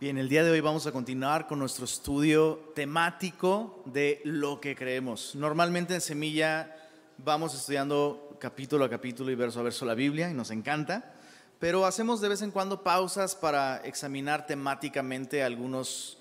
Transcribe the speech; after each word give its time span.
Bien, 0.00 0.16
el 0.16 0.30
día 0.30 0.42
de 0.42 0.50
hoy 0.50 0.60
vamos 0.60 0.86
a 0.86 0.92
continuar 0.92 1.46
con 1.46 1.58
nuestro 1.58 1.84
estudio 1.84 2.72
temático 2.74 3.82
de 3.84 4.22
lo 4.24 4.58
que 4.58 4.74
creemos. 4.74 5.34
Normalmente 5.34 5.92
en 5.92 6.00
Semilla 6.00 6.74
vamos 7.18 7.54
estudiando 7.54 8.34
capítulo 8.40 8.86
a 8.86 8.88
capítulo 8.88 9.30
y 9.30 9.34
verso 9.34 9.60
a 9.60 9.62
verso 9.62 9.84
la 9.84 9.92
Biblia 9.92 10.30
y 10.30 10.32
nos 10.32 10.52
encanta, 10.52 11.12
pero 11.58 11.84
hacemos 11.84 12.22
de 12.22 12.30
vez 12.30 12.40
en 12.40 12.50
cuando 12.50 12.82
pausas 12.82 13.34
para 13.34 13.76
examinar 13.84 14.46
temáticamente 14.46 15.42
algunos, 15.42 16.16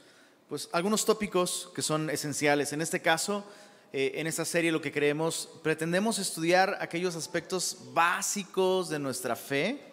pues, 0.49 0.67
algunos 0.73 1.05
tópicos 1.05 1.71
que 1.73 1.81
son 1.81 2.09
esenciales. 2.09 2.73
En 2.73 2.81
este 2.81 3.01
caso, 3.01 3.45
eh, 3.93 4.11
en 4.15 4.27
esta 4.27 4.43
serie 4.43 4.73
lo 4.73 4.81
que 4.81 4.91
creemos, 4.91 5.47
pretendemos 5.63 6.19
estudiar 6.19 6.77
aquellos 6.81 7.15
aspectos 7.15 7.77
básicos 7.93 8.89
de 8.89 8.99
nuestra 8.99 9.37
fe 9.37 9.88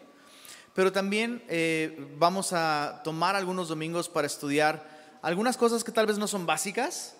pero 0.77 0.93
también 0.93 1.43
eh, 1.49 2.07
vamos 2.19 2.53
a 2.53 3.01
tomar 3.03 3.35
algunos 3.35 3.69
domingos 3.69 4.11
para 4.11 4.27
estudiar 4.27 4.87
algunas 5.23 5.57
cosas 5.57 5.83
que 5.83 5.91
tal 5.91 6.05
vez 6.05 6.19
no 6.19 6.29
son 6.29 6.45
básicas, 6.45 7.17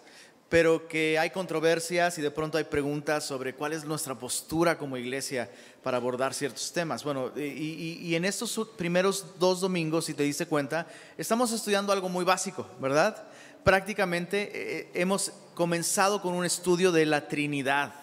pero 0.51 0.87
que 0.87 1.19
hay 1.19 1.31
controversias 1.31 2.19
y 2.19 2.23
de 2.23 2.31
pronto 2.31 2.59
hay 2.59 2.65
preguntas 2.65 3.25
sobre 3.25 3.55
cuál 3.55 3.73
es 3.73 3.87
nuestra 3.87 4.15
postura 4.15 4.77
como 4.77 4.99
iglesia 4.99 5.51
para 5.83 5.97
abordar 5.97 6.35
ciertos 6.35 6.71
temas. 6.71 7.03
Bueno, 7.03 7.33
y, 7.35 8.15
en 8.15 8.27
estos 8.27 8.61
primeros 8.77 9.25
dos 9.39 9.63
domingos, 9.63 10.05
si 10.05 10.13
te 10.13 10.23
diste 10.23 10.45
cuenta, 10.45 10.87
estamos 11.17 11.51
estudiando 11.51 11.95
algo 11.95 12.11
muy 12.11 12.27
básico, 12.27 12.69
¿verdad? 12.79 13.25
Prácticamente 13.65 14.51
eh, 14.53 14.91
hemos 14.93 15.33
comenzado 15.55 16.21
con 16.21 16.35
un 16.35 16.45
estudio 16.45 16.93
de 16.93 17.07
la 17.07 17.27
Trinidad. 17.27 17.95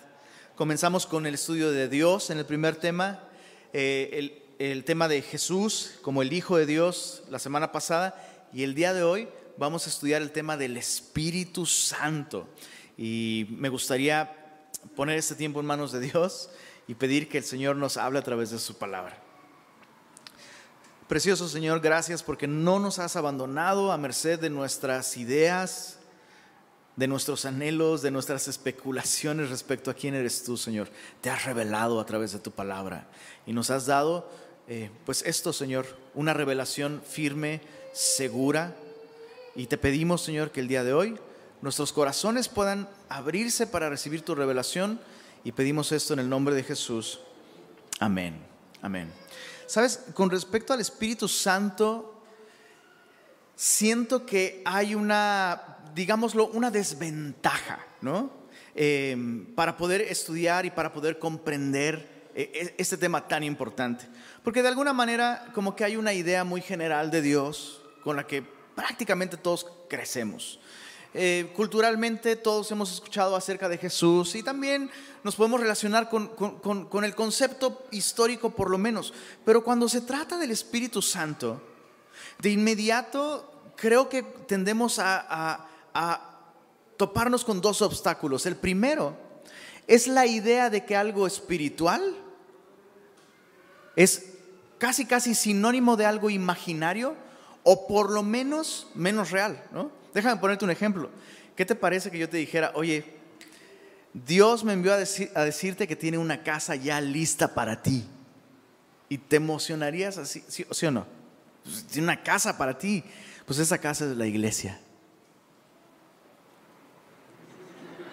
Comenzamos 0.55 1.05
con 1.05 1.27
el 1.27 1.35
estudio 1.35 1.71
de 1.71 1.87
Dios 1.89 2.31
en 2.31 2.39
el 2.39 2.45
primer 2.45 2.75
tema, 2.75 3.29
eh, 3.71 4.09
el, 4.13 4.42
el 4.59 4.83
tema 4.83 5.07
de 5.07 5.21
Jesús 5.21 5.95
como 6.01 6.21
el 6.21 6.33
Hijo 6.33 6.57
de 6.57 6.65
Dios 6.65 7.23
la 7.29 7.39
semana 7.39 7.71
pasada 7.71 8.49
y 8.53 8.63
el 8.63 8.75
día 8.75 8.93
de 8.93 9.03
hoy 9.03 9.27
vamos 9.57 9.85
a 9.85 9.89
estudiar 9.89 10.21
el 10.21 10.31
tema 10.31 10.57
del 10.57 10.77
Espíritu 10.77 11.65
Santo. 11.65 12.47
Y 12.97 13.47
me 13.51 13.69
gustaría 13.69 14.67
poner 14.95 15.17
este 15.17 15.35
tiempo 15.35 15.59
en 15.59 15.65
manos 15.65 15.91
de 15.91 15.99
Dios 15.99 16.49
y 16.87 16.95
pedir 16.95 17.29
que 17.29 17.39
el 17.39 17.43
Señor 17.43 17.75
nos 17.75 17.97
hable 17.97 18.19
a 18.19 18.23
través 18.23 18.51
de 18.51 18.59
su 18.59 18.75
palabra. 18.75 19.17
Precioso 21.07 21.47
Señor, 21.47 21.79
gracias 21.79 22.23
porque 22.23 22.47
no 22.47 22.79
nos 22.79 22.99
has 22.99 23.15
abandonado 23.15 23.91
a 23.91 23.97
merced 23.97 24.39
de 24.39 24.49
nuestras 24.49 25.17
ideas, 25.17 25.99
de 26.95 27.07
nuestros 27.07 27.45
anhelos, 27.45 28.01
de 28.01 28.11
nuestras 28.11 28.47
especulaciones 28.47 29.49
respecto 29.49 29.89
a 29.89 29.93
quién 29.93 30.13
eres 30.13 30.43
tú, 30.43 30.57
Señor. 30.57 30.89
Te 31.21 31.29
has 31.29 31.45
revelado 31.45 31.99
a 31.99 32.05
través 32.05 32.31
de 32.31 32.39
tu 32.39 32.51
palabra 32.51 33.07
y 33.45 33.53
nos 33.53 33.69
has 33.69 33.85
dado 33.85 34.29
eh, 34.67 34.89
pues 35.05 35.23
esto, 35.23 35.51
Señor, 35.51 35.85
una 36.13 36.33
revelación 36.33 37.01
firme, 37.07 37.61
segura. 37.93 38.75
Y 39.55 39.67
te 39.67 39.77
pedimos, 39.77 40.21
Señor, 40.21 40.51
que 40.51 40.61
el 40.61 40.67
día 40.67 40.83
de 40.83 40.93
hoy 40.93 41.17
nuestros 41.61 41.93
corazones 41.93 42.49
puedan 42.49 42.89
abrirse 43.09 43.67
para 43.67 43.89
recibir 43.89 44.21
tu 44.21 44.35
revelación. 44.35 44.99
Y 45.43 45.51
pedimos 45.51 45.91
esto 45.91 46.13
en 46.13 46.19
el 46.19 46.29
nombre 46.29 46.55
de 46.55 46.63
Jesús. 46.63 47.19
Amén. 47.99 48.37
Amén. 48.81 49.11
Sabes, 49.65 49.99
con 50.13 50.29
respecto 50.29 50.73
al 50.73 50.79
Espíritu 50.79 51.27
Santo, 51.27 52.21
siento 53.55 54.25
que 54.25 54.61
hay 54.65 54.95
una, 54.95 55.79
digámoslo, 55.93 56.47
una 56.47 56.71
desventaja, 56.71 57.79
¿no? 58.01 58.31
Eh, 58.75 59.45
para 59.55 59.77
poder 59.77 60.01
estudiar 60.01 60.65
y 60.65 60.71
para 60.71 60.91
poder 60.91 61.19
comprender 61.19 62.12
este 62.35 62.97
tema 62.97 63.27
tan 63.27 63.43
importante. 63.43 64.05
Porque 64.43 64.61
de 64.61 64.67
alguna 64.69 64.93
manera 64.93 65.51
como 65.53 65.75
que 65.75 65.83
hay 65.83 65.95
una 65.95 66.13
idea 66.13 66.43
muy 66.43 66.61
general 66.61 67.11
de 67.11 67.21
Dios 67.21 67.81
con 68.03 68.15
la 68.15 68.25
que 68.25 68.43
prácticamente 68.75 69.37
todos 69.37 69.67
crecemos. 69.89 70.59
Eh, 71.15 71.51
culturalmente 71.55 72.35
todos 72.35 72.71
hemos 72.71 72.91
escuchado 72.91 73.35
acerca 73.35 73.69
de 73.69 73.77
Jesús 73.77 74.33
y 74.33 74.41
también 74.41 74.89
nos 75.23 75.35
podemos 75.35 75.59
relacionar 75.59 76.09
con, 76.09 76.27
con, 76.29 77.03
el 77.03 77.13
concepto 77.13 77.85
histórico 77.91 78.49
por 78.49 78.71
lo 78.71 78.79
menos. 78.79 79.13
Pero 79.45 79.63
cuando 79.63 79.87
se 79.87 80.01
trata 80.01 80.39
del 80.39 80.49
Espíritu 80.49 81.03
Santo, 81.03 81.61
de 82.39 82.49
inmediato 82.49 83.71
creo 83.75 84.09
que 84.09 84.23
tendemos 84.23 84.97
a, 84.97 85.67
a 85.93 86.29
toparnos 86.97 87.45
con 87.45 87.61
dos 87.61 87.83
obstáculos. 87.83 88.47
El 88.47 88.55
primero 88.55 89.15
es 89.85 90.07
la 90.07 90.25
idea 90.25 90.71
de 90.71 90.83
que 90.83 90.95
algo 90.95 91.27
espiritual 91.27 92.22
es 93.95 94.25
casi, 94.77 95.05
casi 95.05 95.35
sinónimo 95.35 95.95
de 95.95 96.05
algo 96.05 96.29
imaginario 96.29 97.15
o 97.63 97.87
por 97.87 98.11
lo 98.11 98.23
menos 98.23 98.87
menos 98.95 99.31
real, 99.31 99.63
¿no? 99.71 99.91
Déjame 100.13 100.39
ponerte 100.39 100.65
un 100.65 100.71
ejemplo. 100.71 101.09
¿Qué 101.55 101.65
te 101.65 101.75
parece 101.75 102.11
que 102.11 102.19
yo 102.19 102.29
te 102.29 102.37
dijera, 102.37 102.71
oye, 102.75 103.05
Dios 104.13 104.63
me 104.63 104.73
envió 104.73 104.93
a, 104.93 104.97
a 104.97 105.45
decirte 105.45 105.87
que 105.87 105.95
tiene 105.95 106.17
una 106.17 106.43
casa 106.43 106.75
ya 106.75 106.99
lista 107.01 107.53
para 107.53 107.81
ti? 107.81 108.05
¿Y 109.09 109.17
te 109.17 109.37
emocionarías 109.37 110.17
así, 110.17 110.43
sí, 110.47 110.65
o 110.85 110.91
no? 110.91 111.05
Pues, 111.63 111.85
tiene 111.85 112.07
una 112.07 112.21
casa 112.21 112.57
para 112.57 112.77
ti. 112.77 113.03
Pues 113.45 113.59
esa 113.59 113.77
casa 113.77 114.05
es 114.05 114.17
la 114.17 114.25
iglesia. 114.25 114.79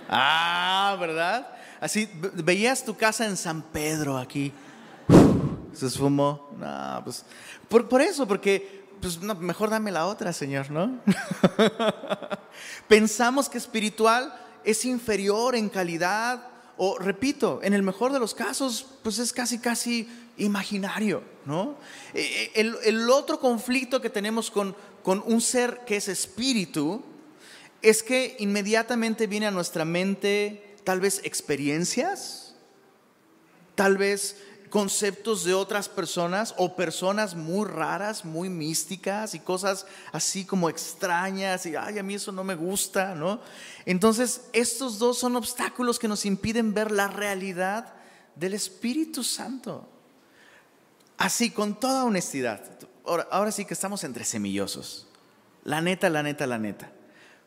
Ah, 0.08 0.96
¿verdad? 0.98 1.54
Así, 1.80 2.08
veías 2.34 2.84
tu 2.84 2.96
casa 2.96 3.26
en 3.26 3.36
San 3.36 3.62
Pedro 3.62 4.18
aquí 4.18 4.52
se 5.72 5.86
esfumó. 5.86 6.50
No, 6.56 7.00
pues, 7.04 7.24
por, 7.68 7.88
por 7.88 8.02
eso, 8.02 8.26
porque 8.26 8.84
pues, 9.00 9.20
mejor 9.20 9.70
dame 9.70 9.90
la 9.90 10.06
otra, 10.06 10.32
Señor, 10.32 10.70
¿no? 10.70 11.00
Pensamos 12.88 13.48
que 13.48 13.58
espiritual 13.58 14.34
es 14.64 14.84
inferior 14.84 15.54
en 15.54 15.68
calidad, 15.68 16.48
o 16.76 16.98
repito, 16.98 17.60
en 17.62 17.74
el 17.74 17.82
mejor 17.82 18.12
de 18.12 18.18
los 18.18 18.34
casos, 18.34 18.86
pues 19.02 19.18
es 19.18 19.32
casi, 19.32 19.58
casi 19.58 20.08
imaginario, 20.36 21.22
¿no? 21.44 21.76
E, 22.14 22.20
e, 22.54 22.60
el, 22.60 22.76
el 22.84 23.10
otro 23.10 23.38
conflicto 23.38 24.00
que 24.00 24.10
tenemos 24.10 24.50
con, 24.50 24.74
con 25.02 25.22
un 25.26 25.40
ser 25.40 25.80
que 25.86 25.96
es 25.96 26.08
espíritu 26.08 27.02
es 27.82 28.02
que 28.02 28.36
inmediatamente 28.38 29.26
viene 29.26 29.46
a 29.46 29.50
nuestra 29.50 29.84
mente 29.84 30.76
tal 30.84 31.00
vez 31.00 31.20
experiencias, 31.24 32.54
tal 33.74 33.96
vez 33.96 34.36
conceptos 34.70 35.44
de 35.44 35.52
otras 35.52 35.88
personas 35.88 36.54
o 36.56 36.76
personas 36.76 37.34
muy 37.34 37.68
raras, 37.68 38.24
muy 38.24 38.48
místicas 38.48 39.34
y 39.34 39.40
cosas 39.40 39.84
así 40.12 40.44
como 40.44 40.70
extrañas 40.70 41.66
y, 41.66 41.74
ay, 41.76 41.98
a 41.98 42.02
mí 42.02 42.14
eso 42.14 42.32
no 42.32 42.44
me 42.44 42.54
gusta, 42.54 43.14
¿no? 43.14 43.40
Entonces, 43.84 44.48
estos 44.52 44.98
dos 44.98 45.18
son 45.18 45.36
obstáculos 45.36 45.98
que 45.98 46.08
nos 46.08 46.24
impiden 46.24 46.72
ver 46.72 46.92
la 46.92 47.08
realidad 47.08 47.92
del 48.36 48.54
Espíritu 48.54 49.24
Santo. 49.24 49.88
Así, 51.18 51.50
con 51.50 51.78
toda 51.78 52.04
honestidad. 52.04 52.64
Ahora, 53.04 53.52
sí 53.52 53.64
que 53.64 53.74
estamos 53.74 54.04
entre 54.04 54.24
semillosos. 54.24 55.06
La 55.64 55.80
neta, 55.80 56.08
la 56.08 56.22
neta, 56.22 56.46
la 56.46 56.58
neta. 56.58 56.92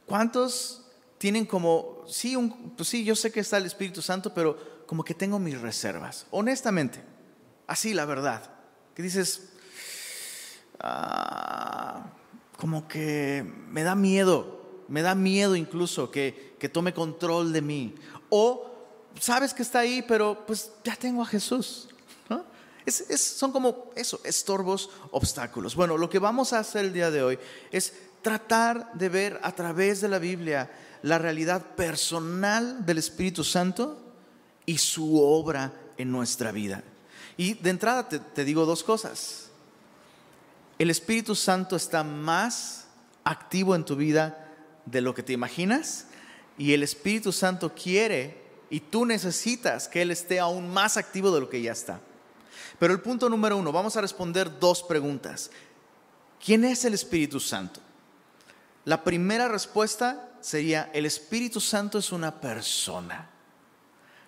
¿Cuántos 0.06 0.83
tienen 1.17 1.45
como, 1.45 2.03
sí, 2.07 2.35
un, 2.35 2.72
pues 2.72 2.89
sí, 2.89 3.06
yo 3.06 3.16
sé 3.16 3.31
que 3.31 3.39
está 3.39 3.57
el 3.57 3.66
Espíritu 3.66 4.01
Santo, 4.01 4.33
pero 4.33 4.85
como 4.85 5.03
que 5.03 5.13
tengo 5.13 5.39
mis 5.39 5.59
reservas, 5.59 6.28
honestamente. 6.29 7.12
Así 7.68 7.94
la 7.94 8.06
verdad. 8.06 8.50
Que 8.96 9.03
dices, 9.03 9.50
ah, 10.79 12.06
como 12.57 12.88
que 12.88 13.46
me 13.69 13.84
da 13.84 13.96
miedo, 13.96 14.84
me 14.88 15.01
da 15.01 15.16
miedo 15.16 15.56
incluso 15.56 16.12
que, 16.12 16.56
que 16.59 16.69
tome 16.69 16.94
control 16.94 17.51
de 17.53 17.62
mí. 17.62 17.96
O 18.29 18.74
sabes 19.19 19.53
que 19.53 19.63
está 19.63 19.79
ahí, 19.79 20.03
pero 20.07 20.46
pues 20.46 20.72
ya 20.84 20.96
tengo 20.96 21.22
a 21.22 21.25
Jesús. 21.25 21.90
son 23.16 23.51
como 23.51 23.91
eso, 23.95 24.19
estorbos, 24.24 24.90
obstáculos. 25.12 25.75
Bueno, 25.75 25.97
lo 25.97 26.09
que 26.09 26.19
vamos 26.19 26.53
a 26.53 26.59
hacer 26.59 26.85
el 26.85 26.94
día 26.94 27.12
de 27.12 27.24
hoy 27.24 27.40
es 27.72 27.94
tratar 28.22 28.94
de 28.94 29.09
ver 29.09 29.39
a 29.44 29.51
través 29.51 30.01
de 30.01 30.07
la 30.07 30.19
Biblia 30.19 30.71
la 31.01 31.18
realidad 31.18 31.75
personal 31.75 32.86
del 32.86 32.98
Espíritu 32.98 33.44
Santo 33.44 34.00
y 34.66 34.77
su 34.77 35.21
obra 35.21 35.74
en 35.98 36.12
nuestra 36.12 36.51
vida. 36.51 36.83
Y 37.38 37.56
de 37.56 37.69
entrada 37.69 38.07
te, 38.07 38.45
digo 38.45 38.65
dos 38.65 38.83
cosas. 38.83 39.50
El 40.77 40.89
Espíritu 40.89 41.35
Santo 41.35 41.75
está 41.75 42.03
más 42.03 42.88
activo 43.24 43.75
en 43.75 43.85
tu 43.85 43.95
vida 43.95 44.51
de 44.85 45.01
lo 45.01 45.13
que 45.13 45.24
te 45.24 45.33
imaginas 45.33 46.07
y 46.57 46.74
el 46.74 46.83
Espíritu 46.83 47.31
Santo 47.31 47.74
quiere 47.74 48.44
y 48.69 48.80
tú 48.80 49.06
necesitas 49.06 49.88
que 49.88 50.01
Él 50.01 50.12
esté 50.12 50.39
aún 50.39 50.69
más 50.71 50.97
activo 50.97 51.31
de 51.31 51.39
lo 51.39 51.50
que 51.50 51.62
ya 51.62 51.71
está. 51.71 52.01
Pero 52.80 52.94
el 52.94 53.01
punto 53.01 53.30
número 53.30 53.57
uno, 53.57 53.71
vamos 53.71 53.95
a 53.95 54.01
responder 54.01 54.59
dos 54.59 54.83
preguntas. 54.83 55.51
¿Quién 56.44 56.65
es 56.65 56.83
el 56.85 56.94
Espíritu 56.94 57.39
Santo? 57.39 57.80
La 58.85 59.03
primera 59.03 59.47
respuesta 59.47 60.30
sería, 60.41 60.89
el 60.94 61.06
Espíritu 61.06 61.62
Santo 61.62 61.97
es 61.97 62.12
una 62.12 62.41
persona, 62.41 63.30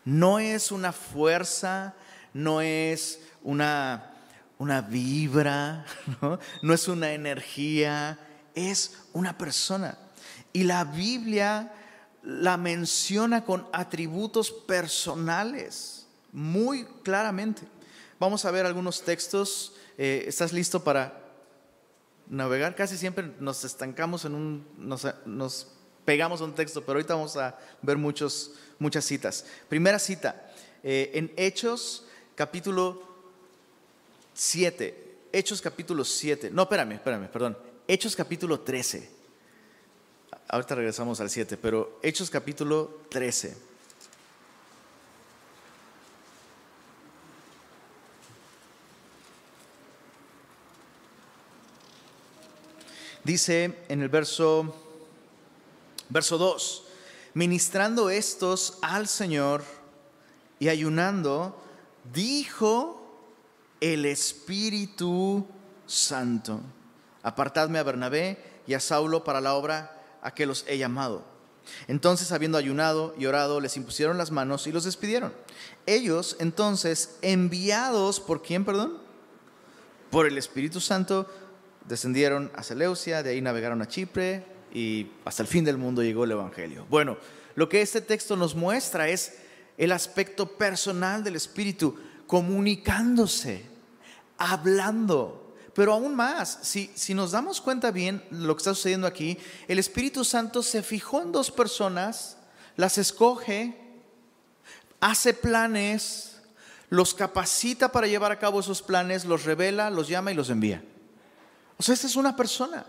no 0.06 0.40
es 0.40 0.72
una 0.72 0.94
fuerza, 0.94 1.94
no 2.36 2.60
es 2.60 3.22
una, 3.44 4.14
una 4.58 4.82
vibra, 4.82 5.86
¿no? 6.62 6.74
es 6.74 6.88
una 6.90 7.14
energía, 7.14 8.20
es 8.54 8.98
una 9.14 9.38
persona. 9.38 9.98
Y 10.52 10.64
la 10.64 10.84
Biblia 10.84 11.72
la 12.24 12.58
menciona 12.58 13.46
con 13.46 13.66
atributos 13.72 14.52
personales, 14.52 16.08
muy 16.34 16.84
claramente. 17.04 17.62
Vamos 18.20 18.44
a 18.44 18.52
ver 18.52 18.66
algunos 18.66 19.02
textos. 19.04 19.74
Eh, 19.98 20.26
¿Estás 20.28 20.52
listo 20.52 20.84
para 20.84 21.18
navegar? 22.28 22.76
Casi 22.76 22.98
siempre 22.98 23.32
nos 23.40 23.64
estancamos 23.64 24.26
en 24.26 24.36
un, 24.36 24.68
nos, 24.78 25.68
pegamos 26.04 26.42
a 26.42 26.44
un 26.44 26.54
texto, 26.54 26.82
pero 26.82 26.98
ahorita 26.98 27.16
vamos 27.16 27.38
a 27.38 27.58
ver 27.82 27.98
muchos, 27.98 28.56
muchas 28.78 29.06
citas. 29.06 29.46
Primera 29.70 30.00
cita, 30.00 30.52
eh, 30.84 31.12
en 31.14 31.32
Hechos 31.38 32.05
capítulo 32.36 33.02
7. 34.34 35.04
Hechos 35.32 35.62
capítulo 35.62 36.04
7. 36.04 36.52
No, 36.52 36.64
espérame, 36.64 36.94
espérame, 36.94 37.28
perdón. 37.28 37.58
Hechos 37.88 38.16
capítulo 38.16 38.60
13. 38.60 39.10
Ahorita 40.48 40.76
regresamos 40.76 41.20
al 41.20 41.30
7, 41.30 41.58
pero 41.58 42.00
Hechos 42.04 42.30
capítulo 42.30 43.02
13. 43.10 43.76
Dice 53.24 53.80
en 53.90 54.04
el 54.04 54.10
verso, 54.10 54.76
verso 56.10 56.38
2, 56.38 56.84
ministrando 57.34 58.12
estos 58.12 58.78
al 58.84 59.08
Señor 59.08 59.64
y 60.60 60.70
ayunando, 60.70 61.60
dijo 62.14 63.02
el 63.82 64.06
Espíritu 64.06 65.48
Santo, 65.86 66.62
apartadme 67.24 67.80
a 67.80 67.84
Bernabé 67.84 68.38
y 68.68 68.74
a 68.74 68.80
Saulo 68.80 69.24
para 69.24 69.42
la 69.42 69.54
obra 69.54 70.02
a 70.22 70.34
que 70.34 70.46
los 70.46 70.66
he 70.68 70.78
llamado. 70.78 71.24
Entonces, 71.88 72.32
habiendo 72.32 72.58
ayunado 72.58 73.16
y 73.18 73.26
orado, 73.26 73.60
les 73.60 73.76
impusieron 73.78 74.18
las 74.18 74.32
manos 74.32 74.68
y 74.68 74.72
los 74.72 74.84
despidieron. 74.84 75.34
Ellos, 75.86 76.38
entonces, 76.40 77.18
enviados 77.22 78.20
por 78.20 78.42
quién, 78.42 78.66
perdón? 78.66 78.98
Por 80.12 80.28
el 80.28 80.38
Espíritu 80.38 80.80
Santo, 80.80 81.28
descendieron 81.88 82.52
a 82.56 82.64
Seleucia, 82.64 83.24
de 83.24 83.32
ahí 83.32 83.42
navegaron 83.42 83.82
a 83.82 83.88
Chipre 83.88 84.46
y 84.74 85.12
hasta 85.26 85.42
el 85.42 85.48
fin 85.48 85.66
del 85.66 85.78
mundo 85.78 86.04
llegó 86.04 86.24
el 86.26 86.32
Evangelio. 86.32 86.86
Bueno, 86.90 87.18
lo 87.56 87.70
que 87.70 87.82
este 87.82 88.02
texto 88.02 88.36
nos 88.36 88.56
muestra 88.56 89.08
es 89.08 89.38
el 89.78 89.92
aspecto 89.92 90.58
personal 90.58 91.24
del 91.24 91.36
Espíritu, 91.36 91.98
comunicándose, 92.28 93.66
hablando. 94.38 95.56
Pero 95.74 95.94
aún 95.94 96.16
más, 96.16 96.60
si, 96.62 96.92
si 96.96 97.14
nos 97.14 97.32
damos 97.32 97.60
cuenta 97.60 97.92
bien 97.92 98.24
lo 98.32 98.56
que 98.56 98.62
está 98.62 98.74
sucediendo 98.74 99.08
aquí, 99.08 99.38
el 99.68 99.80
Espíritu 99.80 100.24
Santo 100.24 100.64
se 100.64 100.82
fijó 100.82 101.22
en 101.22 101.32
dos 101.32 101.52
personas, 101.52 102.38
las 102.78 102.98
escoge, 102.98 103.78
hace 105.02 105.34
planes, 105.34 106.42
los 106.90 107.14
capacita 107.14 107.92
para 107.92 108.08
llevar 108.08 108.32
a 108.32 108.40
cabo 108.40 108.60
esos 108.60 108.82
planes, 108.82 109.26
los 109.26 109.44
revela, 109.44 109.90
los 109.90 110.08
llama 110.08 110.32
y 110.32 110.36
los 110.36 110.50
envía. 110.50 110.84
O 111.78 111.84
sea, 111.84 111.94
esta 111.94 112.08
es 112.08 112.16
una 112.16 112.36
persona. 112.36 112.86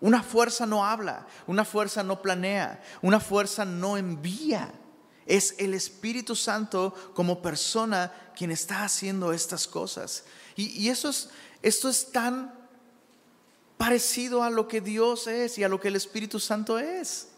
Una 0.00 0.22
fuerza 0.22 0.64
no 0.64 0.86
habla, 0.86 1.26
una 1.46 1.64
fuerza 1.64 2.02
no 2.02 2.22
planea, 2.22 2.82
una 3.02 3.20
fuerza 3.20 3.66
no 3.66 3.98
envía. 3.98 4.72
Es 5.30 5.54
el 5.58 5.74
Espíritu 5.74 6.34
Santo 6.34 6.92
como 7.14 7.40
persona 7.40 8.12
quien 8.36 8.50
está 8.50 8.82
haciendo 8.82 9.32
estas 9.32 9.68
cosas. 9.68 10.24
Y, 10.56 10.88
eso 10.88 11.08
es, 11.08 11.30
esto 11.62 11.88
es 11.88 12.10
tan 12.10 12.52
parecido 13.76 14.42
a 14.42 14.50
lo 14.50 14.66
que 14.66 14.80
Dios 14.80 15.28
es 15.28 15.56
y 15.56 15.62
a 15.62 15.68
lo 15.68 15.78
que 15.80 15.86
el 15.88 15.94
Espíritu 15.96 16.40
Santo 16.40 16.80
es. 16.80 17.28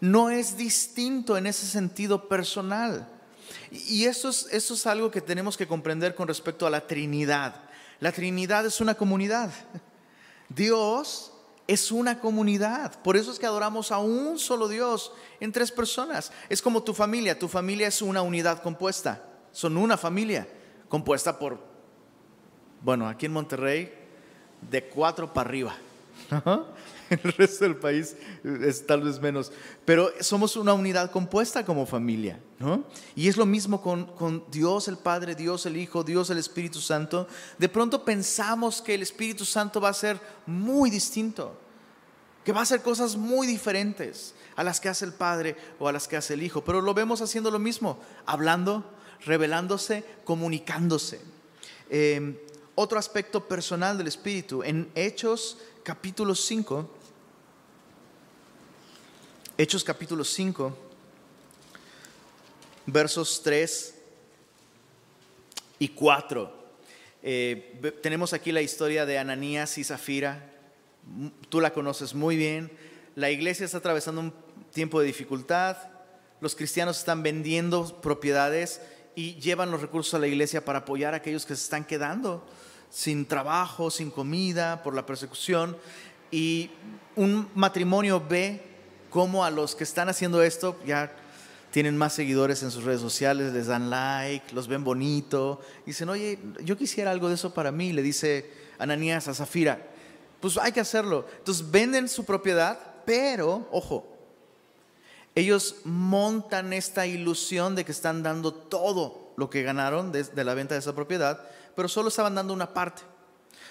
No 0.00 0.30
es 0.30 0.56
distinto 0.56 1.36
en 1.36 1.46
ese 1.46 1.66
sentido 1.66 2.26
personal. 2.26 3.06
Y 3.70 4.06
eso 4.06 4.30
es, 4.30 4.48
eso 4.50 4.72
es 4.72 4.86
algo 4.86 5.10
que 5.10 5.20
tenemos 5.20 5.58
que 5.58 5.68
comprender 5.68 6.14
con 6.14 6.28
respecto 6.28 6.66
a 6.66 6.70
la 6.70 6.86
Trinidad. 6.86 7.54
La 8.00 8.12
Trinidad 8.12 8.64
es 8.64 8.80
una 8.80 8.94
comunidad. 8.94 9.52
Dios 10.48 11.31
es 11.72 11.90
una 11.90 12.18
comunidad. 12.18 13.00
Por 13.02 13.16
eso 13.16 13.32
es 13.32 13.38
que 13.38 13.46
adoramos 13.46 13.90
a 13.92 13.98
un 13.98 14.38
solo 14.38 14.68
Dios 14.68 15.12
en 15.40 15.52
tres 15.52 15.72
personas. 15.72 16.30
Es 16.48 16.60
como 16.60 16.82
tu 16.82 16.92
familia. 16.92 17.38
Tu 17.38 17.48
familia 17.48 17.88
es 17.88 18.02
una 18.02 18.22
unidad 18.22 18.62
compuesta. 18.62 19.22
Son 19.52 19.76
una 19.76 19.96
familia 19.96 20.46
compuesta 20.88 21.38
por, 21.38 21.58
bueno, 22.82 23.08
aquí 23.08 23.26
en 23.26 23.32
Monterrey, 23.32 23.92
de 24.70 24.84
cuatro 24.84 25.32
para 25.32 25.48
arriba. 25.48 25.74
El 27.10 27.32
resto 27.34 27.64
del 27.64 27.76
país 27.76 28.16
es 28.42 28.86
tal 28.86 29.02
vez 29.02 29.20
menos. 29.20 29.52
Pero 29.84 30.10
somos 30.20 30.56
una 30.56 30.72
unidad 30.72 31.10
compuesta 31.10 31.64
como 31.64 31.86
familia. 31.86 32.38
¿no? 32.58 32.84
Y 33.14 33.28
es 33.28 33.36
lo 33.36 33.46
mismo 33.46 33.82
con, 33.82 34.06
con 34.06 34.44
Dios 34.50 34.88
el 34.88 34.96
Padre, 34.96 35.34
Dios 35.34 35.66
el 35.66 35.76
Hijo, 35.76 36.04
Dios 36.04 36.30
el 36.30 36.38
Espíritu 36.38 36.80
Santo. 36.80 37.28
De 37.58 37.68
pronto 37.68 38.04
pensamos 38.04 38.80
que 38.80 38.94
el 38.94 39.02
Espíritu 39.02 39.44
Santo 39.44 39.80
va 39.80 39.90
a 39.90 39.94
ser 39.94 40.18
muy 40.46 40.90
distinto. 40.90 41.61
Que 42.44 42.52
va 42.52 42.60
a 42.60 42.62
hacer 42.64 42.82
cosas 42.82 43.16
muy 43.16 43.46
diferentes 43.46 44.34
a 44.56 44.64
las 44.64 44.80
que 44.80 44.88
hace 44.88 45.04
el 45.04 45.12
Padre 45.12 45.56
o 45.78 45.88
a 45.88 45.92
las 45.92 46.08
que 46.08 46.16
hace 46.16 46.34
el 46.34 46.42
Hijo. 46.42 46.64
Pero 46.64 46.80
lo 46.80 46.94
vemos 46.94 47.20
haciendo 47.20 47.50
lo 47.50 47.58
mismo. 47.58 47.98
Hablando, 48.26 48.84
revelándose, 49.24 50.04
comunicándose. 50.24 51.20
Eh, 51.90 52.46
otro 52.74 52.98
aspecto 52.98 53.46
personal 53.46 53.98
del 53.98 54.08
Espíritu. 54.08 54.62
En 54.62 54.90
Hechos 54.94 55.58
capítulo 55.84 56.34
5 56.34 57.02
Hechos 59.58 59.84
capítulo 59.84 60.24
5, 60.24 60.76
versos 62.86 63.42
3 63.44 63.94
y 65.78 65.88
4. 65.88 66.64
Eh, 67.22 67.98
tenemos 68.02 68.32
aquí 68.32 68.50
la 68.50 68.62
historia 68.62 69.04
de 69.04 69.18
Ananías 69.18 69.76
y 69.76 69.84
Zafira. 69.84 70.51
Tú 71.48 71.60
la 71.60 71.72
conoces 71.72 72.14
muy 72.14 72.36
bien. 72.36 72.70
La 73.14 73.30
iglesia 73.30 73.66
está 73.66 73.78
atravesando 73.78 74.20
un 74.20 74.32
tiempo 74.72 75.00
de 75.00 75.06
dificultad. 75.06 75.76
Los 76.40 76.54
cristianos 76.54 76.98
están 76.98 77.22
vendiendo 77.22 78.00
propiedades 78.00 78.80
y 79.14 79.34
llevan 79.34 79.70
los 79.70 79.82
recursos 79.82 80.14
a 80.14 80.18
la 80.18 80.26
iglesia 80.26 80.64
para 80.64 80.80
apoyar 80.80 81.14
a 81.14 81.18
aquellos 81.18 81.44
que 81.44 81.54
se 81.54 81.62
están 81.62 81.84
quedando 81.84 82.46
sin 82.90 83.26
trabajo, 83.26 83.90
sin 83.90 84.10
comida, 84.10 84.82
por 84.82 84.94
la 84.94 85.06
persecución. 85.06 85.76
Y 86.30 86.70
un 87.16 87.48
matrimonio 87.54 88.22
ve 88.26 88.62
cómo 89.10 89.44
a 89.44 89.50
los 89.50 89.74
que 89.74 89.84
están 89.84 90.08
haciendo 90.08 90.42
esto 90.42 90.78
ya 90.86 91.14
tienen 91.70 91.96
más 91.96 92.12
seguidores 92.12 92.62
en 92.62 92.70
sus 92.70 92.84
redes 92.84 93.00
sociales, 93.00 93.52
les 93.52 93.66
dan 93.66 93.88
like, 93.88 94.54
los 94.54 94.68
ven 94.68 94.84
bonito, 94.84 95.60
dicen, 95.86 96.10
oye, 96.10 96.38
yo 96.62 96.76
quisiera 96.76 97.10
algo 97.10 97.28
de 97.28 97.34
eso 97.34 97.54
para 97.54 97.72
mí, 97.72 97.94
le 97.94 98.02
dice 98.02 98.50
Ananías 98.78 99.26
a 99.28 99.34
Zafira, 99.34 99.91
pues 100.42 100.58
hay 100.58 100.72
que 100.72 100.80
hacerlo. 100.80 101.24
Entonces 101.38 101.70
venden 101.70 102.08
su 102.08 102.24
propiedad, 102.24 102.76
pero, 103.06 103.68
ojo, 103.70 104.04
ellos 105.36 105.76
montan 105.84 106.72
esta 106.72 107.06
ilusión 107.06 107.76
de 107.76 107.84
que 107.84 107.92
están 107.92 108.24
dando 108.24 108.52
todo 108.52 109.32
lo 109.36 109.48
que 109.48 109.62
ganaron 109.62 110.10
de, 110.10 110.44
la 110.44 110.54
venta 110.54 110.74
de 110.74 110.80
esa 110.80 110.96
propiedad, 110.96 111.48
pero 111.76 111.88
solo 111.88 112.08
estaban 112.08 112.34
dando 112.34 112.52
una 112.52 112.74
parte. 112.74 113.02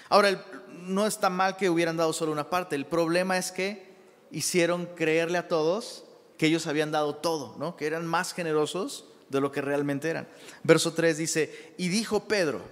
Ahora, 0.08 0.42
no 0.70 1.06
está 1.06 1.28
mal 1.28 1.58
que 1.58 1.68
hubieran 1.68 1.98
dado 1.98 2.14
solo 2.14 2.32
una 2.32 2.48
parte, 2.48 2.74
el 2.74 2.86
problema 2.86 3.36
es 3.36 3.52
que 3.52 3.92
hicieron 4.30 4.86
creerle 4.86 5.36
a 5.36 5.48
todos 5.48 6.04
que 6.38 6.46
ellos 6.46 6.66
habían 6.66 6.90
dado 6.90 7.16
todo, 7.16 7.54
¿no? 7.58 7.76
que 7.76 7.86
eran 7.86 8.06
más 8.06 8.32
generosos 8.32 9.04
de 9.28 9.42
lo 9.42 9.52
que 9.52 9.60
realmente 9.60 10.08
eran. 10.08 10.26
Verso 10.62 10.94
3 10.94 11.18
dice, 11.18 11.74
y 11.76 11.88
dijo 11.88 12.26
Pedro, 12.26 12.62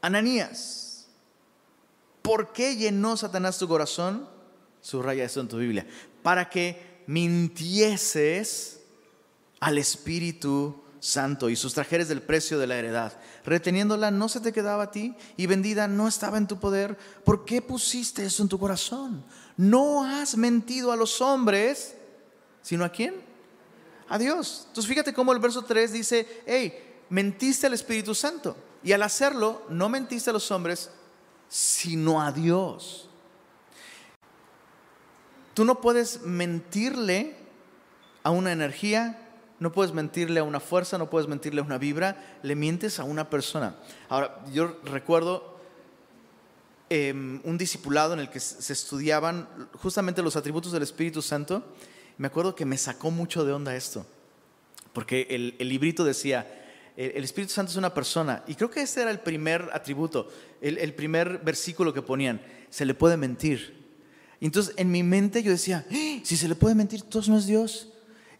Ananías, 0.00 0.93
¿por 2.24 2.52
qué 2.52 2.74
llenó 2.74 3.16
Satanás 3.16 3.58
tu 3.58 3.68
corazón? 3.68 4.28
Subraya 4.80 5.24
esto 5.24 5.40
en 5.40 5.48
tu 5.48 5.58
Biblia, 5.58 5.86
para 6.24 6.50
que 6.50 7.04
mintieses 7.06 8.80
al 9.60 9.78
Espíritu 9.78 10.82
Santo 10.98 11.50
y 11.50 11.56
sustrajeres 11.56 12.08
del 12.08 12.22
precio 12.22 12.58
de 12.58 12.66
la 12.66 12.76
heredad. 12.76 13.12
Reteniéndola 13.44 14.10
no 14.10 14.28
se 14.28 14.40
te 14.40 14.52
quedaba 14.52 14.84
a 14.84 14.90
ti 14.90 15.14
y 15.36 15.46
vendida 15.46 15.86
no 15.86 16.08
estaba 16.08 16.38
en 16.38 16.46
tu 16.46 16.58
poder. 16.58 16.96
¿Por 17.24 17.44
qué 17.44 17.60
pusiste 17.60 18.24
eso 18.24 18.42
en 18.42 18.48
tu 18.48 18.58
corazón? 18.58 19.24
no 19.56 20.04
has 20.04 20.36
mentido 20.36 20.92
a 20.92 20.96
los 20.96 21.20
hombres, 21.20 21.94
sino 22.62 22.84
a 22.84 22.90
quién? 22.90 23.14
A 24.08 24.18
Dios. 24.18 24.64
Entonces 24.68 24.88
fíjate 24.88 25.14
cómo 25.14 25.32
el 25.32 25.38
verso 25.38 25.62
3 25.62 25.92
dice, 25.92 26.42
hey, 26.46 27.02
mentiste 27.08 27.66
al 27.66 27.74
Espíritu 27.74 28.14
Santo. 28.14 28.56
Y 28.82 28.92
al 28.92 29.02
hacerlo, 29.02 29.62
no 29.70 29.88
mentiste 29.88 30.30
a 30.30 30.32
los 30.32 30.50
hombres, 30.50 30.90
sino 31.54 32.20
a 32.20 32.32
Dios. 32.32 33.08
Tú 35.54 35.64
no 35.64 35.80
puedes 35.80 36.22
mentirle 36.22 37.36
a 38.24 38.32
una 38.32 38.50
energía, 38.50 39.20
no 39.60 39.70
puedes 39.70 39.94
mentirle 39.94 40.40
a 40.40 40.42
una 40.42 40.58
fuerza, 40.58 40.98
no 40.98 41.08
puedes 41.08 41.28
mentirle 41.28 41.60
a 41.60 41.64
una 41.64 41.78
vibra, 41.78 42.40
le 42.42 42.56
mientes 42.56 42.98
a 42.98 43.04
una 43.04 43.30
persona. 43.30 43.76
Ahora, 44.08 44.44
yo 44.52 44.80
recuerdo 44.82 45.60
em, 46.90 47.40
un 47.44 47.56
discipulado 47.56 48.14
en 48.14 48.18
el 48.18 48.30
que 48.30 48.40
se 48.40 48.72
estudiaban 48.72 49.48
justamente 49.74 50.22
los 50.22 50.34
atributos 50.34 50.72
del 50.72 50.82
Espíritu 50.82 51.22
Santo. 51.22 51.62
Me 52.18 52.26
acuerdo 52.26 52.56
que 52.56 52.64
me 52.64 52.78
sacó 52.78 53.12
mucho 53.12 53.44
de 53.44 53.52
onda 53.52 53.76
esto, 53.76 54.04
porque 54.92 55.28
el, 55.30 55.68
librito 55.68 56.02
decía, 56.02 56.63
el, 56.96 57.24
Espíritu 57.24 57.52
Santo 57.52 57.72
es 57.72 57.76
una 57.76 57.92
persona, 57.92 58.44
y 58.46 58.54
creo 58.54 58.70
que 58.70 58.82
ese 58.82 59.02
era 59.02 59.10
el 59.10 59.20
primer 59.20 59.68
atributo, 59.72 60.28
el, 60.60 60.94
primer 60.94 61.38
versículo 61.38 61.92
que 61.92 62.02
ponían, 62.02 62.40
se 62.70 62.84
le 62.84 62.94
puede 62.94 63.16
mentir. 63.16 63.82
Entonces 64.40 64.74
en 64.76 64.90
mi 64.90 65.02
mente 65.02 65.42
yo 65.42 65.50
decía, 65.50 65.84
¡Ah! 65.90 66.20
si 66.22 66.36
se 66.36 66.48
le 66.48 66.54
puede 66.54 66.74
mentir, 66.74 67.00
entonces 67.02 67.28
no 67.28 67.38
es 67.38 67.46
Dios. 67.46 67.88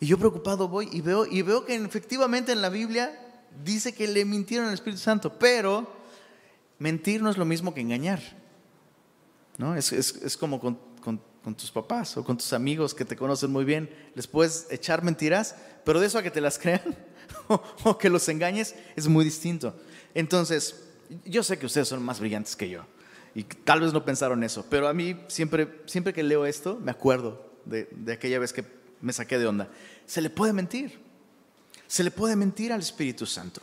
Y 0.00 0.06
yo 0.06 0.18
preocupado 0.18 0.68
voy 0.68 0.88
y 0.92 1.00
veo, 1.00 1.26
y 1.26 1.42
veo 1.42 1.64
que 1.64 1.74
efectivamente 1.74 2.52
en 2.52 2.62
la 2.62 2.68
Biblia 2.68 3.18
dice 3.64 3.92
que 3.92 4.06
le 4.06 4.24
mintieron 4.24 4.68
al 4.68 4.74
Espíritu 4.74 5.00
Santo, 5.00 5.36
pero 5.38 5.90
mentir 6.78 7.22
no 7.22 7.30
es 7.30 7.36
lo 7.36 7.44
mismo 7.44 7.74
que 7.74 7.80
engañar. 7.80 8.20
¿no? 9.56 9.74
Es, 9.74 9.92
es, 9.92 10.36
como 10.36 10.60
con, 10.60 10.78
con, 11.00 11.20
con, 11.42 11.54
tus 11.54 11.70
papás 11.70 12.16
o 12.16 12.24
con 12.24 12.36
tus 12.36 12.52
amigos 12.52 12.94
que 12.94 13.04
te 13.04 13.16
conocen 13.16 13.50
muy 13.50 13.64
bien. 13.64 13.88
Les 14.14 14.26
puedes 14.26 14.66
echar 14.70 15.02
mentiras, 15.02 15.56
pero 15.84 16.00
de 16.00 16.06
eso 16.06 16.18
a 16.18 16.22
que 16.22 16.30
te 16.30 16.40
las 16.40 16.58
crean 16.58 16.82
o, 17.84 17.98
que 17.98 18.08
los 18.10 18.28
engañes 18.28 18.74
es 18.96 19.08
muy 19.08 19.24
distinto. 19.24 19.74
Entonces, 20.14 20.84
yo 21.24 21.42
sé 21.42 21.58
que 21.58 21.66
ustedes 21.66 21.88
son 21.88 22.02
más 22.02 22.20
brillantes 22.20 22.56
que 22.56 22.68
yo 22.68 22.84
y 23.34 23.44
tal 23.44 23.80
vez 23.80 23.92
no 23.92 24.04
pensaron 24.04 24.44
eso, 24.44 24.64
pero 24.70 24.88
a 24.88 24.94
mí 24.94 25.20
siempre, 25.28 25.82
siempre 25.86 26.12
que 26.12 26.22
leo 26.22 26.46
esto 26.46 26.78
me 26.80 26.90
acuerdo 26.90 27.52
de, 27.64 27.88
de 27.90 28.12
aquella 28.12 28.38
vez 28.38 28.52
que 28.52 28.64
me 29.00 29.12
saqué 29.12 29.38
de 29.38 29.46
onda. 29.46 29.68
Se 30.06 30.20
le 30.20 30.30
puede 30.30 30.52
mentir. 30.52 31.00
Se 31.86 32.02
le 32.02 32.10
puede 32.10 32.36
mentir 32.36 32.72
al 32.72 32.80
Espíritu 32.80 33.26
Santo. 33.26 33.60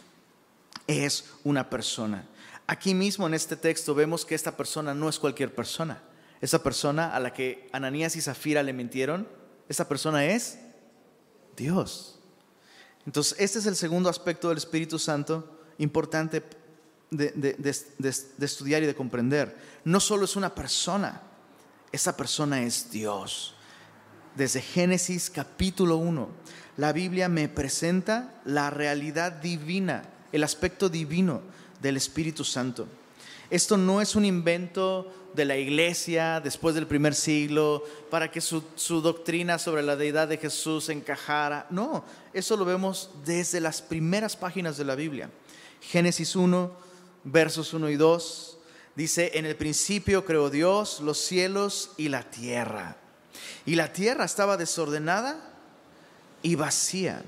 Es 0.87 1.25
una 1.43 1.69
persona. 1.69 2.27
Aquí 2.67 2.93
mismo 2.93 3.27
en 3.27 3.33
este 3.33 3.55
texto 3.55 3.95
vemos 3.95 4.25
que 4.25 4.35
esta 4.35 4.55
persona 4.55 4.93
no 4.93 5.09
es 5.09 5.19
cualquier 5.19 5.53
persona. 5.53 6.01
Esa 6.41 6.63
persona 6.63 7.15
a 7.15 7.19
la 7.19 7.33
que 7.33 7.69
Ananías 7.71 8.15
y 8.15 8.21
Zafira 8.21 8.63
le 8.63 8.73
mintieron, 8.73 9.27
esa 9.69 9.87
persona 9.87 10.25
es 10.25 10.59
Dios. 11.55 12.20
Entonces, 13.05 13.35
este 13.39 13.59
es 13.59 13.65
el 13.65 13.75
segundo 13.75 14.09
aspecto 14.09 14.49
del 14.49 14.57
Espíritu 14.57 14.99
Santo 14.99 15.59
importante 15.77 16.43
de, 17.09 17.31
de, 17.31 18.45
estudiar 18.45 18.83
y 18.83 18.85
de 18.85 18.95
comprender. 18.95 19.57
No 19.83 19.99
solo 19.99 20.25
es 20.25 20.35
una 20.35 20.53
persona, 20.53 21.21
esa 21.91 22.15
persona 22.15 22.61
es 22.61 22.91
Dios 22.91 23.55
desde 24.35 24.61
Génesis 24.61 25.29
capítulo 25.29 25.97
1, 25.97 26.29
la 26.77 26.93
Biblia 26.93 27.27
me 27.27 27.49
presenta 27.49 28.41
la 28.45 28.69
realidad 28.69 29.33
divina, 29.33 30.03
el 30.31 30.43
aspecto 30.43 30.89
divino 30.89 31.41
del 31.81 31.97
Espíritu 31.97 32.43
Santo. 32.43 32.87
Esto 33.51 33.75
no 33.75 33.99
es 33.99 34.15
un 34.15 34.23
invento 34.23 35.11
de 35.33 35.43
la 35.43 35.57
iglesia 35.57 36.39
después 36.39 36.73
del 36.73 36.87
primer 36.87 37.13
siglo 37.13 37.83
para 38.09 38.31
que 38.31 38.39
su, 38.39 38.63
doctrina 39.01 39.59
sobre 39.59 39.83
la 39.83 39.97
deidad 39.97 40.29
de 40.29 40.37
Jesús 40.37 40.87
encajara. 40.87 41.67
No, 41.69 42.05
eso 42.33 42.55
lo 42.55 42.63
vemos 42.63 43.09
desde 43.25 43.59
las 43.59 43.81
primeras 43.81 44.37
páginas 44.37 44.77
de 44.77 44.85
la 44.85 44.95
Biblia. 44.95 45.29
Génesis 45.81 46.33
1, 46.33 46.71
versos 47.25 47.73
1 47.73 47.89
y 47.89 47.97
2, 47.97 48.57
dice, 48.95 49.31
en 49.33 49.45
el 49.45 49.57
principio 49.57 50.23
creó 50.23 50.49
Dios 50.49 51.01
los 51.01 51.17
cielos 51.17 51.91
y 51.97 52.07
la 52.07 52.23
tierra. 52.23 52.95
Y 53.65 53.75
la 53.75 53.91
tierra 53.91 54.23
estaba 54.23 54.55
desordenada 54.55 55.35
y 56.41 56.55
vacía. 56.55 57.21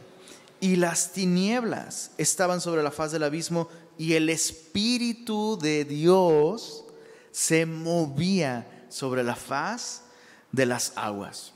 Y 0.61 0.77
las 0.77 1.11
tinieblas 1.11 2.11
estaban 2.17 2.61
sobre 2.61 2.81
la 2.81 2.91
faz 2.91 3.11
del 3.11 3.23
abismo 3.23 3.67
y 3.97 4.13
el 4.13 4.29
Espíritu 4.29 5.57
de 5.61 5.85
Dios 5.85 6.85
se 7.31 7.65
movía 7.65 8.85
sobre 8.89 9.23
la 9.23 9.35
faz 9.35 10.03
de 10.51 10.65
las 10.65 10.93
aguas. 10.95 11.53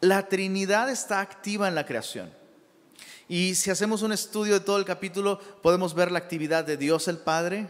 La 0.00 0.28
Trinidad 0.28 0.90
está 0.90 1.20
activa 1.20 1.68
en 1.68 1.74
la 1.74 1.86
creación. 1.86 2.32
Y 3.28 3.54
si 3.54 3.70
hacemos 3.70 4.02
un 4.02 4.12
estudio 4.12 4.54
de 4.54 4.60
todo 4.60 4.76
el 4.76 4.84
capítulo, 4.84 5.38
podemos 5.62 5.94
ver 5.94 6.10
la 6.10 6.18
actividad 6.18 6.64
de 6.64 6.76
Dios 6.76 7.08
el 7.08 7.18
Padre, 7.18 7.68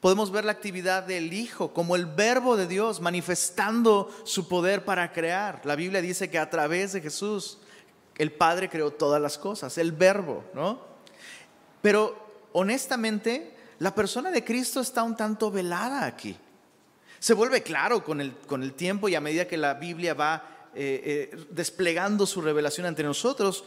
Podemos 0.00 0.30
ver 0.30 0.44
la 0.44 0.52
actividad 0.52 1.02
del 1.02 1.32
Hijo 1.32 1.72
como 1.72 1.96
el 1.96 2.06
verbo 2.06 2.56
de 2.56 2.66
Dios 2.66 3.00
manifestando 3.00 4.10
su 4.24 4.48
poder 4.48 4.84
para 4.84 5.12
crear. 5.12 5.60
La 5.64 5.76
Biblia 5.76 6.00
dice 6.00 6.30
que 6.30 6.38
a 6.38 6.50
través 6.50 6.92
de 6.92 7.00
Jesús 7.00 7.58
el 8.16 8.32
Padre 8.32 8.68
creó 8.68 8.92
todas 8.92 9.20
las 9.20 9.36
cosas, 9.36 9.76
el 9.78 9.92
verbo, 9.92 10.44
¿no? 10.54 10.80
Pero 11.82 12.25
honestamente, 12.58 13.54
la 13.78 13.94
persona 13.94 14.30
de 14.30 14.44
Cristo 14.44 14.80
está 14.80 15.02
un 15.02 15.16
tanto 15.16 15.50
velada 15.50 16.06
aquí. 16.06 16.36
Se 17.18 17.34
vuelve 17.34 17.62
claro 17.62 18.02
con 18.02 18.20
el, 18.20 18.36
con 18.46 18.62
el 18.62 18.72
tiempo 18.72 19.08
y 19.08 19.14
a 19.14 19.20
medida 19.20 19.46
que 19.46 19.56
la 19.56 19.74
Biblia 19.74 20.14
va 20.14 20.70
eh, 20.74 21.30
eh, 21.32 21.46
desplegando 21.50 22.26
su 22.26 22.40
revelación 22.40 22.86
ante 22.86 23.02
nosotros, 23.02 23.64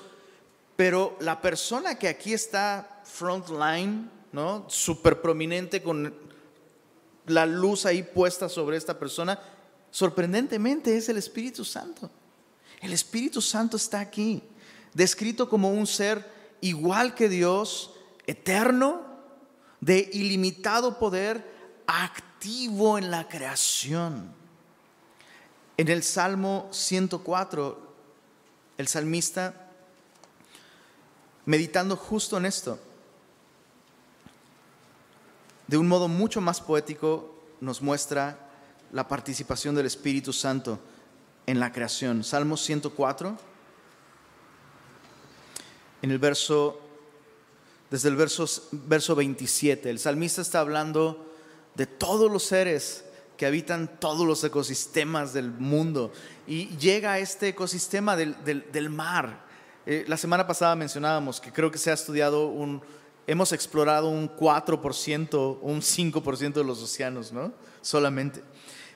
pero 0.76 1.18
la 1.20 1.42
persona 1.42 1.96
que 1.96 2.08
aquí 2.08 2.34
está 2.34 3.02
frontline 3.04 4.10
¿no? 4.32 4.66
Súper 4.68 5.22
prominente 5.22 5.82
con 5.82 6.14
la 7.26 7.46
luz 7.46 7.86
ahí 7.86 8.04
puesta 8.04 8.50
sobre 8.50 8.78
esta 8.78 8.98
persona, 8.98 9.40
sorprendentemente 9.92 10.96
es 10.96 11.10
el 11.10 11.18
Espíritu 11.18 11.66
Santo. 11.66 12.10
El 12.82 12.94
Espíritu 12.94 13.42
Santo 13.42 13.78
está 13.78 14.00
aquí, 14.00 14.42
descrito 14.94 15.50
como 15.50 15.72
un 15.72 15.86
ser 15.86 16.26
igual 16.62 17.14
que 17.14 17.30
Dios, 17.30 17.94
eterno, 18.30 19.02
de 19.82 20.10
ilimitado 20.14 21.00
poder, 21.00 21.82
activo 21.88 22.98
en 22.98 23.10
la 23.10 23.28
creación. 23.28 24.32
En 25.78 25.88
el 25.88 26.04
Salmo 26.04 26.68
104, 26.72 27.96
el 28.78 28.88
salmista, 28.88 29.72
meditando 31.46 31.96
justo 31.96 32.38
en 32.38 32.46
esto, 32.46 32.80
de 35.68 35.78
un 35.78 35.88
modo 35.88 36.08
mucho 36.08 36.40
más 36.40 36.62
poético 36.62 37.34
nos 37.62 37.82
muestra 37.82 38.38
la 38.92 39.08
participación 39.08 39.74
del 39.74 39.88
Espíritu 39.88 40.34
Santo 40.34 40.80
en 41.48 41.60
la 41.60 41.72
creación. 41.72 42.24
Salmo 42.24 42.58
104, 42.58 43.38
en 46.02 46.12
el 46.12 46.20
verso, 46.20 46.89
desde 47.90 48.10
el 48.10 48.16
verso, 48.16 48.46
verso 48.72 49.16
27, 49.16 49.90
el 49.90 50.00
salmista 50.00 50.42
está 50.42 50.60
hablando 50.60 51.34
de 51.76 51.88
todos 51.88 52.32
los 52.32 52.44
seres 52.44 53.06
que 53.38 53.46
habitan 53.46 54.00
todos 54.00 54.28
los 54.28 54.44
ecosistemas 54.44 55.34
del 55.34 55.50
mundo 55.50 56.12
y 56.46 56.76
llega 56.78 57.14
a 57.14 57.20
este 57.20 57.48
ecosistema 57.48 58.16
del, 58.16 58.90
mar. 58.90 59.46
Eh, 59.86 60.04
la 60.08 60.18
semana 60.18 60.46
pasada 60.46 60.76
mencionábamos 60.76 61.40
que 61.40 61.52
creo 61.52 61.72
que 61.72 61.78
se 61.78 61.90
ha 61.90 61.94
estudiado 61.94 62.48
un, 62.48 62.82
hemos 63.26 63.54
explorado 63.54 64.10
un 64.10 64.30
4%, 64.36 65.60
un 65.62 65.82
5% 65.82 66.54
de 66.54 66.64
los 66.64 66.84
océanos, 66.84 67.32
¿no? 67.32 67.54
Solamente. 67.82 68.44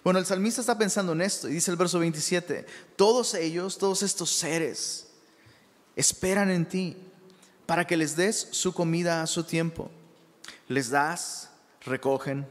Bueno, 0.03 0.19
el 0.19 0.25
salmista 0.25 0.59
está 0.59 0.77
pensando 0.77 1.13
en 1.13 1.21
esto 1.21 1.47
y 1.47 1.53
dice 1.53 1.71
el 1.71 1.77
verso 1.77 1.99
27, 1.99 2.65
todos 2.97 3.35
ellos, 3.35 3.77
todos 3.77 4.03
estos 4.03 4.29
seres, 4.29 5.07
esperan 5.95 6.51
en 6.51 6.67
ti 6.67 6.97
para 7.65 7.85
que 7.85 7.97
les 7.97 8.15
des 8.15 8.47
su 8.51 8.73
comida 8.73 9.21
a 9.21 9.27
su 9.27 9.43
tiempo. 9.43 9.89
Les 10.67 10.89
das, 10.89 11.49
recogen, 11.85 12.47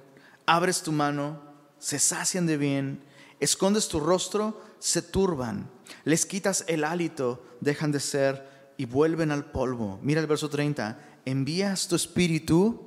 abres 0.47 0.83
tu 0.83 0.93
mano, 0.93 1.41
se 1.79 1.99
sacian 1.99 2.47
de 2.47 2.57
bien, 2.57 3.03
escondes 3.41 3.89
tu 3.89 4.01
rostro, 4.01 4.61
se 4.79 5.03
turban, 5.03 5.69
les 6.05 6.27
quitas 6.27 6.65
el 6.69 6.85
hálito, 6.85 7.45
dejan 7.61 7.93
de 7.93 8.01
ser 8.01 8.73
y 8.77 8.85
vuelven 8.85 9.31
al 9.31 9.45
polvo. 9.45 9.99
Mira 10.03 10.21
el 10.21 10.27
verso 10.27 10.49
30 10.49 10.99
envías 11.25 11.89
tu 11.89 11.97
espíritu, 11.97 12.81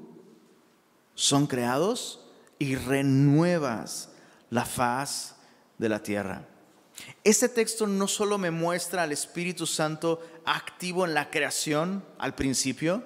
son 1.13 1.47
creados 1.47 2.25
y 2.59 2.75
renuevas 2.75 4.09
la 4.49 4.65
faz 4.65 5.35
de 5.77 5.89
la 5.89 6.01
tierra. 6.01 6.47
Este 7.23 7.49
texto 7.49 7.87
no 7.87 8.07
solo 8.07 8.37
me 8.37 8.51
muestra 8.51 9.03
al 9.03 9.11
Espíritu 9.11 9.65
Santo 9.65 10.21
activo 10.45 11.05
en 11.05 11.13
la 11.13 11.29
creación 11.29 12.05
al 12.17 12.35
principio, 12.35 13.03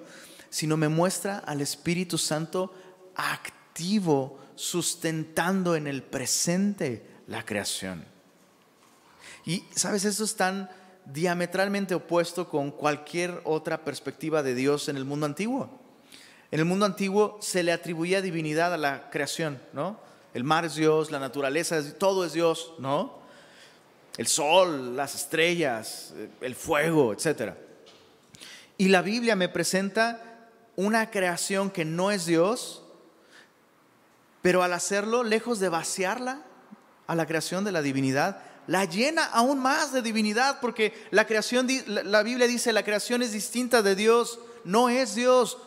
sino 0.50 0.76
me 0.76 0.88
muestra 0.88 1.38
al 1.38 1.60
Espíritu 1.60 2.18
Santo 2.18 2.74
activo 3.14 4.38
sustentando 4.54 5.74
en 5.74 5.86
el 5.86 6.02
presente 6.02 7.06
la 7.26 7.44
creación. 7.44 8.04
Y 9.46 9.64
sabes, 9.74 10.04
eso 10.04 10.24
es 10.24 10.36
tan 10.36 10.68
diametralmente 11.06 11.94
opuesto 11.94 12.48
con 12.48 12.70
cualquier 12.70 13.40
otra 13.44 13.84
perspectiva 13.84 14.42
de 14.42 14.54
Dios 14.54 14.88
en 14.88 14.96
el 14.96 15.04
mundo 15.04 15.26
antiguo. 15.26 15.80
En 16.50 16.58
el 16.58 16.66
mundo 16.66 16.84
antiguo 16.84 17.38
se 17.40 17.62
le 17.62 17.72
atribuía 17.72 18.20
divinidad 18.20 18.74
a 18.74 18.78
la 18.78 19.08
creación, 19.10 19.62
¿no? 19.72 19.98
El 20.34 20.44
mar 20.44 20.64
es 20.64 20.74
Dios, 20.74 21.10
la 21.10 21.18
naturaleza, 21.18 21.80
todo 21.98 22.24
es 22.24 22.32
Dios, 22.32 22.74
¿no? 22.78 23.19
El 24.16 24.26
sol, 24.26 24.96
las 24.96 25.14
estrellas, 25.14 26.12
el 26.40 26.54
fuego, 26.54 27.12
etc. 27.12 27.54
Y 28.76 28.88
la 28.88 29.02
Biblia 29.02 29.36
me 29.36 29.48
presenta 29.48 30.48
una 30.76 31.10
creación 31.10 31.70
que 31.70 31.84
no 31.84 32.10
es 32.10 32.26
Dios, 32.26 32.82
Pero 34.42 34.62
al 34.62 34.72
hacerlo, 34.72 35.22
lejos 35.22 35.60
de 35.60 35.68
vaciarla 35.68 36.42
a 37.06 37.14
la 37.14 37.26
creación 37.26 37.64
de 37.64 37.72
la 37.72 37.82
divinidad, 37.82 38.42
la 38.66 38.84
llena 38.84 39.24
aún 39.24 39.58
más 39.58 39.92
de 39.92 40.00
divinidad, 40.00 40.60
porque 40.60 40.94
la 41.10 41.26
creación, 41.26 41.66
la 41.86 42.22
Biblia 42.22 42.46
dice, 42.46 42.72
la 42.72 42.84
creación 42.84 43.22
es 43.22 43.32
distinta 43.32 43.82
de 43.82 43.94
Dios, 43.94 44.38
no 44.64 44.88
es 44.88 45.14
Dios, 45.14 45.58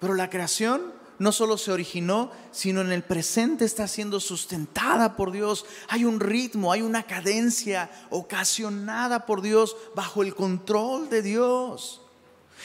pero 0.00 0.14
la 0.14 0.28
creación 0.28 0.92
no 1.22 1.30
solo 1.30 1.56
se 1.56 1.70
originó, 1.70 2.32
sino 2.50 2.80
en 2.80 2.90
el 2.90 3.04
presente 3.04 3.64
está 3.64 3.86
siendo 3.86 4.18
sustentada 4.18 5.14
por 5.14 5.30
Dios. 5.30 5.64
Hay 5.86 6.04
un 6.04 6.18
ritmo, 6.18 6.72
hay 6.72 6.82
una 6.82 7.04
cadencia 7.04 7.92
ocasionada 8.10 9.24
por 9.24 9.40
Dios 9.40 9.76
bajo 9.94 10.24
el 10.24 10.34
control 10.34 11.08
de 11.10 11.22
Dios. 11.22 12.00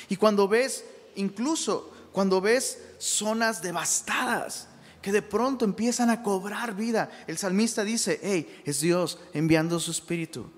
Y 0.10 0.16
cuando 0.16 0.48
ves, 0.48 0.86
incluso 1.18 1.94
cuando 2.12 2.42
ves 2.42 2.82
zonas 2.98 3.62
devastadas, 3.62 4.70
que 5.04 5.12
de 5.12 5.22
pronto 5.22 5.64
empiezan 5.64 6.10
a 6.10 6.24
cobrar 6.24 6.76
vida. 6.76 7.12
El 7.28 7.38
salmista 7.38 7.84
dice, 7.84 8.20
hey, 8.24 8.64
es 8.66 8.82
Dios 8.82 9.20
enviando 9.34 9.80
su 9.80 9.92
espíritu, 9.92 10.50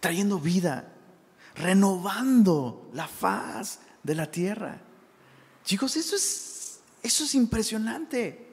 trayendo 0.00 0.40
vida, 0.40 0.92
renovando 1.54 2.90
la 2.94 3.06
faz 3.06 3.78
de 4.02 4.16
la 4.16 4.28
tierra. 4.28 4.82
Chicos, 5.64 5.96
eso 5.96 6.16
es, 6.16 6.80
eso 7.02 7.24
es 7.24 7.34
impresionante. 7.34 8.48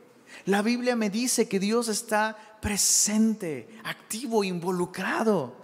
La 0.46 0.62
Biblia 0.62 0.96
me 0.96 1.10
dice 1.10 1.48
que 1.48 1.60
Dios 1.60 1.88
está 1.88 2.38
presente, 2.62 3.70
activo, 3.84 4.44
involucrado 4.44 5.56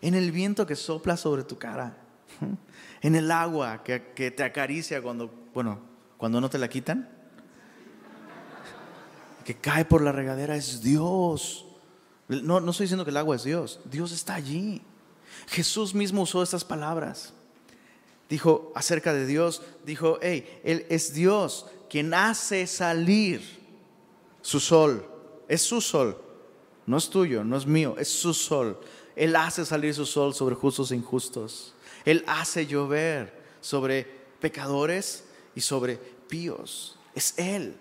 en 0.00 0.14
el 0.14 0.32
viento 0.32 0.66
que 0.66 0.76
sopla 0.76 1.16
sobre 1.16 1.44
tu 1.44 1.58
cara, 1.58 1.96
en 3.02 3.14
el 3.14 3.30
agua 3.30 3.82
que, 3.82 4.00
te 4.30 4.42
acaricia 4.42 5.02
cuando, 5.02 5.30
bueno, 5.52 5.78
cuando 6.16 6.40
no 6.40 6.48
te 6.48 6.58
la 6.58 6.68
quitan, 6.68 7.08
que 9.44 9.56
cae 9.56 9.84
por 9.84 10.02
la 10.02 10.12
regadera 10.12 10.56
es 10.56 10.82
Dios. 10.82 11.66
No, 12.28 12.60
no 12.60 12.70
estoy 12.70 12.84
diciendo 12.84 13.04
que 13.04 13.10
el 13.10 13.16
agua 13.18 13.36
es 13.36 13.44
Dios, 13.44 13.80
Dios 13.84 14.12
está 14.12 14.34
allí. 14.34 14.80
Jesús 15.48 15.94
mismo 15.94 16.22
usó 16.22 16.42
estas 16.42 16.64
palabras 16.64 17.33
dijo 18.28 18.72
acerca 18.74 19.12
de 19.12 19.26
Dios, 19.26 19.62
dijo, 19.84 20.18
hey, 20.22 20.60
Él 20.64 20.86
es 20.88 21.14
Dios 21.14 21.66
quien 21.88 22.12
hace 22.14 22.66
salir 22.66 23.42
su 24.42 24.60
sol. 24.60 25.10
Es 25.46 25.62
su 25.62 25.80
sol, 25.80 26.16
no 26.86 26.96
es 26.96 27.10
tuyo, 27.10 27.44
no 27.44 27.56
es 27.56 27.66
mío, 27.66 27.96
es 27.98 28.08
su 28.08 28.32
sol. 28.32 28.80
Él 29.14 29.36
hace 29.36 29.64
salir 29.64 29.94
su 29.94 30.06
sol 30.06 30.34
sobre 30.34 30.54
justos 30.54 30.90
e 30.90 30.96
injustos. 30.96 31.74
Él 32.04 32.24
hace 32.26 32.66
llover 32.66 33.32
sobre 33.60 34.06
pecadores 34.40 35.24
y 35.54 35.60
sobre 35.60 35.96
píos. 35.96 36.98
Es 37.14 37.34
Él. 37.36 37.76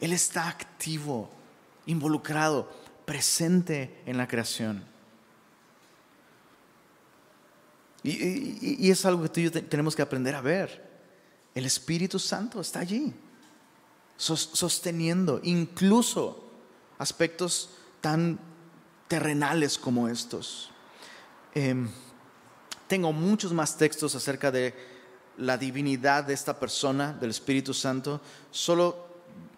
Él 0.00 0.12
está 0.12 0.48
activo, 0.48 1.30
involucrado, 1.86 2.68
presente 3.04 4.00
en 4.06 4.16
la 4.16 4.26
creación. 4.26 4.93
Y, 8.04 8.90
es 8.90 9.06
algo 9.06 9.22
que 9.22 9.28
tú 9.30 9.40
y 9.40 9.44
yo 9.44 9.50
tenemos 9.50 9.96
que 9.96 10.02
aprender 10.02 10.34
a 10.34 10.42
ver. 10.42 10.92
El 11.54 11.64
Espíritu 11.64 12.18
Santo 12.18 12.60
está 12.60 12.80
allí, 12.80 13.14
sosteniendo 14.16 15.40
incluso 15.42 16.50
aspectos 16.98 17.70
tan 18.02 18.38
terrenales 19.08 19.78
como 19.78 20.08
estos. 20.08 20.70
Em, 21.54 21.88
tengo 22.88 23.12
muchos 23.12 23.52
más 23.52 23.78
textos 23.78 24.14
acerca 24.14 24.50
de 24.50 24.74
la 25.38 25.56
divinidad 25.56 26.24
de 26.24 26.34
esta 26.34 26.60
persona, 26.60 27.14
del 27.14 27.30
Espíritu 27.30 27.72
Santo. 27.72 28.20
Solo 28.50 29.06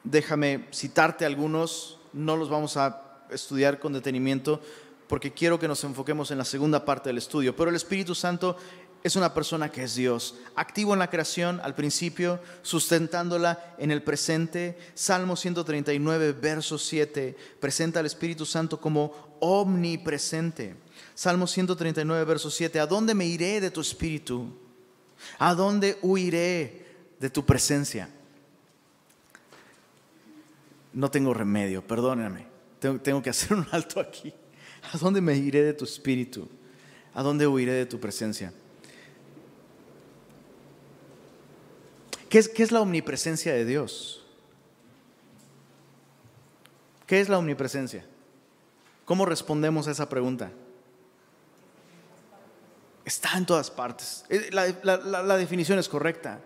déjame 0.05 0.69
citarte 0.73 1.27
algunos, 1.27 1.99
no 2.13 2.37
los 2.37 2.49
vamos 2.49 2.77
a 2.77 3.25
estudiar 3.31 3.81
con 3.81 3.93
detenimiento, 3.93 4.61
porque 5.09 5.33
quiero 5.33 5.59
que 5.59 5.69
nos 5.69 5.83
enfoquemos 5.85 6.31
en 6.31 6.39
la 6.39 6.45
segunda 6.45 6.85
parte 6.85 7.09
del 7.09 7.19
estudio. 7.19 7.55
Pero 7.55 7.71
el 7.71 7.77
Espíritu 7.77 8.15
Santo 8.15 8.57
es 9.03 9.15
una 9.15 9.33
persona 9.33 9.71
que 9.71 9.85
es 9.85 9.95
Dios, 9.95 10.35
activo 10.57 10.93
en 10.93 10.99
la 10.99 11.09
creación 11.09 11.61
al 11.63 11.77
principio, 11.77 12.41
sustentándola 12.63 13.77
en 13.79 13.93
el 13.93 14.03
presente. 14.03 14.77
Salmo 14.95 15.37
139, 15.37 16.33
verso 16.33 16.77
7, 16.77 17.37
presenta 17.61 18.01
al 18.01 18.07
Espíritu 18.07 18.45
Santo 18.45 18.81
como 18.81 19.37
omnipresente. 19.39 20.75
Salmo 21.15 21.47
139, 21.47 22.25
verso 22.25 22.51
7, 22.51 22.81
¿a 22.81 22.87
dónde 22.87 23.15
me 23.15 23.27
iré 23.27 23.61
de 23.61 23.71
tu 23.71 23.81
Espíritu? 23.81 24.53
¿A 25.39 25.55
dónde 25.55 25.99
huiré 26.03 26.85
de 27.21 27.31
tu 27.31 27.45
presencia? 27.45 28.09
No 30.93 31.11
tengo 31.11 31.33
remedio, 31.33 31.87
perdóname, 31.87 32.47
tengo 32.81 33.23
que 33.23 33.31
hacer 33.31 33.55
un 33.57 33.67
alto 33.71 34.01
aquí. 34.01 34.35
¿A 34.93 34.99
dónde 34.99 35.21
me 35.21 35.37
iré 35.37 35.63
de 35.63 35.73
tu 35.73 35.85
espíritu? 35.85 36.49
¿A 37.15 37.23
dónde 37.23 37.47
huiré 37.47 37.73
de 37.73 37.87
tu 37.87 37.99
presencia? 37.99 38.53
¿Qué 42.29 42.39
es, 42.39 42.49
¿Qué 42.49 42.63
es, 42.63 42.73
la 42.73 42.81
omnipresencia 42.81 43.55
de 43.55 43.65
Dios? 43.65 44.25
¿Qué 47.07 47.21
es 47.21 47.29
la 47.29 47.39
omnipresencia? 47.39 48.05
¿Cómo 49.05 49.25
respondemos 49.25 49.87
a 49.89 49.93
esa 49.93 50.09
pregunta? 50.09 50.51
Está 53.05 53.39
en 53.39 53.47
todas 53.47 53.71
partes. 53.71 54.25
Eh, 54.29 54.51
la, 54.53 54.67
la 55.23 55.37
definición 55.37 55.79
es 55.79 55.89
correcta, 55.89 56.41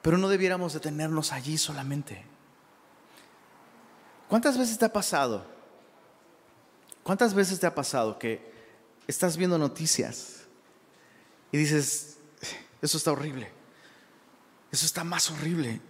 pero 0.00 0.16
no 0.16 0.28
debiéramos 0.28 0.72
detenernos 0.72 1.32
allí 1.32 1.58
solamente. 1.58 2.24
¿Cuántas 4.28 4.58
veces 4.58 4.78
te 4.78 4.86
ha 4.86 4.92
pasado 4.92 5.53
¿Cuántas 7.04 7.34
veces 7.34 7.60
te 7.60 7.66
ha 7.66 7.74
pasado 7.74 8.18
que 8.18 8.40
estás 9.06 9.36
viendo 9.36 9.58
noticias 9.58 10.46
y 11.52 11.58
dices, 11.58 12.16
eso 12.80 12.96
está 12.96 13.12
horrible, 13.12 13.52
eso 14.72 14.86
está 14.86 15.04
más 15.04 15.30
horrible? 15.30 15.82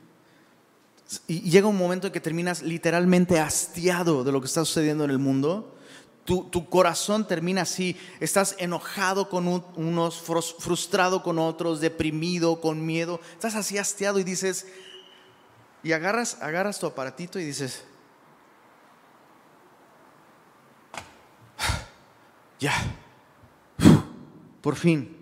Y 1.29 1.49
llega 1.49 1.69
un 1.69 1.79
momento 1.79 2.09
en 2.09 2.13
que 2.13 2.21
terminas 2.21 2.63
literalmente 2.63 3.39
hastiado 3.39 4.25
de 4.25 4.33
lo 4.33 4.41
que 4.41 4.49
está 4.49 4.65
sucediendo 4.65 5.05
en 5.05 5.11
el 5.11 5.21
mundo. 5.21 5.77
Tu, 6.25 6.69
corazón 6.69 7.29
termina 7.29 7.63
así, 7.63 7.97
estás 8.19 8.57
enojado 8.59 9.29
con 9.29 9.47
unos, 9.47 10.21
frustrado 10.21 11.23
con 11.23 11.39
otros, 11.39 11.81
deprimido, 11.81 12.61
con 12.61 12.85
miedo, 12.85 13.21
estás 13.35 13.55
así 13.55 13.79
hastiado 13.79 14.19
y 14.19 14.25
dices, 14.25 14.67
y 15.83 15.93
agarras, 15.93 16.39
agarras 16.41 16.81
tu 16.81 16.87
aparatito 16.87 17.39
y 17.39 17.45
dices, 17.45 17.85
ya, 22.65 22.73
por 24.63 24.75
fin. 24.77 25.15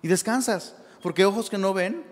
Y 0.00 0.06
descansas, 0.06 0.76
porque 1.02 1.24
ojos 1.24 1.50
que 1.50 1.58
no 1.58 1.74
ven. 1.74 2.04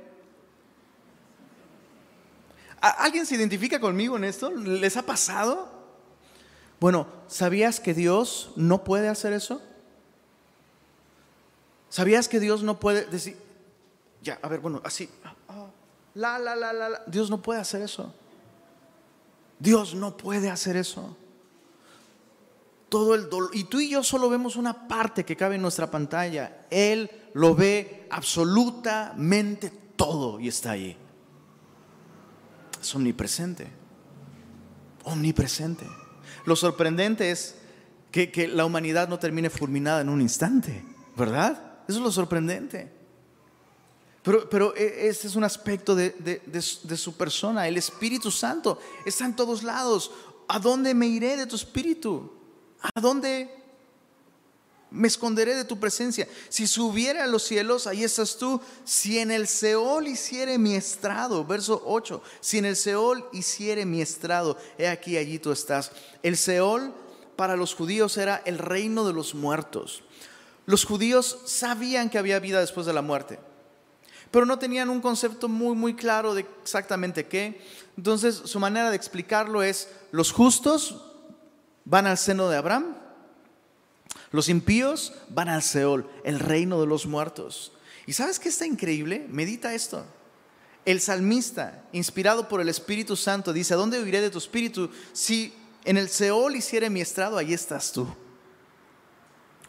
¿Alguien 2.80 3.24
se 3.24 3.36
identifica 3.36 3.78
conmigo 3.78 4.16
en 4.16 4.24
esto? 4.24 4.50
¿Les 4.50 4.96
ha 4.96 5.02
pasado? 5.02 5.70
Bueno, 6.80 7.06
¿sabías 7.28 7.78
que 7.78 7.94
Dios 7.94 8.50
no 8.56 8.82
puede 8.82 9.06
hacer 9.06 9.32
eso? 9.32 9.62
¿Sabías 11.88 12.26
que 12.26 12.40
Dios 12.40 12.64
no 12.64 12.80
puede 12.80 13.04
decir, 13.04 13.36
ya, 14.20 14.40
a 14.42 14.48
ver, 14.48 14.58
bueno, 14.58 14.80
así, 14.84 15.08
la, 16.14 16.40
la, 16.40 16.56
la, 16.56 16.72
la, 16.72 17.02
Dios 17.06 17.30
no 17.30 17.40
puede 17.40 17.60
hacer 17.60 17.82
eso. 17.82 18.12
Dios 19.60 19.94
no 19.94 20.16
puede 20.16 20.50
hacer 20.50 20.76
eso 20.76 21.16
todo 22.92 23.14
el 23.14 23.30
dolor. 23.30 23.48
Y 23.54 23.64
tú 23.64 23.80
y 23.80 23.88
yo 23.88 24.02
solo 24.02 24.28
vemos 24.28 24.54
una 24.54 24.86
parte 24.86 25.24
que 25.24 25.34
cabe 25.34 25.54
en 25.54 25.62
nuestra 25.62 25.90
pantalla. 25.90 26.66
Él 26.68 27.10
lo 27.32 27.54
ve 27.54 28.06
absolutamente 28.10 29.72
todo 29.96 30.38
y 30.38 30.48
está 30.48 30.72
ahí. 30.72 30.94
Es 32.78 32.94
omnipresente. 32.94 33.66
Omnipresente. 35.04 35.86
Lo 36.44 36.54
sorprendente 36.54 37.30
es 37.30 37.54
que, 38.10 38.46
la 38.46 38.66
humanidad 38.66 39.08
no 39.08 39.18
termine 39.18 39.48
fulminada 39.48 40.02
en 40.02 40.10
un 40.10 40.20
instante, 40.20 40.84
¿verdad? 41.16 41.78
Eso 41.88 41.96
es 41.96 42.04
lo 42.04 42.12
sorprendente. 42.12 42.92
Pero, 44.22 44.50
pero 44.50 44.76
e, 44.76 45.08
ese 45.08 45.28
es 45.28 45.34
un 45.34 45.44
aspecto 45.44 45.94
de, 45.94 46.10
de 46.10 46.96
su 46.98 47.16
persona. 47.16 47.66
El 47.66 47.78
Espíritu 47.78 48.30
Santo 48.30 48.78
está 49.06 49.24
en 49.24 49.34
todos 49.34 49.62
lados. 49.62 50.10
¿A 50.46 50.58
dónde 50.58 50.92
me 50.92 51.06
iré 51.06 51.38
de 51.38 51.46
tu 51.46 51.56
Espíritu? 51.56 52.41
¿A 52.82 53.00
dónde 53.00 53.48
me 54.90 55.08
esconderé 55.08 55.54
de 55.54 55.64
tu 55.64 55.78
presencia? 55.78 56.26
Si 56.48 56.66
subiera 56.66 57.24
a 57.24 57.28
los 57.28 57.44
cielos, 57.44 57.86
ahí 57.86 58.02
estás 58.02 58.36
tú. 58.36 58.60
Si 58.84 59.18
en 59.18 59.30
el 59.30 59.46
Seol 59.46 60.08
hiciere 60.08 60.58
mi 60.58 60.74
estrado, 60.74 61.44
verso 61.44 61.82
8, 61.86 62.22
si 62.40 62.58
en 62.58 62.64
el 62.64 62.76
Seol 62.76 63.26
hiciere 63.32 63.86
mi 63.86 64.02
estrado, 64.02 64.58
he 64.78 64.88
aquí, 64.88 65.16
allí 65.16 65.38
tú 65.38 65.52
estás. 65.52 65.92
El 66.22 66.36
Seol 66.36 66.92
para 67.36 67.56
los 67.56 67.74
judíos 67.74 68.16
era 68.18 68.42
el 68.44 68.58
reino 68.58 69.06
de 69.06 69.12
los 69.12 69.34
muertos. 69.34 70.02
Los 70.66 70.84
judíos 70.84 71.38
sabían 71.44 72.10
que 72.10 72.18
había 72.18 72.38
vida 72.38 72.60
después 72.60 72.86
de 72.86 72.92
la 72.92 73.02
muerte, 73.02 73.38
pero 74.30 74.46
no 74.46 74.58
tenían 74.58 74.90
un 74.90 75.00
concepto 75.00 75.48
muy, 75.48 75.74
muy 75.74 75.94
claro 75.94 76.34
de 76.34 76.46
exactamente 76.62 77.26
qué. 77.26 77.60
Entonces 77.96 78.34
su 78.44 78.60
manera 78.60 78.90
de 78.90 78.96
explicarlo 78.96 79.62
es, 79.62 79.88
los 80.10 80.32
justos 80.32 81.11
van 81.84 82.06
al 82.06 82.18
seno 82.18 82.48
de 82.48 82.56
Abraham, 82.56 82.96
los 84.30 84.48
impíos 84.48 85.12
van 85.28 85.48
al 85.48 85.62
Seol, 85.62 86.08
el 86.24 86.40
reino 86.40 86.80
de 86.80 86.86
los 86.86 87.06
muertos. 87.06 87.72
¿Y 88.06 88.14
sabes 88.14 88.38
qué 88.38 88.48
está 88.48 88.66
increíble? 88.66 89.26
Medita 89.28 89.74
esto. 89.74 90.04
El 90.84 91.00
salmista, 91.00 91.84
inspirado 91.92 92.48
por 92.48 92.60
el 92.60 92.68
Espíritu 92.68 93.14
Santo, 93.14 93.52
dice, 93.52 93.74
¿a 93.74 93.76
dónde 93.76 94.02
huiré 94.02 94.20
de 94.20 94.30
tu 94.30 94.38
espíritu? 94.38 94.90
Si 95.12 95.52
en 95.84 95.96
el 95.96 96.08
Seol 96.08 96.56
hiciere 96.56 96.90
mi 96.90 97.00
estrado, 97.00 97.38
ahí 97.38 97.52
estás 97.52 97.92
tú. 97.92 98.06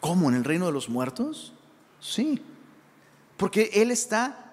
¿Cómo? 0.00 0.28
¿En 0.28 0.34
el 0.34 0.44
reino 0.44 0.66
de 0.66 0.72
los 0.72 0.88
muertos? 0.88 1.52
Sí. 2.00 2.42
Porque 3.36 3.70
Él 3.74 3.90
está 3.90 4.43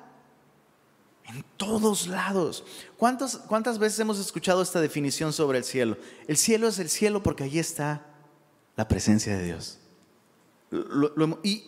en 1.33 1.43
todos 1.57 2.07
lados. 2.07 2.63
¿Cuántas, 2.97 3.37
¿Cuántas 3.37 3.79
veces 3.79 3.99
hemos 3.99 4.19
escuchado 4.19 4.61
esta 4.61 4.81
definición 4.81 5.33
sobre 5.33 5.57
el 5.57 5.63
cielo? 5.63 5.97
El 6.27 6.37
cielo 6.37 6.67
es 6.67 6.79
el 6.79 6.89
cielo 6.89 7.23
porque 7.23 7.43
allí 7.43 7.59
está 7.59 8.05
la 8.75 8.87
presencia 8.87 9.37
de 9.37 9.43
Dios. 9.45 9.79
y, 11.43 11.63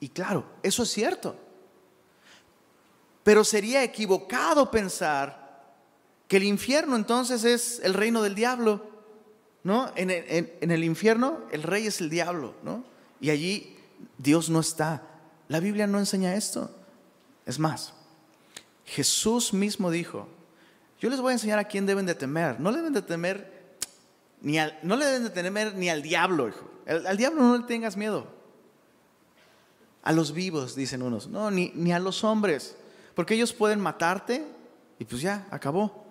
y 0.00 0.08
claro, 0.08 0.44
eso 0.62 0.82
es 0.82 0.90
cierto. 0.90 1.36
Pero 3.22 3.42
sería 3.44 3.82
equivocado 3.82 4.70
pensar 4.70 5.46
que 6.28 6.36
el 6.36 6.44
infierno 6.44 6.96
entonces 6.96 7.44
es 7.44 7.80
el 7.82 7.94
reino 7.94 8.22
del 8.22 8.34
diablo. 8.34 8.96
¿No? 9.64 9.90
En 9.96 10.10
el, 10.10 10.84
infierno 10.84 11.40
el 11.50 11.64
rey 11.64 11.88
es 11.88 12.00
el 12.00 12.08
diablo, 12.08 12.54
¿no? 12.62 12.84
Y 13.20 13.30
allí 13.30 13.76
Dios 14.16 14.48
no 14.48 14.60
está. 14.60 15.02
La 15.48 15.58
Biblia 15.58 15.88
no 15.88 15.98
enseña 15.98 16.36
esto. 16.36 16.70
Es 17.44 17.58
más, 17.58 17.92
Jesús 18.86 19.52
mismo 19.52 19.90
dijo, 19.90 20.28
yo 21.00 21.10
les 21.10 21.20
voy 21.20 21.30
a 21.30 21.34
enseñar 21.34 21.58
a 21.58 21.64
quién 21.64 21.84
deben 21.84 22.06
de 22.06 22.14
temer. 22.14 22.58
No 22.60 22.70
le 22.70 22.78
deben 22.78 22.92
de 22.92 23.02
temer 23.02 23.76
ni 24.40 24.58
al, 24.58 24.78
no 24.82 24.96
le 24.96 25.04
deben 25.04 25.24
de 25.24 25.30
temer 25.30 25.74
ni 25.74 25.90
al 25.90 26.02
diablo, 26.02 26.48
hijo. 26.48 26.70
al 26.86 27.16
diablo 27.16 27.42
no 27.42 27.58
le 27.58 27.64
tengas 27.64 27.96
miedo. 27.96 28.26
A 30.02 30.12
los 30.12 30.32
vivos, 30.32 30.76
dicen 30.76 31.02
unos. 31.02 31.26
No, 31.26 31.50
ni, 31.50 31.72
ni 31.74 31.92
a 31.92 31.98
los 31.98 32.22
hombres. 32.22 32.76
Porque 33.14 33.34
ellos 33.34 33.52
pueden 33.52 33.80
matarte 33.80 34.46
y 34.98 35.04
pues 35.04 35.20
ya, 35.20 35.48
acabó. 35.50 36.06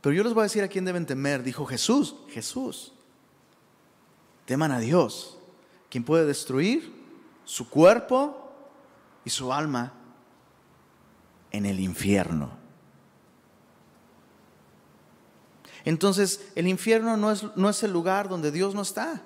Pero 0.00 0.14
yo 0.14 0.24
les 0.24 0.34
voy 0.34 0.42
a 0.42 0.44
decir 0.44 0.64
a 0.64 0.68
quién 0.68 0.84
deben 0.84 1.06
temer, 1.06 1.42
dijo 1.42 1.64
Jesús, 1.64 2.16
Jesús. 2.28 2.92
Teman 4.46 4.72
a 4.72 4.80
Dios, 4.80 5.38
quien 5.88 6.04
puede 6.04 6.26
destruir 6.26 6.92
su 7.44 7.70
cuerpo 7.70 8.50
y 9.24 9.30
su 9.30 9.52
alma 9.52 9.92
en 11.50 11.66
el 11.66 11.80
infierno. 11.80 12.50
Entonces, 15.84 16.48
el 16.54 16.66
infierno 16.66 17.16
no 17.16 17.30
es, 17.30 17.44
no 17.56 17.70
es 17.70 17.82
el 17.82 17.92
lugar 17.92 18.28
donde 18.28 18.50
Dios 18.50 18.74
no 18.74 18.82
está. 18.82 19.22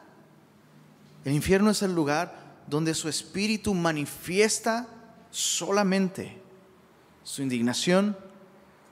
El 1.25 1.33
infierno 1.33 1.71
es 1.71 1.83
el 1.83 1.95
lugar 1.95 2.41
donde 2.67 2.95
su 2.95 3.09
espíritu 3.09 3.75
manifiesta 3.75 4.87
solamente 5.31 6.41
su 7.25 7.43
indignación, 7.43 8.17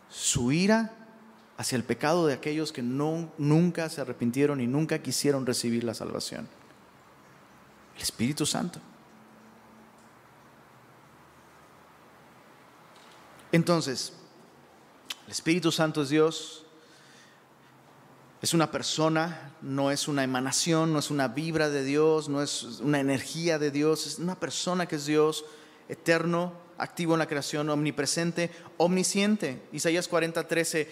su 0.09 0.53
ira 0.53 0.93
hacia 1.57 1.77
el 1.77 1.85
pecado 1.85 2.27
de 2.27 2.35
aquellos 2.35 2.73
que 2.73 2.83
no, 2.83 3.31
nunca 3.37 3.89
se 3.89 4.01
arrepintieron 4.01 4.61
y 4.61 4.67
nunca 4.67 5.03
quisieron 5.03 5.47
recibir 5.47 5.85
la 5.85 5.95
salvación. 5.95 6.49
El 7.97 8.03
Espíritu 8.03 8.47
Santo. 8.47 8.81
Entonces, 13.53 14.13
el 15.27 15.33
Espíritu 15.33 15.73
Santo 15.73 16.03
es 16.03 16.09
Dios, 16.09 16.65
es 18.43 18.55
una 18.55 18.71
persona, 18.71 19.53
no 19.61 19.91
es 19.91 20.09
una 20.09 20.25
emanación, 20.25 20.93
no 20.93 20.99
es 20.99 21.11
una 21.11 21.29
vibra 21.29 21.69
de 21.69 21.85
Dios, 21.85 22.29
no 22.29 22.43
es 22.43 22.63
una 22.81 23.01
energía 23.01 23.59
de 23.59 23.71
Dios, 23.71 24.07
es 24.07 24.19
una 24.19 24.39
persona 24.39 24.87
que 24.87 24.97
es 24.97 25.07
Dios, 25.07 25.45
eterno, 25.89 26.53
activo 26.79 27.15
en 27.15 27.19
la 27.19 27.29
creación, 27.29 27.69
omnipresente, 27.69 28.51
omnisciente. 28.79 29.63
Isaías 29.73 30.09
40, 30.09 30.47
13. 30.47 30.89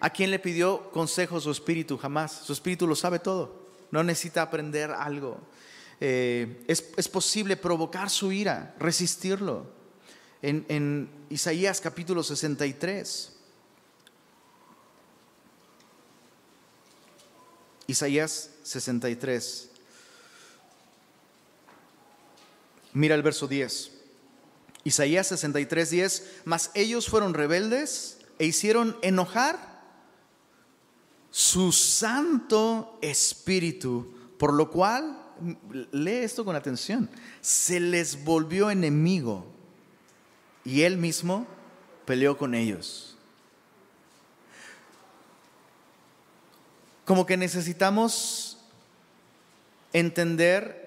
¿A 0.00 0.10
quién 0.10 0.30
le 0.30 0.38
pidió 0.38 0.90
consejo 0.90 1.40
su 1.40 1.50
espíritu? 1.50 1.98
Jamás. 1.98 2.32
Su 2.44 2.52
espíritu 2.52 2.86
lo 2.86 2.96
sabe 2.96 3.18
todo. 3.18 3.66
No 3.90 4.02
necesita 4.02 4.42
aprender 4.42 4.90
algo. 4.90 5.38
Eh, 6.00 6.64
es, 6.66 7.08
posible 7.08 7.56
provocar 7.56 8.10
su 8.10 8.32
ira, 8.32 8.74
resistirlo. 8.78 9.75
En, 10.48 11.10
Isaías 11.28 11.80
capítulo 11.80 12.22
63. 12.22 13.32
Isaías 17.88 18.50
63. 18.62 19.70
Mira 22.92 23.16
el 23.16 23.22
verso 23.22 23.48
10. 23.48 23.90
Isaías 24.84 25.26
63, 25.26 25.90
10, 25.90 26.32
mas 26.44 26.70
ellos 26.74 27.08
fueron 27.08 27.34
rebeldes 27.34 28.18
e 28.38 28.46
hicieron 28.46 28.96
enojar 29.02 29.82
su 31.32 31.72
santo 31.72 33.00
espíritu, 33.02 34.14
por 34.38 34.52
lo 34.54 34.70
cual, 34.70 35.20
lee 35.90 36.22
esto 36.22 36.44
con 36.44 36.54
atención, 36.54 37.10
se 37.40 37.80
les 37.80 38.22
volvió 38.24 38.70
enemigo 38.70 39.55
y 40.66 40.82
él 40.82 40.98
mismo 40.98 41.46
peleó 42.04 42.36
con 42.36 42.54
ellos. 42.54 43.16
Como 47.04 47.24
que 47.24 47.36
necesitamos 47.36 48.58
entender 49.92 50.84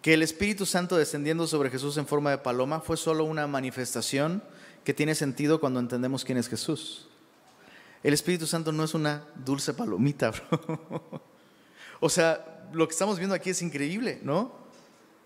que 0.00 0.14
el 0.14 0.22
Espíritu 0.22 0.64
Santo 0.64 0.96
descendiendo 0.96 1.46
sobre 1.46 1.68
Jesús 1.68 1.98
en 1.98 2.06
forma 2.06 2.30
de 2.30 2.38
paloma 2.38 2.80
fue 2.80 2.96
solo 2.96 3.24
una 3.24 3.46
manifestación 3.46 4.42
que 4.82 4.94
tiene 4.94 5.14
sentido 5.14 5.60
cuando 5.60 5.78
entendemos 5.78 6.24
quién 6.24 6.38
es 6.38 6.48
Jesús. 6.48 7.08
El 8.02 8.14
Espíritu 8.14 8.46
Santo 8.46 8.72
no 8.72 8.82
es 8.84 8.94
una 8.94 9.26
dulce 9.36 9.74
palomita. 9.74 10.32
O 12.00 12.10
sea, 12.10 12.68
lo 12.74 12.86
que 12.86 12.92
estamos 12.92 13.16
viendo 13.16 13.34
aquí 13.34 13.48
es 13.48 13.62
increíble, 13.62 14.20
¿no? 14.22 14.52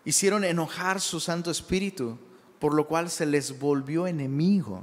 Hicieron 0.04 0.44
enojar 0.44 1.00
su 1.00 1.18
Santo 1.18 1.50
Espíritu, 1.50 2.16
por 2.58 2.74
lo 2.74 2.86
cual 2.86 3.10
se 3.10 3.26
les 3.26 3.58
volvió 3.58 4.06
enemigo. 4.06 4.82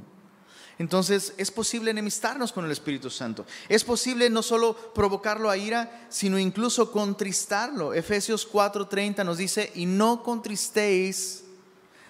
Entonces 0.78 1.34
es 1.38 1.52
posible 1.52 1.92
enemistarnos 1.92 2.52
con 2.52 2.66
el 2.66 2.72
Espíritu 2.72 3.10
Santo. 3.10 3.46
Es 3.70 3.84
posible 3.84 4.30
no 4.30 4.44
solo 4.44 4.76
provocarlo 4.94 5.50
a 5.50 5.58
ira, 5.58 6.08
sino 6.10 6.38
incluso 6.38 6.92
contristarlo. 6.92 7.94
Efesios 7.94 8.50
4:30 8.52 9.24
nos 9.24 9.38
dice, 9.38 9.72
y 9.76 9.86
no 9.86 10.22
contristéis 10.22 11.46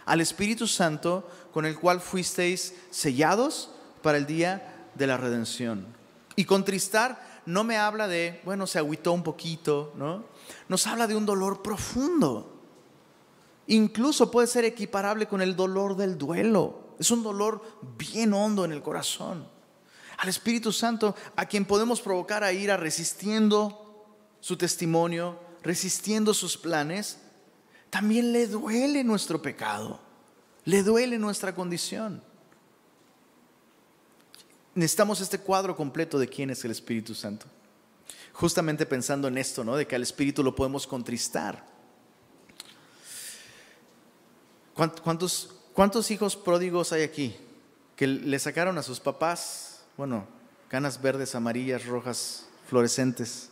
al 0.05 0.21
Espíritu 0.21 0.67
Santo 0.67 1.29
con 1.53 1.65
el 1.65 1.77
cual 1.79 2.01
fuisteis 2.01 2.73
sellados 2.89 3.69
para 4.01 4.17
el 4.17 4.25
día 4.25 4.89
de 4.95 5.07
la 5.07 5.17
redención. 5.17 5.85
Y 6.35 6.45
contristar 6.45 7.41
no 7.45 7.63
me 7.63 7.77
habla 7.77 8.07
de, 8.07 8.41
bueno, 8.43 8.65
se 8.65 8.79
agüitó 8.79 9.13
un 9.13 9.23
poquito, 9.23 9.93
¿no? 9.95 10.25
Nos 10.67 10.87
habla 10.87 11.07
de 11.07 11.15
un 11.15 11.25
dolor 11.25 11.61
profundo. 11.61 12.54
Incluso 13.67 14.29
puede 14.29 14.47
ser 14.47 14.65
equiparable 14.65 15.27
con 15.27 15.41
el 15.41 15.55
dolor 15.55 15.95
del 15.95 16.17
duelo. 16.17 16.95
Es 16.99 17.11
un 17.11 17.23
dolor 17.23 17.61
bien 17.97 18.33
hondo 18.33 18.63
en 18.63 18.71
el 18.71 18.81
corazón. 18.81 19.47
Al 20.17 20.29
Espíritu 20.29 20.71
Santo, 20.71 21.15
a 21.35 21.45
quien 21.45 21.65
podemos 21.65 22.01
provocar 22.01 22.43
a 22.43 22.53
ira 22.53 22.77
resistiendo 22.77 24.07
su 24.39 24.55
testimonio, 24.55 25.39
resistiendo 25.63 26.33
sus 26.33 26.57
planes, 26.57 27.17
también 27.89 28.31
le 28.31 28.47
duele 28.47 29.03
nuestro 29.03 29.41
pecado, 29.41 29.99
le 30.63 30.83
duele 30.83 31.17
nuestra 31.17 31.53
condición. 31.55 32.21
Necesitamos 34.75 35.21
este 35.21 35.39
cuadro 35.39 35.75
completo 35.75 36.19
de 36.19 36.27
quién 36.27 36.49
es 36.49 36.63
el 36.65 36.71
Espíritu 36.71 37.15
Santo. 37.15 37.45
Justamente 38.33 38.85
pensando 38.85 39.29
en 39.29 39.37
esto, 39.37 39.63
¿no? 39.63 39.77
De 39.77 39.87
que 39.87 39.95
al 39.95 40.03
Espíritu 40.03 40.43
lo 40.43 40.53
podemos 40.53 40.85
contristar. 40.85 41.74
¿Cuántos, 44.75 45.55
¿Cuántos 45.73 46.11
hijos 46.11 46.35
pródigos 46.35 46.91
hay 46.91 47.03
aquí 47.03 47.35
que 47.95 48.07
le 48.07 48.37
sacaron 48.39 48.77
a 48.77 48.83
sus 48.83 48.99
papás, 48.99 49.85
bueno, 49.95 50.27
canas 50.67 51.01
verdes, 51.01 51.33
amarillas, 51.33 51.85
rojas, 51.85 52.45
fluorescentes? 52.67 53.49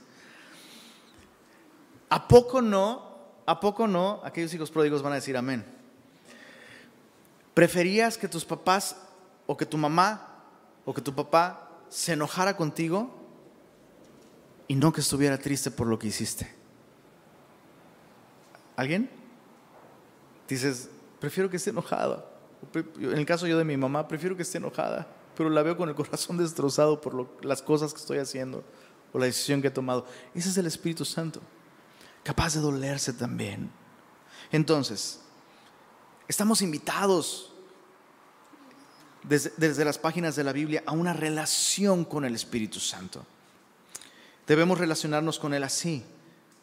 ¿A 2.09 2.27
poco 2.27 2.61
no? 2.61 3.13
¿A 3.45 3.59
poco 3.61 3.87
no? 3.87 4.19
Aquellos 4.25 4.53
hijos 4.53 4.69
pródigos 4.69 5.01
van 5.01 5.13
a 5.13 5.15
decir 5.15 5.37
amén. 5.37 5.65
¿Preferías 7.53 8.17
que 8.17 8.27
tus 8.27 8.43
papás 8.43 8.97
o 9.47 9.55
que 9.55 9.65
tu 9.65 9.77
mamá 9.77 10.43
o 10.85 10.93
que 10.93 11.01
tu 11.01 11.15
papá 11.15 11.69
se 11.87 12.13
enojara 12.13 12.57
contigo 12.57 13.09
y 14.67 14.75
no 14.75 14.91
que 14.91 15.01
estuviera 15.01 15.37
triste 15.37 15.71
por 15.71 15.87
lo 15.87 15.97
que 15.97 16.07
hiciste? 16.07 16.53
¿Alguien? 18.75 19.09
Dices, 20.49 20.89
prefiero 21.23 21.49
que 21.49 21.55
esté 21.55 21.69
enojada. 21.69 22.25
En 22.97 23.17
el 23.17 23.25
caso 23.25 23.47
yo 23.47 23.57
de 23.57 23.63
mi 23.63 23.77
mamá, 23.77 24.09
prefiero 24.09 24.35
que 24.35 24.41
esté 24.41 24.57
enojada, 24.57 25.07
pero 25.37 25.49
la 25.49 25.63
veo 25.63 25.77
con 25.77 25.87
el 25.87 25.95
corazón 25.95 26.35
destrozado 26.45 26.99
por 26.99 27.45
las 27.45 27.61
cosas 27.61 27.93
que 27.93 28.01
estoy 28.01 28.17
haciendo 28.17 28.61
o 29.13 29.19
la 29.19 29.27
decisión 29.27 29.61
que 29.61 29.69
he 29.69 29.71
tomado. 29.71 30.05
Ese 30.35 30.49
es 30.49 30.57
el 30.57 30.65
Espíritu 30.65 31.05
Santo, 31.05 31.39
capaz 32.23 32.55
de 32.55 32.59
dolerse 32.59 33.13
también. 33.13 33.71
Entonces, 34.51 35.21
estamos 36.27 36.61
invitados 36.61 37.53
desde, 39.23 39.85
las 39.85 39.97
páginas 39.97 40.35
de 40.35 40.43
la 40.43 40.51
Biblia 40.51 40.83
a 40.85 40.91
una 40.91 41.13
relación 41.13 42.03
con 42.03 42.25
el 42.25 42.35
Espíritu 42.35 42.81
Santo. 42.81 43.25
Debemos 44.45 44.77
relacionarnos 44.77 45.39
con 45.39 45.53
Él 45.53 45.63
así, 45.63 46.03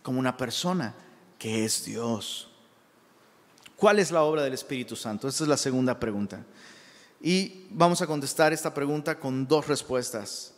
como 0.02 0.20
una 0.20 0.36
persona 0.36 0.94
que 1.38 1.64
es 1.64 1.82
Dios. 1.86 2.49
¿Cuál 3.80 3.98
es 3.98 4.10
la 4.10 4.24
obra 4.24 4.42
del 4.42 4.52
Espíritu 4.52 4.94
Santo? 4.94 5.26
Esta 5.26 5.44
es 5.44 5.48
la 5.48 5.56
segunda 5.56 5.98
pregunta. 5.98 6.44
Y 7.22 7.64
vamos 7.70 8.02
a 8.02 8.06
contestar 8.06 8.52
esta 8.52 8.74
pregunta 8.74 9.18
con 9.18 9.48
dos 9.48 9.68
respuestas. 9.68 10.52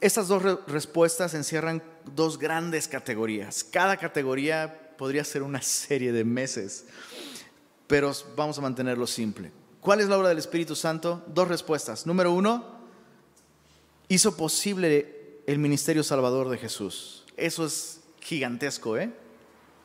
Estas 0.00 0.28
dos 0.28 0.40
respuestas 0.68 1.34
encierran 1.34 1.82
dos 2.14 2.38
grandes 2.38 2.86
categorías. 2.86 3.64
Cada 3.64 3.96
categoría 3.96 4.94
podría 4.96 5.24
ser 5.24 5.42
una 5.42 5.60
serie 5.62 6.12
de 6.12 6.22
meses, 6.22 6.84
pero 7.88 8.12
vamos 8.36 8.56
a 8.58 8.60
mantenerlo 8.60 9.08
simple. 9.08 9.50
¿Cuál 9.80 10.00
es 10.00 10.08
la 10.08 10.18
obra 10.18 10.28
del 10.28 10.38
Espíritu 10.38 10.76
Santo? 10.76 11.24
Dos 11.26 11.48
respuestas. 11.48 12.06
Número 12.06 12.32
uno, 12.32 12.64
hizo 14.06 14.36
posible 14.36 15.40
el 15.48 15.58
ministerio 15.58 16.04
salvador 16.04 16.48
de 16.50 16.58
Jesús. 16.58 17.24
Eso 17.36 17.66
es 17.66 17.98
gigantesco, 18.20 18.96
¿eh? 18.96 19.21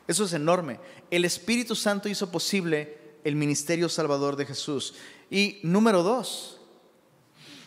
Eso 0.08 0.24
es 0.24 0.32
enorme. 0.32 0.80
El 1.10 1.24
Espíritu 1.24 1.76
Santo 1.76 2.08
hizo 2.08 2.32
posible 2.32 2.98
el 3.24 3.36
ministerio 3.36 3.88
salvador 3.88 4.36
de 4.36 4.46
Jesús. 4.46 4.94
Y 5.30 5.60
número 5.62 6.02
dos, 6.02 6.58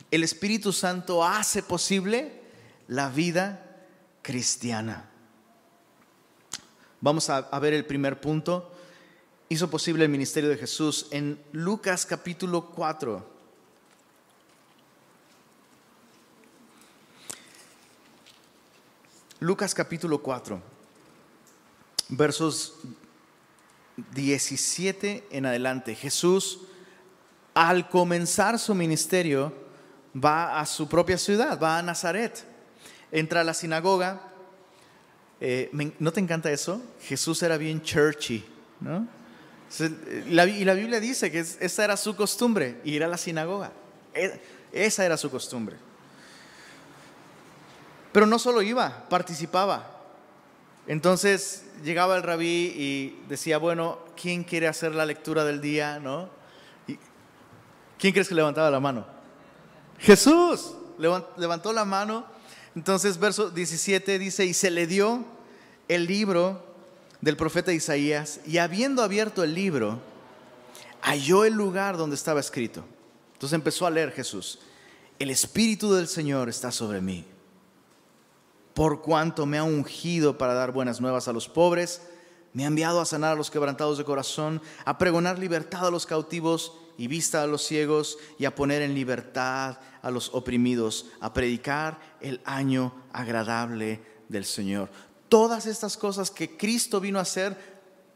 el 0.10 0.24
Espíritu 0.24 0.74
Santo 0.74 1.24
hace 1.24 1.62
posible 1.64 2.42
la 2.88 3.10
vida 3.10 3.86
cristiana. 4.24 5.10
Vamos 7.00 7.30
a, 7.30 7.60
ver 7.60 7.74
el 7.74 7.86
primer 7.86 8.20
punto 8.20 8.72
hizo 9.50 9.70
posible 9.70 10.06
el 10.06 10.12
ministerio 10.12 10.50
de 10.50 10.58
Jesús 10.58 11.08
en 11.12 11.40
Lucas 11.52 12.06
capítulo 12.06 12.72
4. 12.72 13.32
Lucas 19.40 19.74
capítulo 19.74 20.22
4, 20.22 20.62
versos 22.12 22.76
17 24.14 25.28
en 25.32 25.46
adelante. 25.46 25.96
Jesús, 25.96 26.60
al 27.54 27.90
comenzar 27.90 28.60
su 28.60 28.76
ministerio, 28.76 29.54
va 30.16 30.60
a 30.60 30.66
su 30.66 30.88
propia 30.88 31.18
ciudad, 31.18 31.60
va 31.60 31.80
a 31.80 31.82
Nazaret. 31.82 32.46
Entra 33.12 33.42
a 33.42 33.44
la 33.44 33.54
sinagoga. 33.54 34.22
Eh, 35.40 35.72
¿No 36.00 36.14
te 36.14 36.20
encanta 36.20 36.52
eso? 36.52 36.82
Jesús 37.02 37.42
era 37.42 37.58
bien 37.58 37.82
churchy, 37.82 38.46
¿no? 38.80 39.08
Y 40.28 40.34
la, 40.34 40.74
Biblia 40.74 41.00
dice 41.00 41.32
que 41.32 41.40
esa 41.40 41.84
era 41.84 41.96
su 41.96 42.16
costumbre, 42.16 42.82
ir 42.84 43.04
a 43.04 43.08
la 43.08 43.18
sinagoga. 43.18 43.72
E, 44.14 44.40
esa 44.74 45.06
era 45.06 45.16
su 45.16 45.32
costumbre. 45.32 45.78
Pero 48.12 48.26
no 48.26 48.38
solo 48.38 48.62
iba, 48.62 49.08
participaba. 49.08 50.01
Entonces 50.92 51.64
llegaba 51.86 52.18
el 52.18 52.24
rabí 52.24 52.74
y 52.76 53.24
decía, 53.30 53.58
bueno, 53.58 54.00
¿quién 54.22 54.44
quiere 54.44 54.68
hacer 54.68 54.94
la 54.94 55.06
lectura 55.06 55.46
del 55.46 55.62
día? 55.62 56.02
¿No? 56.02 56.30
¿Quién 57.98 58.12
crees 58.12 58.28
que 58.28 58.36
levantaba 58.36 58.70
la 58.70 58.82
mano? 58.82 59.08
Jesús 60.00 60.74
levantó 60.98 61.72
la 61.72 61.86
mano. 61.86 62.26
Entonces 62.76 63.18
verso 63.18 63.50
17 63.52 64.20
dice, 64.20 64.44
y 64.44 64.54
se 64.54 64.70
le 64.70 64.86
dio 64.86 65.24
el 65.88 66.08
libro 66.08 66.62
del 67.22 67.38
profeta 67.38 67.72
Isaías 67.72 68.42
y 68.46 68.58
habiendo 68.58 69.02
abierto 69.02 69.46
el 69.46 69.56
libro, 69.56 70.02
halló 71.04 71.46
el 71.46 71.54
lugar 71.54 71.96
donde 71.96 72.18
estaba 72.18 72.42
escrito. 72.42 72.84
Entonces 73.36 73.56
empezó 73.56 73.88
a 73.88 73.92
leer 73.92 74.12
Jesús. 74.12 74.60
El 75.20 75.30
Espíritu 75.30 75.94
del 75.94 76.10
Señor 76.10 76.50
está 76.50 76.70
sobre 76.70 77.00
mí, 77.00 77.24
por 78.74 79.02
cuanto 79.02 79.46
me 79.46 79.58
ha 79.58 79.64
ungido 79.64 80.38
para 80.38 80.54
dar 80.54 80.72
buenas 80.72 81.02
nuevas 81.02 81.28
a 81.28 81.34
los 81.34 81.48
pobres, 81.48 82.02
me 82.54 82.64
ha 82.64 82.68
enviado 82.68 83.00
a 83.00 83.06
sanar 83.06 83.34
a 83.34 83.36
los 83.36 83.52
quebrantados 83.52 83.98
de 83.98 84.04
corazón, 84.04 84.62
a 84.86 84.98
pregonar 84.98 85.40
libertad 85.40 85.88
a 85.88 85.92
los 85.92 86.06
cautivos 86.06 86.74
y 86.98 87.08
vista 87.08 87.42
a 87.42 87.48
los 87.48 87.64
ciegos 87.64 88.18
y 88.38 88.46
a 88.46 88.56
poner 88.56 88.82
en 88.82 88.94
libertad 88.94 89.78
a 90.02 90.12
los 90.12 90.34
oprimidos, 90.34 91.08
a 91.20 91.34
predicar 91.34 92.00
el 92.20 92.42
año 92.46 92.94
agradable 93.14 94.02
del 94.28 94.46
Señor 94.46 94.90
todas 95.32 95.66
estas 95.66 95.96
cosas 95.96 96.30
que 96.30 96.58
Cristo 96.58 97.00
vino 97.00 97.18
a 97.18 97.22
hacer, 97.22 97.56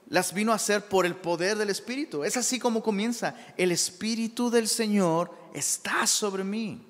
las 0.10 0.34
vino 0.34 0.52
a 0.52 0.56
hacer 0.56 0.90
por 0.90 1.06
el 1.06 1.16
poder 1.16 1.58
del 1.58 1.70
Espíritu. 1.70 2.26
Es 2.26 2.36
así 2.36 2.60
como 2.60 2.84
comienza. 2.84 3.38
El 3.56 3.72
Espíritu 3.72 4.52
del 4.52 4.68
Señor 4.68 5.32
está 5.54 6.06
sobre 6.08 6.44
mí. 6.44 6.86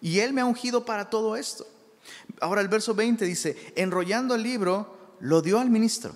Y 0.00 0.20
Él 0.20 0.32
me 0.32 0.40
ha 0.40 0.46
ungido 0.46 0.86
para 0.86 1.10
todo 1.10 1.36
esto. 1.36 1.66
Ahora 2.40 2.60
el 2.60 2.68
verso 2.68 2.94
20 2.94 3.24
dice, 3.24 3.72
enrollando 3.76 4.34
el 4.34 4.42
libro, 4.42 5.16
lo 5.20 5.42
dio 5.42 5.58
al 5.58 5.70
ministro 5.70 6.14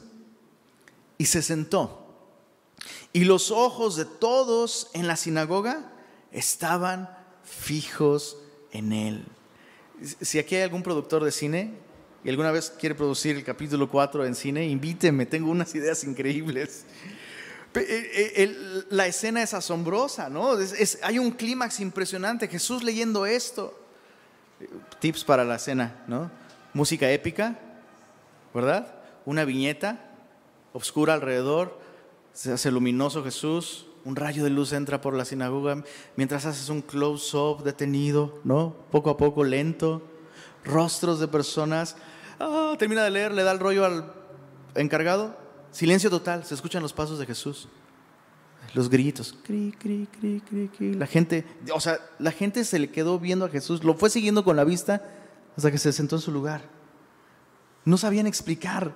y 1.18 1.26
se 1.26 1.42
sentó. 1.42 2.06
Y 3.12 3.24
los 3.24 3.50
ojos 3.50 3.96
de 3.96 4.04
todos 4.04 4.90
en 4.92 5.06
la 5.06 5.16
sinagoga 5.16 5.92
estaban 6.32 7.08
fijos 7.44 8.38
en 8.72 8.92
él. 8.92 9.24
Si 10.20 10.38
aquí 10.38 10.56
hay 10.56 10.62
algún 10.62 10.82
productor 10.82 11.24
de 11.24 11.32
cine, 11.32 11.72
y 12.24 12.28
alguna 12.28 12.50
vez 12.50 12.70
quiere 12.70 12.94
producir 12.94 13.36
el 13.36 13.44
capítulo 13.44 13.88
4 13.88 14.26
en 14.26 14.34
cine, 14.34 14.66
invíteme, 14.66 15.26
tengo 15.26 15.50
unas 15.50 15.74
ideas 15.74 16.02
increíbles. 16.04 16.84
Eh, 17.74 18.32
eh, 18.36 18.84
la 18.90 19.06
escena 19.06 19.42
es 19.42 19.54
asombrosa, 19.54 20.28
¿no? 20.28 20.56
hay 21.02 21.18
un 21.18 21.30
clímax 21.30 21.80
impresionante. 21.80 22.48
Jesús 22.48 22.82
leyendo 22.82 23.26
esto. 23.26 23.85
Tips 25.00 25.24
para 25.24 25.44
la 25.44 25.56
escena, 25.56 26.04
¿no? 26.06 26.30
Música 26.72 27.10
épica, 27.10 27.58
¿verdad? 28.54 28.94
Una 29.24 29.44
viñeta 29.44 30.00
oscura 30.72 31.14
alrededor, 31.14 31.78
se 32.32 32.52
hace 32.52 32.70
luminoso 32.70 33.24
Jesús, 33.24 33.86
un 34.04 34.16
rayo 34.16 34.44
de 34.44 34.50
luz 34.50 34.72
entra 34.72 35.00
por 35.00 35.14
la 35.14 35.24
sinagoga, 35.24 35.82
mientras 36.16 36.46
haces 36.46 36.68
un 36.68 36.82
close-up 36.82 37.64
detenido, 37.64 38.38
¿no? 38.44 38.76
Poco 38.90 39.10
a 39.10 39.16
poco, 39.16 39.42
lento, 39.42 40.02
rostros 40.64 41.18
de 41.18 41.28
personas 41.28 41.96
Ah, 42.38 42.74
termina 42.78 43.02
de 43.02 43.10
leer, 43.10 43.32
le 43.32 43.42
da 43.42 43.52
el 43.52 43.58
rollo 43.58 43.84
al 43.84 44.12
encargado. 44.74 45.36
Silencio 45.70 46.10
total, 46.10 46.44
se 46.44 46.54
escuchan 46.54 46.82
los 46.82 46.92
pasos 46.92 47.18
de 47.18 47.26
Jesús. 47.26 47.68
Los 48.76 48.90
gritos, 48.90 49.34
cri, 49.42 49.74
cri, 49.78 50.06
cri, 50.20 50.42
cri, 50.46 50.68
cri. 50.68 50.92
La 50.92 51.06
gente, 51.06 51.46
o 51.72 51.80
sea, 51.80 51.98
la 52.18 52.30
gente 52.30 52.62
se 52.62 52.78
le 52.78 52.90
quedó 52.90 53.18
viendo 53.18 53.46
a 53.46 53.48
Jesús, 53.48 53.82
lo 53.82 53.94
fue 53.94 54.10
siguiendo 54.10 54.44
con 54.44 54.54
la 54.54 54.64
vista 54.64 55.02
hasta 55.56 55.70
que 55.70 55.78
se 55.78 55.94
sentó 55.94 56.16
en 56.16 56.20
su 56.20 56.30
lugar. 56.30 56.60
No 57.86 57.96
sabían 57.96 58.26
explicar 58.26 58.94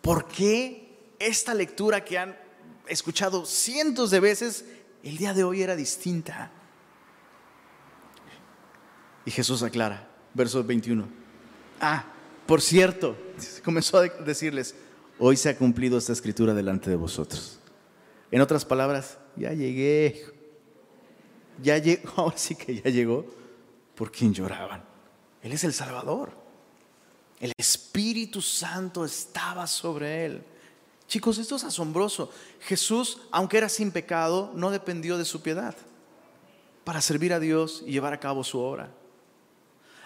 por 0.00 0.28
qué 0.28 1.12
esta 1.18 1.52
lectura 1.52 2.06
que 2.06 2.16
han 2.16 2.38
escuchado 2.86 3.44
cientos 3.44 4.10
de 4.10 4.20
veces, 4.20 4.64
el 5.02 5.18
día 5.18 5.34
de 5.34 5.44
hoy 5.44 5.60
era 5.60 5.76
distinta. 5.76 6.50
Y 9.26 9.30
Jesús 9.30 9.62
aclara, 9.62 10.08
verso 10.32 10.64
21. 10.64 11.06
Ah, 11.82 12.06
por 12.46 12.62
cierto, 12.62 13.14
comenzó 13.62 13.98
a 13.98 14.04
decirles, 14.04 14.74
hoy 15.18 15.36
se 15.36 15.50
ha 15.50 15.58
cumplido 15.58 15.98
esta 15.98 16.14
escritura 16.14 16.54
delante 16.54 16.88
de 16.88 16.96
vosotros. 16.96 17.58
En 18.30 18.40
otras 18.40 18.64
palabras, 18.64 19.17
ya 19.38 19.52
llegué. 19.52 20.24
Ya 21.62 21.78
llegó, 21.78 22.12
ahora 22.16 22.36
sí 22.36 22.54
que 22.54 22.76
ya 22.76 22.90
llegó 22.90 23.24
por 23.94 24.12
quien 24.12 24.32
lloraban. 24.32 24.84
Él 25.42 25.52
es 25.52 25.64
el 25.64 25.72
Salvador. 25.72 26.32
El 27.40 27.52
Espíritu 27.56 28.40
Santo 28.42 29.04
estaba 29.04 29.66
sobre 29.66 30.26
él. 30.26 30.42
Chicos, 31.06 31.38
esto 31.38 31.56
es 31.56 31.64
asombroso. 31.64 32.30
Jesús, 32.60 33.22
aunque 33.30 33.58
era 33.58 33.68
sin 33.68 33.92
pecado, 33.92 34.52
no 34.54 34.70
dependió 34.70 35.16
de 35.16 35.24
su 35.24 35.40
piedad 35.40 35.74
para 36.84 37.00
servir 37.00 37.32
a 37.32 37.40
Dios 37.40 37.82
y 37.86 37.92
llevar 37.92 38.12
a 38.12 38.20
cabo 38.20 38.44
su 38.44 38.58
obra. 38.58 38.90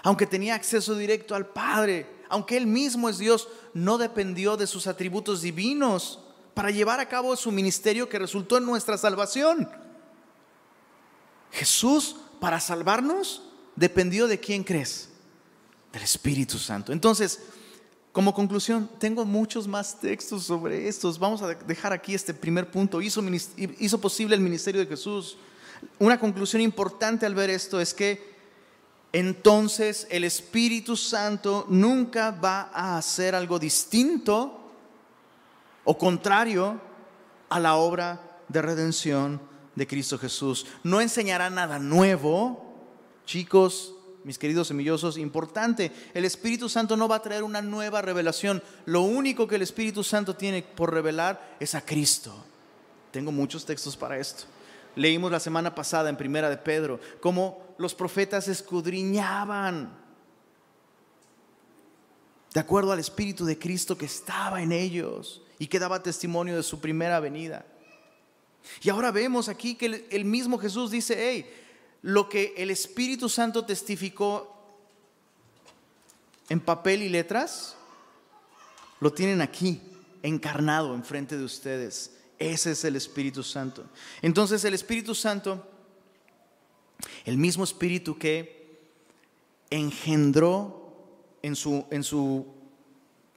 Aunque 0.02 0.26
tenía 0.26 0.54
acceso 0.54 0.94
directo 0.94 1.34
al 1.34 1.46
Padre, 1.46 2.06
aunque 2.28 2.56
Él 2.56 2.66
mismo 2.66 3.08
es 3.08 3.18
Dios, 3.18 3.48
no 3.72 3.98
dependió 3.98 4.56
de 4.56 4.66
sus 4.66 4.86
atributos 4.86 5.42
divinos 5.42 6.21
para 6.54 6.70
llevar 6.70 7.00
a 7.00 7.08
cabo 7.08 7.34
su 7.36 7.50
ministerio 7.50 8.08
que 8.08 8.18
resultó 8.18 8.58
en 8.58 8.66
nuestra 8.66 8.98
salvación. 8.98 9.68
Jesús, 11.50 12.16
para 12.40 12.60
salvarnos, 12.60 13.42
dependió 13.76 14.26
de 14.26 14.38
quién 14.40 14.64
crees, 14.64 15.08
del 15.92 16.02
Espíritu 16.02 16.58
Santo. 16.58 16.92
Entonces, 16.92 17.40
Como 18.12 18.34
conclusión, 18.34 18.90
tengo 18.98 19.24
muchos 19.24 19.66
más 19.66 19.98
textos 19.98 20.44
sobre 20.44 20.86
estos. 20.86 21.18
Vamos 21.18 21.40
a 21.40 21.54
dejar 21.54 21.94
aquí 21.94 22.14
este 22.14 22.34
primer 22.34 22.70
punto. 22.70 23.00
Hizo, 23.00 23.22
hizo 23.56 23.98
posible 23.98 24.34
el 24.34 24.42
ministerio 24.42 24.82
de 24.82 24.86
Jesús. 24.86 25.38
Una 25.98 26.20
conclusión 26.20 26.60
importante 26.60 27.24
al 27.24 27.34
ver 27.34 27.48
esto 27.48 27.80
es 27.80 27.94
que 27.94 28.32
entonces 29.14 30.06
el 30.10 30.24
Espíritu 30.24 30.94
Santo 30.94 31.64
nunca 31.70 32.32
va 32.32 32.70
a 32.74 32.98
hacer 32.98 33.34
algo 33.34 33.58
distinto 33.58 34.61
o 35.84 35.98
contrario 35.98 36.80
a 37.48 37.60
la 37.60 37.76
obra 37.76 38.40
de 38.48 38.62
redención 38.62 39.40
de 39.74 39.86
Cristo 39.86 40.18
Jesús. 40.18 40.66
No 40.82 41.00
enseñará 41.00 41.50
nada 41.50 41.78
nuevo. 41.78 42.64
Chicos, 43.24 43.94
mis 44.24 44.38
queridos 44.38 44.68
semillosos, 44.68 45.18
importante, 45.18 45.92
el 46.14 46.24
Espíritu 46.24 46.68
Santo 46.68 46.96
no 46.96 47.08
va 47.08 47.16
a 47.16 47.22
traer 47.22 47.42
una 47.42 47.62
nueva 47.62 48.02
revelación. 48.02 48.62
Lo 48.84 49.02
único 49.02 49.46
que 49.46 49.56
el 49.56 49.62
Espíritu 49.62 50.04
Santo 50.04 50.36
tiene 50.36 50.62
por 50.62 50.92
revelar 50.92 51.56
es 51.60 51.74
a 51.74 51.84
Cristo. 51.84 52.32
Tengo 53.10 53.32
muchos 53.32 53.64
textos 53.64 53.96
para 53.96 54.18
esto. 54.18 54.44
Leímos 54.94 55.32
la 55.32 55.40
semana 55.40 55.74
pasada 55.74 56.10
en 56.10 56.16
Primera 56.16 56.50
de 56.50 56.58
Pedro 56.58 57.00
cómo 57.20 57.74
los 57.78 57.94
profetas 57.94 58.48
escudriñaban 58.48 59.98
de 62.52 62.60
acuerdo 62.60 62.92
al 62.92 62.98
Espíritu 62.98 63.46
de 63.46 63.58
Cristo 63.58 63.96
que 63.96 64.04
estaba 64.04 64.62
en 64.62 64.72
ellos 64.72 65.41
y 65.62 65.68
que 65.68 65.78
daba 65.78 66.02
testimonio 66.02 66.56
de 66.56 66.64
su 66.64 66.80
primera 66.80 67.20
venida. 67.20 67.64
Y 68.82 68.90
ahora 68.90 69.12
vemos 69.12 69.48
aquí 69.48 69.76
que 69.76 70.08
el, 70.10 70.24
mismo 70.24 70.58
Jesús 70.58 70.90
dice, 70.90 71.14
hey, 71.16 71.48
lo 72.02 72.28
que 72.28 72.52
el 72.56 72.68
Espíritu 72.68 73.28
Santo 73.28 73.64
testificó 73.64 74.56
en 76.48 76.58
papel 76.58 77.04
y 77.04 77.08
letras, 77.08 77.76
lo 78.98 79.12
tienen 79.12 79.40
aquí, 79.40 79.80
encarnado 80.24 80.96
enfrente 80.96 81.38
de 81.38 81.44
ustedes. 81.44 82.16
Ese 82.40 82.72
es 82.72 82.82
el 82.82 82.96
Espíritu 82.96 83.44
Santo. 83.44 83.84
Entonces 84.20 84.64
el 84.64 84.74
Espíritu 84.74 85.14
Santo, 85.14 85.64
el 87.24 87.36
mismo 87.36 87.62
Espíritu 87.62 88.18
que 88.18 88.80
engendró 89.70 90.92
en 91.40 91.54
su, 91.54 91.86
en 91.92 92.02
su 92.02 92.48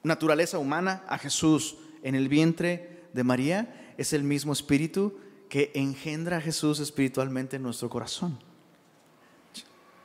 naturaleza 0.02 0.58
humana 0.58 1.04
a 1.06 1.18
Jesús 1.18 1.76
en 2.06 2.14
el 2.14 2.28
vientre 2.28 3.02
de 3.12 3.24
María, 3.24 3.92
es 3.98 4.12
el 4.12 4.22
mismo 4.22 4.52
Espíritu 4.52 5.18
que 5.48 5.72
engendra 5.74 6.36
a 6.36 6.40
Jesús 6.40 6.78
espiritualmente 6.78 7.56
en 7.56 7.64
nuestro 7.64 7.90
corazón. 7.90 8.38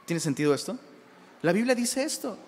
¿Tiene 0.05 0.19
sentido 0.19 0.55
esto? 0.55 0.79
La 1.43 1.51
Biblia 1.51 1.75
dice 1.75 2.03
esto, 2.03 2.39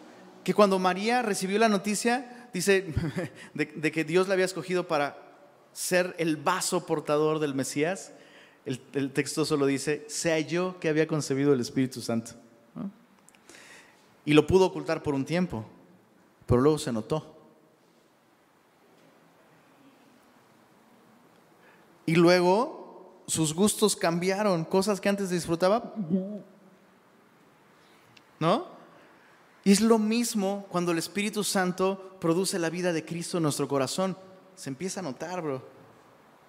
que 0.44 0.56
cuando 0.56 0.80
María 0.80 1.22
recibió 1.22 1.60
la 1.60 1.70
noticia, 1.70 2.50
dice, 2.52 2.96
de, 3.54 3.92
que 3.92 4.04
Dios 4.04 4.28
la 4.28 4.34
había 4.34 4.46
escogido 4.46 4.88
para 4.88 5.18
ser 5.72 6.16
el 6.18 6.36
vaso 6.36 6.88
portador 6.88 7.38
del 7.38 7.54
Mesías, 7.54 8.12
el, 8.66 9.12
texto 9.12 9.46
solo 9.46 9.68
dice, 9.68 10.04
sea 10.08 10.39
yo 10.39 10.80
que 10.80 10.89
había 10.89 11.06
concebido 11.06 11.54
el 11.54 11.60
Espíritu 11.60 12.02
Santo. 12.02 12.32
Y 14.26 14.34
lo 14.34 14.48
pudo 14.48 14.66
ocultar 14.66 15.04
por 15.04 15.13
un 15.13 15.26
tiempo, 15.26 15.63
pero 16.48 16.60
luego 16.60 16.80
se 16.80 16.92
notó. 16.92 17.33
Y 22.06 22.16
luego 22.16 23.24
sus 23.28 23.54
gustos 23.54 23.96
cambiaron, 23.96 24.66
cosas 24.66 25.00
que 25.00 25.10
antes 25.10 25.30
disfrutaba 25.30 25.94
¿no? 28.39 28.68
Y 29.63 29.72
es 29.72 29.80
lo 29.80 29.98
mismo 29.98 30.66
cuando 30.70 30.92
el 30.92 30.98
Espíritu 30.98 31.44
Santo 31.44 32.18
produce 32.20 32.60
la 32.60 32.70
vida 32.70 32.92
de 32.92 33.06
Cristo 33.06 33.38
en 33.38 33.44
nuestro 33.44 33.68
corazón. 33.68 34.18
Se 34.56 34.70
empieza 34.70 35.00
a 35.00 35.04
notar, 35.04 35.42
bro. 35.42 35.66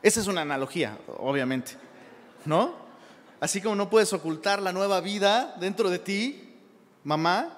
Esa 0.02 0.20
es 0.20 0.26
una 0.26 0.40
analogía, 0.40 0.98
obviamente, 1.18 1.76
¿no? 2.44 2.74
Así 3.40 3.60
como 3.60 3.76
no 3.76 3.88
puedes 3.88 4.12
ocultar 4.12 4.60
la 4.60 4.72
nueva 4.72 5.00
vida 5.00 5.54
dentro 5.60 5.88
de 5.88 6.00
ti, 6.00 6.56
mamá, 7.04 7.50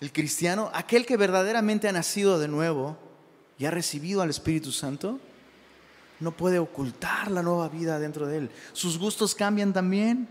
el 0.00 0.12
cristiano, 0.12 0.70
aquel 0.72 1.04
que 1.04 1.16
verdaderamente 1.16 1.88
ha 1.88 1.92
nacido 1.92 2.38
de 2.38 2.48
nuevo 2.48 2.96
y 3.58 3.66
ha 3.66 3.70
recibido 3.70 4.22
al 4.22 4.30
Espíritu 4.30 4.70
Santo, 4.70 5.18
no 6.20 6.36
puede 6.36 6.58
ocultar 6.58 7.30
la 7.30 7.42
nueva 7.42 7.68
vida 7.68 7.98
dentro 7.98 8.26
de 8.26 8.38
él. 8.38 8.50
Sus 8.72 8.98
gustos 8.98 9.34
cambian 9.34 9.72
también. 9.72 10.28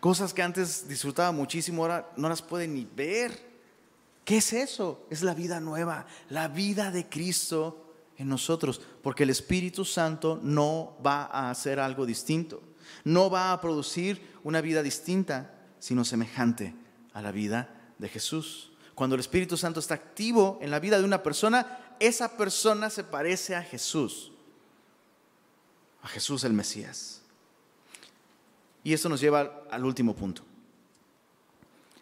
Cosas 0.00 0.32
que 0.32 0.42
antes 0.42 0.88
disfrutaba 0.88 1.30
muchísimo, 1.30 1.82
ahora 1.82 2.10
no 2.16 2.28
las 2.28 2.40
puede 2.40 2.66
ni 2.66 2.86
ver. 2.96 3.50
¿Qué 4.24 4.38
es 4.38 4.52
eso? 4.52 5.06
Es 5.10 5.22
la 5.22 5.34
vida 5.34 5.60
nueva, 5.60 6.06
la 6.30 6.48
vida 6.48 6.90
de 6.90 7.08
Cristo 7.08 7.86
en 8.16 8.28
nosotros, 8.28 8.80
porque 9.02 9.22
el 9.22 9.30
Espíritu 9.30 9.84
Santo 9.84 10.38
no 10.42 10.96
va 11.04 11.24
a 11.24 11.50
hacer 11.50 11.80
algo 11.80 12.04
distinto, 12.04 12.62
no 13.04 13.30
va 13.30 13.52
a 13.52 13.60
producir 13.60 14.38
una 14.44 14.60
vida 14.60 14.82
distinta, 14.82 15.54
sino 15.78 16.04
semejante 16.04 16.74
a 17.12 17.22
la 17.22 17.32
vida 17.32 17.92
de 17.98 18.08
Jesús. 18.08 18.72
Cuando 18.94 19.14
el 19.14 19.20
Espíritu 19.20 19.56
Santo 19.56 19.80
está 19.80 19.94
activo 19.94 20.58
en 20.60 20.70
la 20.70 20.80
vida 20.80 20.98
de 20.98 21.04
una 21.04 21.22
persona, 21.22 21.94
esa 21.98 22.36
persona 22.36 22.90
se 22.90 23.04
parece 23.04 23.56
a 23.56 23.62
Jesús, 23.62 24.32
a 26.02 26.08
Jesús 26.08 26.44
el 26.44 26.52
Mesías. 26.52 27.22
Y 28.82 28.92
esto 28.92 29.08
nos 29.08 29.20
lleva 29.20 29.64
al 29.70 29.84
último 29.84 30.14
punto. 30.14 30.42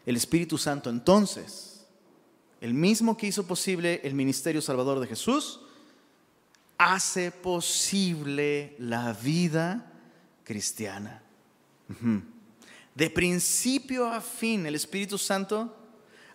El 0.07 0.17
Espíritu 0.17 0.57
Santo 0.57 0.91
entonces, 0.91 1.87
el 2.61 2.75
mismo 2.75 3.17
que 3.17 3.27
hizo 3.27 3.47
posible 3.47 4.01
el 4.05 4.15
ministerio 4.15 4.63
salvador 4.63 5.01
de 5.01 5.07
Jesús, 5.07 5.61
hace 6.79 7.33
posible 7.33 8.77
la 8.79 9.13
vida 9.13 9.93
cristiana. 10.45 11.23
De 12.95 13.11
principio 13.11 14.07
a 14.07 14.21
fin, 14.21 14.65
el 14.67 14.75
Espíritu 14.75 15.19
Santo, 15.19 15.77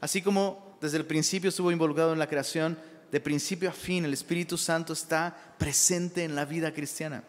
así 0.01 0.21
como 0.21 0.77
desde 0.81 0.97
el 0.97 1.05
principio 1.05 1.49
estuvo 1.49 1.71
involucrado 1.71 2.13
en 2.13 2.19
la 2.19 2.27
creación, 2.27 2.77
de 3.11 3.19
principio 3.21 3.69
a 3.69 3.73
fin 3.73 4.05
el 4.05 4.13
Espíritu 4.13 4.57
Santo 4.57 4.93
está 4.93 5.55
presente 5.57 6.23
en 6.23 6.35
la 6.35 6.45
vida 6.45 6.73
cristiana. 6.73 7.23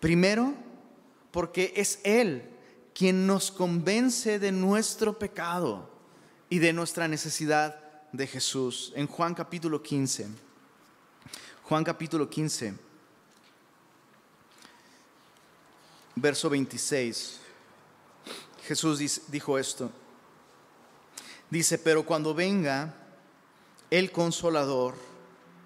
Primero, 0.00 0.54
porque 1.30 1.72
es 1.76 2.00
Él 2.04 2.50
quien 2.94 3.26
nos 3.26 3.50
convence 3.50 4.38
de 4.38 4.52
nuestro 4.52 5.18
pecado 5.18 5.90
y 6.48 6.58
de 6.58 6.72
nuestra 6.72 7.08
necesidad 7.08 7.80
de 8.12 8.26
Jesús. 8.26 8.92
En 8.96 9.06
Juan 9.06 9.34
capítulo 9.34 9.82
15, 9.82 10.26
Juan 11.64 11.84
capítulo 11.84 12.30
15, 12.30 12.74
verso 16.14 16.48
26, 16.48 17.40
Jesús 18.66 19.22
dijo 19.28 19.58
esto. 19.58 19.90
Dice, 21.50 21.78
pero 21.78 22.04
cuando 22.04 22.34
venga 22.34 22.94
el 23.90 24.10
consolador, 24.10 24.94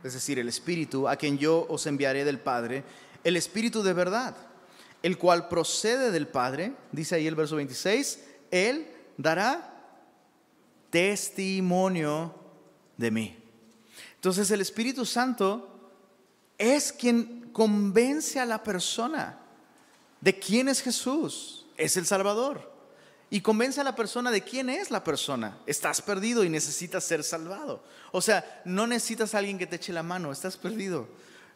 es 0.02 0.14
decir, 0.14 0.38
el 0.38 0.48
Espíritu, 0.48 1.08
a 1.08 1.16
quien 1.16 1.38
yo 1.38 1.66
os 1.68 1.86
enviaré 1.86 2.24
del 2.24 2.38
Padre, 2.38 2.84
el 3.24 3.36
Espíritu 3.36 3.82
de 3.82 3.92
verdad 3.92 4.36
el 5.02 5.18
cual 5.18 5.48
procede 5.48 6.10
del 6.10 6.28
Padre, 6.28 6.74
dice 6.92 7.14
ahí 7.14 7.26
el 7.26 7.34
verso 7.34 7.56
26, 7.56 8.20
Él 8.50 8.86
dará 9.16 9.74
testimonio 10.90 12.34
de 12.96 13.10
mí. 13.10 13.38
Entonces 14.16 14.50
el 14.50 14.60
Espíritu 14.60 15.06
Santo 15.06 15.90
es 16.58 16.92
quien 16.92 17.50
convence 17.52 18.38
a 18.38 18.44
la 18.44 18.62
persona 18.62 19.38
de 20.20 20.38
quién 20.38 20.68
es 20.68 20.82
Jesús, 20.82 21.66
es 21.76 21.96
el 21.96 22.04
Salvador. 22.04 22.68
Y 23.32 23.42
convence 23.42 23.80
a 23.80 23.84
la 23.84 23.94
persona 23.94 24.32
de 24.32 24.42
quién 24.42 24.68
es 24.68 24.90
la 24.90 25.04
persona. 25.04 25.56
Estás 25.64 26.02
perdido 26.02 26.42
y 26.42 26.48
necesitas 26.48 27.04
ser 27.04 27.22
salvado. 27.22 27.80
O 28.10 28.20
sea, 28.20 28.60
no 28.64 28.88
necesitas 28.88 29.34
a 29.34 29.38
alguien 29.38 29.56
que 29.56 29.68
te 29.68 29.76
eche 29.76 29.92
la 29.92 30.02
mano, 30.02 30.32
estás 30.32 30.56
perdido. 30.56 31.08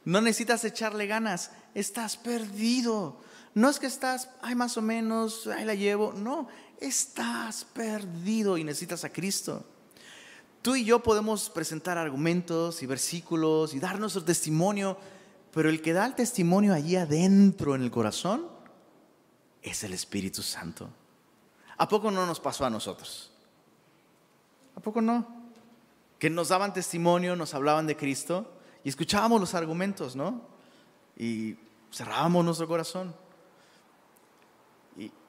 No 0.05 0.21
necesitas 0.21 0.65
echarle 0.65 1.07
ganas, 1.07 1.51
estás 1.75 2.17
perdido. 2.17 3.21
No 3.55 3.71
es 3.71 3.79
que 3.79 3.87
estás, 3.87 4.29
ay, 4.43 4.55
más 4.55 4.77
o 4.77 4.83
menos, 4.83 5.47
ahí 5.47 5.65
la 5.65 5.75
llevo. 5.75 6.13
No, 6.13 6.49
estás 6.79 7.65
perdido 7.65 8.59
y 8.59 8.65
necesitas 8.65 9.05
a 9.05 9.13
Cristo. 9.13 9.65
Tú 10.61 10.77
y 10.77 10.85
yo 10.85 11.03
podemos 11.03 11.49
presentar 11.51 11.97
argumentos 11.97 12.83
y 12.83 12.87
versículos 12.87 13.75
y 13.75 13.81
dar 13.81 13.99
nuestro 13.99 14.25
testimonio, 14.25 14.99
pero 15.53 15.69
el 15.69 15.81
que 15.81 15.93
da 15.93 16.07
el 16.07 16.15
testimonio 16.15 16.75
allí 16.75 16.97
adentro 16.97 17.75
en 17.75 17.83
el 17.83 17.91
corazón 17.91 18.47
es 19.63 19.85
el 19.85 19.93
Espíritu 19.95 20.43
Santo. 20.43 20.91
¿A 21.77 21.89
poco 21.89 22.11
no 22.11 22.27
nos 22.27 22.41
pasó 22.41 22.65
a 22.67 22.71
nosotros? 22.71 23.31
¿A 24.77 24.81
poco 24.81 25.01
no? 25.01 25.27
Que 26.19 26.29
nos 26.29 26.49
daban 26.49 26.73
testimonio, 26.73 27.37
nos 27.37 27.55
hablaban 27.55 27.87
de 27.87 27.97
Cristo 27.97 28.54
y 28.85 28.89
escuchábamos 28.89 29.41
los 29.41 29.55
argumentos, 29.55 30.15
¿no? 30.15 30.43
Y 31.17 31.57
cerrábamos 31.91 32.45
nuestro 32.45 32.69
corazón 32.69 33.15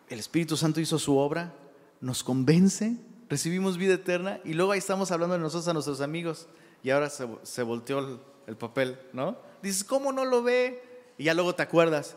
el 0.09 0.19
Espíritu 0.19 0.55
Santo 0.57 0.79
hizo 0.79 0.99
su 0.99 1.17
obra, 1.17 1.53
nos 2.01 2.23
convence 2.23 2.97
recibimos 3.27 3.77
vida 3.77 3.95
eterna 3.95 4.39
y 4.43 4.53
luego 4.53 4.71
ahí 4.71 4.79
estamos 4.79 5.11
hablando 5.11 5.33
de 5.33 5.41
nosotros 5.41 5.67
a 5.67 5.73
nuestros 5.73 6.01
amigos 6.01 6.47
y 6.83 6.91
ahora 6.91 7.09
se, 7.09 7.63
volteó 7.63 7.99
el, 7.99 8.19
el, 8.45 8.55
papel, 8.55 8.99
¿no? 9.13 9.37
Dices, 9.63 9.83
¿cómo 9.83 10.11
no 10.11 10.23
lo 10.25 10.43
ve? 10.43 10.83
Y 11.17 11.23
ya 11.23 11.33
luego 11.33 11.55
te 11.55 11.63
acuerdas. 11.63 12.15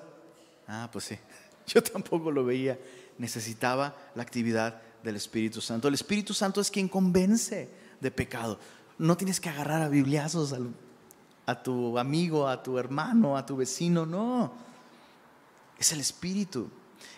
Ah, 0.66 0.90
pues 0.92 1.06
sí, 1.06 1.18
yo 1.66 1.82
tampoco 1.82 2.30
lo 2.30 2.44
veía. 2.44 2.78
Necesitaba 3.16 3.96
la 4.14 4.22
actividad 4.22 4.82
del 5.02 5.16
Espíritu 5.16 5.62
Santo. 5.62 5.88
El 5.88 5.94
Espíritu 5.94 6.34
Santo 6.34 6.60
es 6.60 6.70
quien 6.70 6.88
convence 6.88 7.70
de 8.00 8.10
pecado. 8.10 8.58
No 8.98 9.16
tienes 9.16 9.40
que 9.40 9.48
agarrar 9.48 9.80
a 9.80 9.88
bibliazos 9.88 10.54
a 11.48 11.62
tu 11.62 11.98
amigo, 11.98 12.46
a 12.46 12.62
tu 12.62 12.78
hermano, 12.78 13.34
a 13.34 13.46
tu 13.46 13.56
vecino, 13.56 14.04
no. 14.04 14.52
Es 15.78 15.92
el 15.92 16.00
Espíritu. 16.00 16.70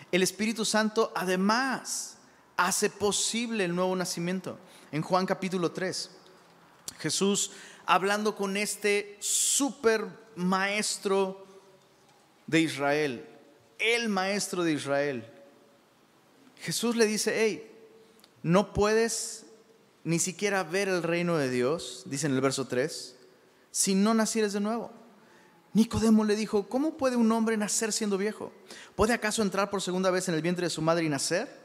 El 0.09 0.23
Espíritu 0.23 0.63
Santo 0.63 1.11
además 1.13 2.15
hace 2.55 2.89
posible 2.89 3.65
el 3.65 3.75
nuevo 3.75 3.93
nacimiento. 3.93 4.57
En 4.93 5.01
Juan 5.01 5.25
capítulo 5.25 5.73
3, 5.73 6.11
Jesús 6.99 7.51
hablando 7.85 8.33
con 8.33 8.55
este 8.55 9.17
super 9.19 10.07
maestro 10.37 11.45
de 12.47 12.61
Israel, 12.61 13.27
el 13.79 14.07
maestro 14.07 14.63
de 14.63 14.71
Israel, 14.71 15.25
Jesús 16.61 16.95
le 16.95 17.05
dice, 17.05 17.33
hey, 17.35 17.69
no 18.43 18.71
puedes 18.71 19.45
ni 20.05 20.19
siquiera 20.19 20.63
ver 20.63 20.87
el 20.87 21.03
reino 21.03 21.37
de 21.37 21.49
Dios, 21.49 22.03
dice 22.05 22.27
en 22.27 22.33
el 22.33 22.39
verso 22.39 22.67
3, 22.67 23.17
si 23.71 23.95
no 23.95 24.13
nacieres 24.13 24.53
de 24.53 24.59
nuevo. 24.59 24.91
Nicodemo 25.73 26.25
le 26.25 26.35
dijo, 26.35 26.67
¿cómo 26.67 26.97
puede 26.97 27.15
un 27.15 27.31
hombre 27.31 27.55
nacer 27.55 27.93
siendo 27.93 28.17
viejo? 28.17 28.51
¿Puede 28.95 29.13
acaso 29.13 29.41
entrar 29.41 29.69
por 29.69 29.81
segunda 29.81 30.11
vez 30.11 30.27
en 30.27 30.35
el 30.35 30.41
vientre 30.41 30.65
de 30.65 30.69
su 30.69 30.81
madre 30.81 31.05
y 31.05 31.09
nacer? 31.09 31.61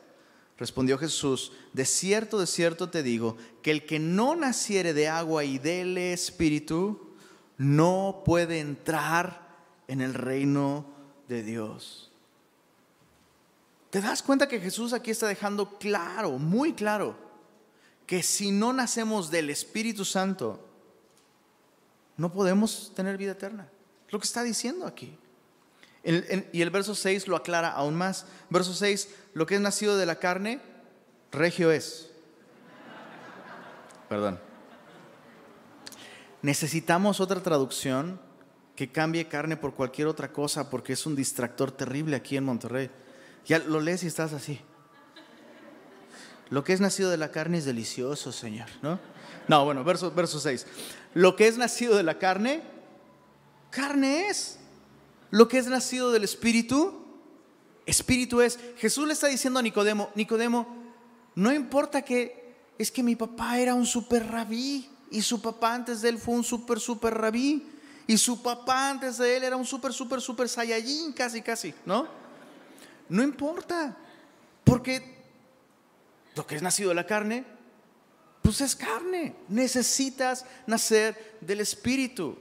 Respondió 0.59 0.97
Jesús, 0.97 1.53
de 1.73 1.85
cierto, 1.85 2.39
de 2.39 2.47
cierto 2.47 2.89
te 2.89 3.03
digo, 3.03 3.37
que 3.63 3.73
el 3.73 3.85
que 3.85 3.99
no 3.99 4.37
naciere 4.37 4.95
de 4.95 5.09
agua 5.09 5.45
y 5.45 5.59
del 5.59 5.99
Espíritu, 5.99 7.15
no 7.59 8.23
puede 8.25 8.61
entrar 8.61 9.49
en 9.89 10.01
el 10.01 10.15
reino 10.15 10.87
de 11.29 11.43
Dios. 11.43 12.11
¿Te 13.91 14.01
das 14.01 14.23
cuenta 14.23 14.49
que 14.49 14.61
Jesús 14.61 14.93
aquí 14.93 15.11
está 15.11 15.27
dejando 15.27 15.79
claro, 15.79 16.39
muy 16.39 16.75
claro, 16.75 17.17
que 18.07 18.23
si 18.23 18.51
no 18.51 18.73
nacemos 18.73 19.31
del 19.31 19.51
Espíritu 19.51 20.05
Santo, 20.05 20.66
no 22.17 22.33
podemos 22.33 22.93
tener 22.95 23.17
vida 23.17 23.33
eterna? 23.33 23.69
Lo 24.11 24.19
que 24.19 24.25
está 24.25 24.43
diciendo 24.43 24.87
aquí. 24.87 25.19
y 26.53 26.63
el 26.63 26.71
verso 26.71 26.95
6 26.95 27.27
lo 27.29 27.37
aclara 27.37 27.71
aún 27.71 27.95
más. 27.95 28.27
Verso 28.49 28.73
6, 28.73 29.09
lo 29.35 29.47
que 29.47 29.57
es 29.57 29.61
nacido 29.61 29.97
de 29.97 30.07
la 30.07 30.19
carne, 30.19 30.61
regio 31.33 31.71
es. 31.71 32.11
Perdón. 34.09 34.39
Necesitamos 36.43 37.21
otra 37.21 37.43
traducción 37.43 38.21
que 38.77 38.93
cambie 38.93 39.27
carne 39.27 39.57
por 39.57 39.75
cualquier 39.75 40.07
otra 40.07 40.33
cosa 40.33 40.71
porque 40.71 40.93
es 40.93 41.07
un 41.07 41.17
distractor 41.17 41.73
terrible 41.73 42.15
aquí 42.15 42.37
en 42.37 42.45
Monterrey. 42.45 42.91
Ya 43.47 43.59
lo 43.59 43.81
lees 43.81 44.05
y 44.05 44.07
estás 44.07 44.33
así. 44.33 44.61
Lo 46.51 46.63
que 46.63 46.73
es 46.73 46.81
nacido 46.81 47.11
de 47.11 47.17
la 47.17 47.33
carne 47.33 47.59
es 47.59 47.65
delicioso, 47.65 48.31
Señor, 48.31 48.69
¿no? 48.83 49.01
No, 49.49 49.65
bueno, 49.65 49.85
verso, 49.85 50.11
verso 50.11 50.41
6. 50.41 50.67
Lo 51.15 51.37
que 51.37 51.49
es 51.49 51.57
nacido 51.57 51.97
de 51.97 52.03
la 52.03 52.19
carne, 52.19 52.63
carne 53.71 54.29
es. 54.29 54.59
Lo 55.31 55.49
que 55.49 55.59
es 55.59 55.67
nacido 55.67 56.13
del 56.13 56.25
Espíritu, 56.25 57.05
Espíritu 57.85 58.41
es. 58.41 58.59
Jesús 58.77 59.07
le 59.07 59.13
está 59.13 59.29
diciendo 59.29 59.61
a 59.61 59.63
Nicodemo, 59.63 60.11
Nicodemo, 60.15 60.67
no 61.35 61.53
importa 61.53 62.03
que 62.03 62.55
es 62.79 62.91
que 62.91 63.03
mi 63.03 63.17
papá 63.17 63.59
era 63.59 63.75
un 63.75 63.87
super 63.87 64.27
rabí 64.27 64.89
y 65.11 65.23
su 65.23 65.41
papá 65.41 65.75
antes 65.75 66.03
de 66.03 66.11
él 66.11 66.19
fue 66.19 66.35
un 66.35 66.45
super, 66.45 66.81
super 66.81 67.15
rabí 67.15 67.67
y 68.07 68.19
su 68.19 68.43
papá 68.43 68.91
antes 68.91 69.19
de 69.19 69.37
él 69.37 69.45
era 69.45 69.57
un 69.57 69.65
super, 69.65 69.93
super, 69.93 70.21
super 70.21 70.49
saiyajin, 70.49 71.13
casi, 71.13 71.43
casi, 71.43 71.75
¿no? 71.85 72.07
No 73.09 73.23
importa, 73.23 73.97
porque 74.65 75.17
lo 76.35 76.47
que 76.47 76.57
es 76.57 76.63
nacido 76.63 76.91
de 76.91 76.95
la 76.97 77.07
carne, 77.07 77.45
pues 78.47 78.61
es 78.61 78.77
carne. 78.77 79.35
Necesitas 79.49 80.45
nacer 80.69 81.37
del 81.41 81.59
Espíritu. 81.59 82.39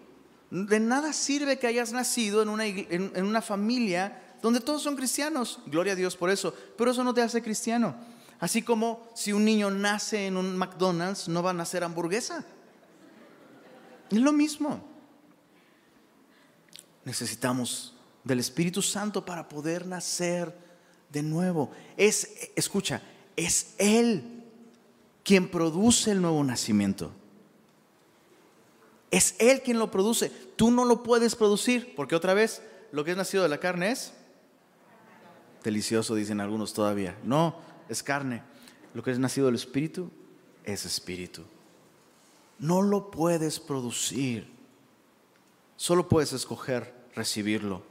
De 0.51 0.79
nada 0.79 1.11
sirve 1.13 1.57
que 1.57 1.65
hayas 1.65 1.91
nacido 1.91 2.43
en 2.43 2.49
una, 2.49 2.67
en 2.67 3.25
una 3.25 3.41
familia 3.41 4.21
donde 4.39 4.59
todos 4.59 4.83
son 4.83 4.95
cristianos. 4.95 5.59
Gloria 5.65 5.93
a 5.93 5.95
Dios 5.95 6.15
por 6.15 6.29
eso. 6.29 6.53
Pero 6.77 6.91
eso 6.91 7.03
no 7.03 7.11
te 7.11 7.23
hace 7.23 7.41
cristiano. 7.41 7.95
Así 8.39 8.61
como 8.61 9.09
si 9.15 9.33
un 9.33 9.43
niño 9.43 9.71
nace 9.71 10.27
en 10.27 10.37
un 10.37 10.55
McDonald's, 10.55 11.27
no 11.27 11.41
va 11.41 11.49
a 11.49 11.53
nacer 11.53 11.83
hamburguesa. 11.83 12.45
Es 14.11 14.19
lo 14.19 14.31
mismo 14.31 14.83
necesitamos 17.03 17.95
del 18.23 18.39
Espíritu 18.39 18.83
Santo 18.83 19.25
para 19.25 19.49
poder 19.49 19.87
nacer 19.87 20.55
de 21.09 21.23
nuevo. 21.23 21.71
Es, 21.97 22.51
escucha, 22.55 23.01
es 23.35 23.73
Él 23.79 24.34
quien 25.25 25.49
produce 25.49 26.11
el 26.11 26.21
nuevo 26.21 26.41
nacimiento. 26.43 27.11
Es 29.11 29.35
Él 29.39 29.61
quien 29.63 29.79
lo 29.79 29.91
produce. 29.91 30.29
Tú 30.55 30.71
no 30.71 30.85
lo 30.85 31.03
puedes 31.03 31.35
producir, 31.35 31.93
porque 31.95 32.15
otra 32.15 32.33
vez, 32.33 32.61
lo 32.91 33.03
que 33.03 33.11
es 33.11 33.17
nacido 33.17 33.43
de 33.43 33.49
la 33.49 33.59
carne 33.59 33.91
es 33.91 34.13
delicioso, 35.63 36.13
dicen 36.13 36.39
algunos 36.39 36.73
todavía. 36.73 37.17
No, 37.23 37.55
es 37.89 38.03
carne. 38.03 38.43
Lo 38.93 39.03
que 39.03 39.11
es 39.11 39.19
nacido 39.19 39.47
del 39.47 39.55
Espíritu 39.55 40.11
es 40.63 40.85
Espíritu. 40.85 41.41
No 42.59 42.83
lo 42.83 43.09
puedes 43.09 43.59
producir. 43.59 44.47
Solo 45.75 46.07
puedes 46.07 46.33
escoger 46.33 46.93
recibirlo. 47.15 47.81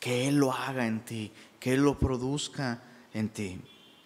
Que 0.00 0.28
Él 0.28 0.36
lo 0.36 0.52
haga 0.52 0.86
en 0.86 1.02
ti, 1.04 1.32
que 1.58 1.72
Él 1.72 1.80
lo 1.80 1.98
produzca 1.98 2.82
en 3.14 3.30
ti. 3.30 3.60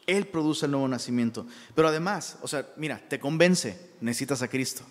Él 0.07 0.27
produce 0.27 0.67
el 0.67 0.73
nuevo 0.73 0.89
nacimiento. 0.89 1.47
Pero 1.75 1.89
además, 1.89 2.39
o 2.43 2.49
sea, 2.49 2.67
mira, 2.77 3.03
te 3.09 3.19
convence, 3.19 3.91
necesitas 4.01 4.43
a 4.43 4.49
Cristo. 4.49 4.85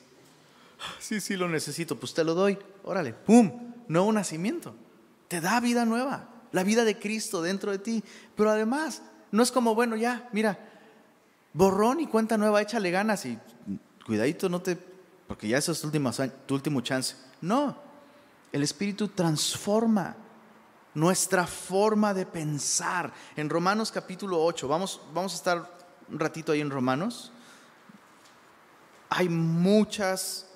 Sí, 0.99 1.21
sí, 1.21 1.35
lo 1.37 1.47
necesito, 1.47 1.97
pues 1.97 2.13
te 2.13 2.23
lo 2.23 2.33
doy. 2.33 2.57
Órale, 2.83 3.13
¡pum! 3.13 3.73
Nuevo 3.87 4.11
nacimiento. 4.11 4.75
Te 5.27 5.41
da 5.41 5.59
vida 5.59 5.85
nueva, 5.85 6.29
la 6.51 6.63
vida 6.63 6.83
de 6.83 6.99
Cristo 6.99 7.41
dentro 7.41 7.71
de 7.71 7.79
ti. 7.79 8.03
Pero 8.35 8.49
además, 8.49 9.01
no 9.31 9.41
es 9.41 9.51
como, 9.51 9.73
bueno, 9.73 9.95
ya, 9.95 10.29
mira, 10.33 10.59
borrón 11.53 11.99
y 11.99 12.07
cuenta 12.07 12.37
nueva, 12.37 12.61
échale 12.61 12.91
ganas 12.91 13.25
y 13.25 13.39
cuidadito, 14.05 14.49
no 14.49 14.61
te, 14.61 14.77
porque 15.27 15.47
ya 15.47 15.57
eso 15.57 15.71
es 15.71 15.79
tu 15.79 15.87
último, 15.87 16.11
tu 16.45 16.55
último 16.55 16.81
chance. 16.81 17.15
No, 17.41 17.77
el 18.51 18.63
Espíritu 18.63 19.07
transforma 19.07 20.15
nuestra 20.95 21.45
forma 21.45 22.13
de 22.13 22.25
pensar. 22.25 23.13
En 23.35 23.49
Romanos 23.49 23.91
capítulo 23.91 24.43
8, 24.43 24.67
vamos, 24.67 25.01
vamos 25.13 25.33
a 25.33 25.35
estar 25.35 25.77
un 26.09 26.19
ratito 26.19 26.51
ahí 26.51 26.61
en 26.61 26.71
Romanos. 26.71 27.31
Hay 29.09 29.29
muchas 29.29 30.47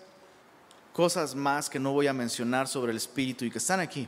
cosas 0.93 1.35
más 1.35 1.69
que 1.69 1.79
no 1.79 1.91
voy 1.91 2.07
a 2.07 2.13
mencionar 2.13 2.67
sobre 2.67 2.91
el 2.91 2.97
Espíritu 2.97 3.45
y 3.45 3.51
que 3.51 3.59
están 3.59 3.79
aquí. 3.79 4.07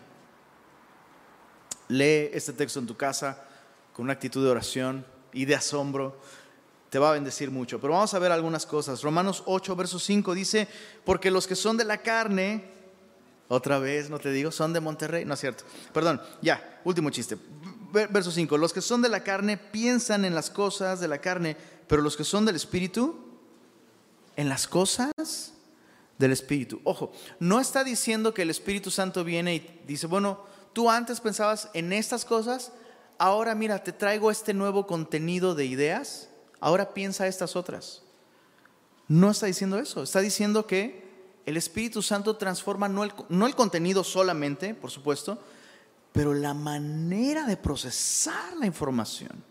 Lee 1.89 2.29
este 2.33 2.53
texto 2.53 2.79
en 2.79 2.87
tu 2.87 2.95
casa 2.95 3.45
con 3.93 4.05
una 4.05 4.13
actitud 4.13 4.43
de 4.43 4.49
oración 4.49 5.05
y 5.33 5.45
de 5.45 5.55
asombro. 5.55 6.17
Te 6.89 6.99
va 6.99 7.09
a 7.09 7.13
bendecir 7.13 7.51
mucho. 7.51 7.79
Pero 7.79 7.93
vamos 7.93 8.13
a 8.13 8.19
ver 8.19 8.31
algunas 8.31 8.65
cosas. 8.65 9.01
Romanos 9.01 9.43
8, 9.45 9.75
verso 9.75 9.99
5 9.99 10.33
dice, 10.33 10.67
porque 11.03 11.31
los 11.31 11.47
que 11.47 11.55
son 11.55 11.75
de 11.75 11.85
la 11.85 11.97
carne 11.97 12.80
otra 13.51 13.79
vez, 13.79 14.09
no 14.09 14.17
te 14.17 14.31
digo, 14.31 14.49
son 14.49 14.71
de 14.71 14.79
Monterrey. 14.79 15.25
No 15.25 15.33
es 15.33 15.41
cierto. 15.41 15.65
Perdón, 15.93 16.21
ya, 16.41 16.79
último 16.85 17.09
chiste. 17.09 17.37
Verso 17.91 18.31
5. 18.31 18.57
Los 18.57 18.71
que 18.71 18.79
son 18.79 19.01
de 19.01 19.09
la 19.09 19.25
carne 19.25 19.57
piensan 19.57 20.23
en 20.23 20.33
las 20.33 20.49
cosas 20.49 21.01
de 21.01 21.09
la 21.09 21.19
carne, 21.19 21.57
pero 21.85 22.01
los 22.01 22.15
que 22.15 22.23
son 22.23 22.45
del 22.45 22.55
Espíritu, 22.55 23.13
en 24.37 24.47
las 24.47 24.69
cosas 24.69 25.51
del 26.17 26.31
Espíritu. 26.31 26.79
Ojo, 26.85 27.11
no 27.41 27.59
está 27.59 27.83
diciendo 27.83 28.33
que 28.33 28.43
el 28.43 28.49
Espíritu 28.49 28.89
Santo 28.89 29.25
viene 29.25 29.55
y 29.55 29.81
dice, 29.85 30.07
bueno, 30.07 30.45
tú 30.71 30.89
antes 30.89 31.19
pensabas 31.19 31.69
en 31.73 31.91
estas 31.91 32.23
cosas, 32.23 32.71
ahora 33.17 33.53
mira, 33.53 33.83
te 33.83 33.91
traigo 33.91 34.31
este 34.31 34.53
nuevo 34.53 34.87
contenido 34.87 35.55
de 35.55 35.65
ideas, 35.65 36.29
ahora 36.61 36.93
piensa 36.93 37.27
estas 37.27 37.57
otras. 37.57 38.01
No 39.09 39.29
está 39.29 39.47
diciendo 39.47 39.77
eso, 39.77 40.03
está 40.03 40.21
diciendo 40.21 40.65
que 40.67 41.10
el 41.45 41.57
Espíritu 41.57 42.01
Santo 42.01 42.35
transforma 42.35 42.87
no 42.87 43.03
el, 43.03 43.13
no 43.29 43.47
el 43.47 43.55
contenido 43.55 44.03
solamente, 44.03 44.73
por 44.73 44.91
supuesto, 44.91 45.39
pero 46.11 46.33
la 46.33 46.53
manera 46.53 47.45
de 47.45 47.57
procesar 47.57 48.55
la 48.59 48.65
información, 48.65 49.43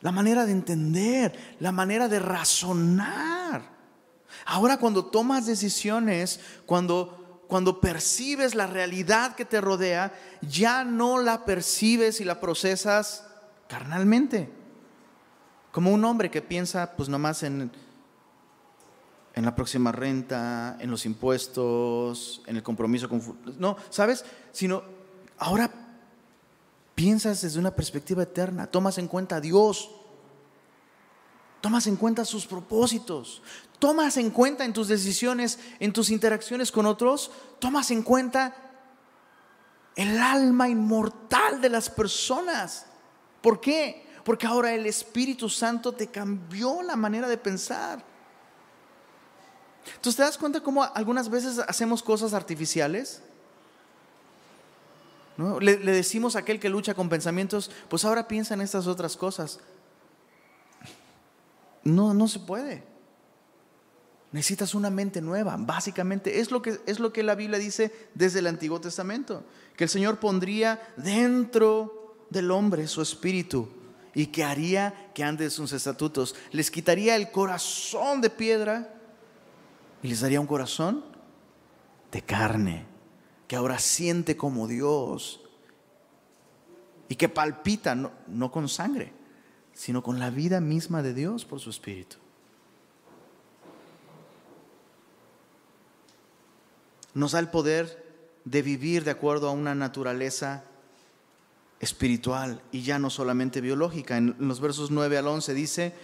la 0.00 0.12
manera 0.12 0.46
de 0.46 0.52
entender, 0.52 1.56
la 1.60 1.72
manera 1.72 2.08
de 2.08 2.18
razonar. 2.18 3.76
Ahora 4.44 4.78
cuando 4.78 5.06
tomas 5.06 5.46
decisiones, 5.46 6.40
cuando, 6.64 7.42
cuando 7.48 7.80
percibes 7.80 8.54
la 8.54 8.66
realidad 8.66 9.34
que 9.34 9.44
te 9.44 9.60
rodea, 9.60 10.14
ya 10.42 10.84
no 10.84 11.20
la 11.20 11.44
percibes 11.44 12.20
y 12.20 12.24
la 12.24 12.40
procesas 12.40 13.24
carnalmente 13.68 14.48
Como 15.72 15.92
un 15.92 16.04
hombre 16.04 16.30
que 16.30 16.40
piensa 16.40 16.94
pues 16.96 17.08
nomás 17.08 17.42
en, 17.42 17.70
en 19.36 19.44
la 19.44 19.54
próxima 19.54 19.92
renta, 19.92 20.78
en 20.80 20.90
los 20.90 21.04
impuestos, 21.04 22.42
en 22.46 22.56
el 22.56 22.62
compromiso 22.62 23.06
con... 23.06 23.22
No, 23.58 23.76
¿sabes? 23.90 24.24
Sino 24.50 24.82
ahora 25.36 25.70
piensas 26.94 27.42
desde 27.42 27.60
una 27.60 27.70
perspectiva 27.70 28.22
eterna, 28.22 28.66
tomas 28.66 28.96
en 28.96 29.06
cuenta 29.06 29.36
a 29.36 29.40
Dios, 29.42 29.90
tomas 31.60 31.86
en 31.86 31.96
cuenta 31.96 32.24
sus 32.24 32.46
propósitos, 32.46 33.42
tomas 33.78 34.16
en 34.16 34.30
cuenta 34.30 34.64
en 34.64 34.72
tus 34.72 34.88
decisiones, 34.88 35.58
en 35.80 35.92
tus 35.92 36.08
interacciones 36.08 36.72
con 36.72 36.86
otros, 36.86 37.30
tomas 37.58 37.90
en 37.90 38.02
cuenta 38.02 38.56
el 39.96 40.18
alma 40.18 40.66
inmortal 40.70 41.60
de 41.60 41.68
las 41.68 41.90
personas. 41.90 42.86
¿Por 43.42 43.60
qué? 43.60 44.06
Porque 44.24 44.46
ahora 44.46 44.72
el 44.72 44.86
Espíritu 44.86 45.50
Santo 45.50 45.92
te 45.92 46.06
cambió 46.06 46.80
la 46.80 46.96
manera 46.96 47.28
de 47.28 47.36
pensar. 47.36 48.15
Entonces 49.94 50.16
te 50.16 50.22
das 50.22 50.38
cuenta 50.38 50.60
cómo 50.60 50.82
algunas 50.82 51.30
veces 51.30 51.58
hacemos 51.58 52.02
cosas 52.02 52.34
artificiales. 52.34 53.22
Le, 55.60 55.78
le, 55.78 55.92
decimos 55.92 56.34
a 56.34 56.40
aquel 56.40 56.58
que 56.58 56.68
lucha 56.68 56.94
con 56.94 57.08
pensamientos, 57.08 57.70
pues 57.88 58.04
ahora 58.04 58.26
piensa 58.26 58.54
en 58.54 58.62
estas 58.62 58.86
otras 58.86 59.16
cosas. 59.16 59.60
No, 61.84 62.14
no 62.14 62.26
se 62.26 62.40
puede. 62.40 62.82
Necesitas 64.32 64.74
una 64.74 64.90
mente 64.90 65.20
nueva, 65.20 65.56
básicamente. 65.58 66.40
Es 66.40 66.50
lo, 66.50 66.62
que, 66.62 66.80
es 66.86 66.98
lo 66.98 67.12
que 67.12 67.22
la 67.22 67.34
Biblia 67.34 67.58
dice 67.58 67.92
desde 68.14 68.40
el 68.40 68.46
Antiguo 68.46 68.80
Testamento. 68.80 69.44
Que 69.76 69.84
el 69.84 69.90
Señor 69.90 70.18
pondría 70.18 70.92
dentro 70.96 72.16
del 72.30 72.50
hombre 72.50 72.88
su 72.88 73.02
espíritu 73.02 73.68
y 74.14 74.26
que 74.26 74.42
haría 74.42 75.10
que 75.14 75.22
ande 75.22 75.48
sus 75.50 75.72
estatutos. 75.72 76.34
Les 76.50 76.70
quitaría 76.70 77.14
el 77.14 77.30
corazón 77.30 78.20
de 78.20 78.30
piedra 78.30 78.95
y 80.02 80.08
les 80.08 80.20
daría 80.20 80.40
un 80.40 80.46
corazón 80.46 81.04
de 82.12 82.22
carne, 82.22 82.86
que 83.48 83.56
ahora 83.56 83.78
siente 83.78 84.36
como 84.36 84.66
Dios 84.66 85.40
y 87.08 87.16
que 87.16 87.28
palpita 87.28 87.94
no, 87.94 88.10
no 88.26 88.50
con 88.50 88.68
sangre, 88.68 89.12
sino 89.72 90.02
con 90.02 90.18
la 90.18 90.30
vida 90.30 90.60
misma 90.60 91.02
de 91.02 91.14
Dios 91.14 91.44
por 91.44 91.60
su 91.60 91.70
espíritu. 91.70 92.16
Nos 97.14 97.32
da 97.32 97.38
el 97.38 97.48
poder 97.48 98.04
de 98.44 98.62
vivir 98.62 99.04
de 99.04 99.10
acuerdo 99.10 99.48
a 99.48 99.52
una 99.52 99.74
naturaleza 99.74 100.64
espiritual 101.80 102.62
y 102.72 102.82
ya 102.82 102.98
no 102.98 103.10
solamente 103.10 103.60
biológica. 103.60 104.16
En 104.16 104.36
los 104.38 104.60
versos 104.60 104.90
9 104.90 105.18
al 105.18 105.26
11 105.26 105.54
dice, 105.54 105.94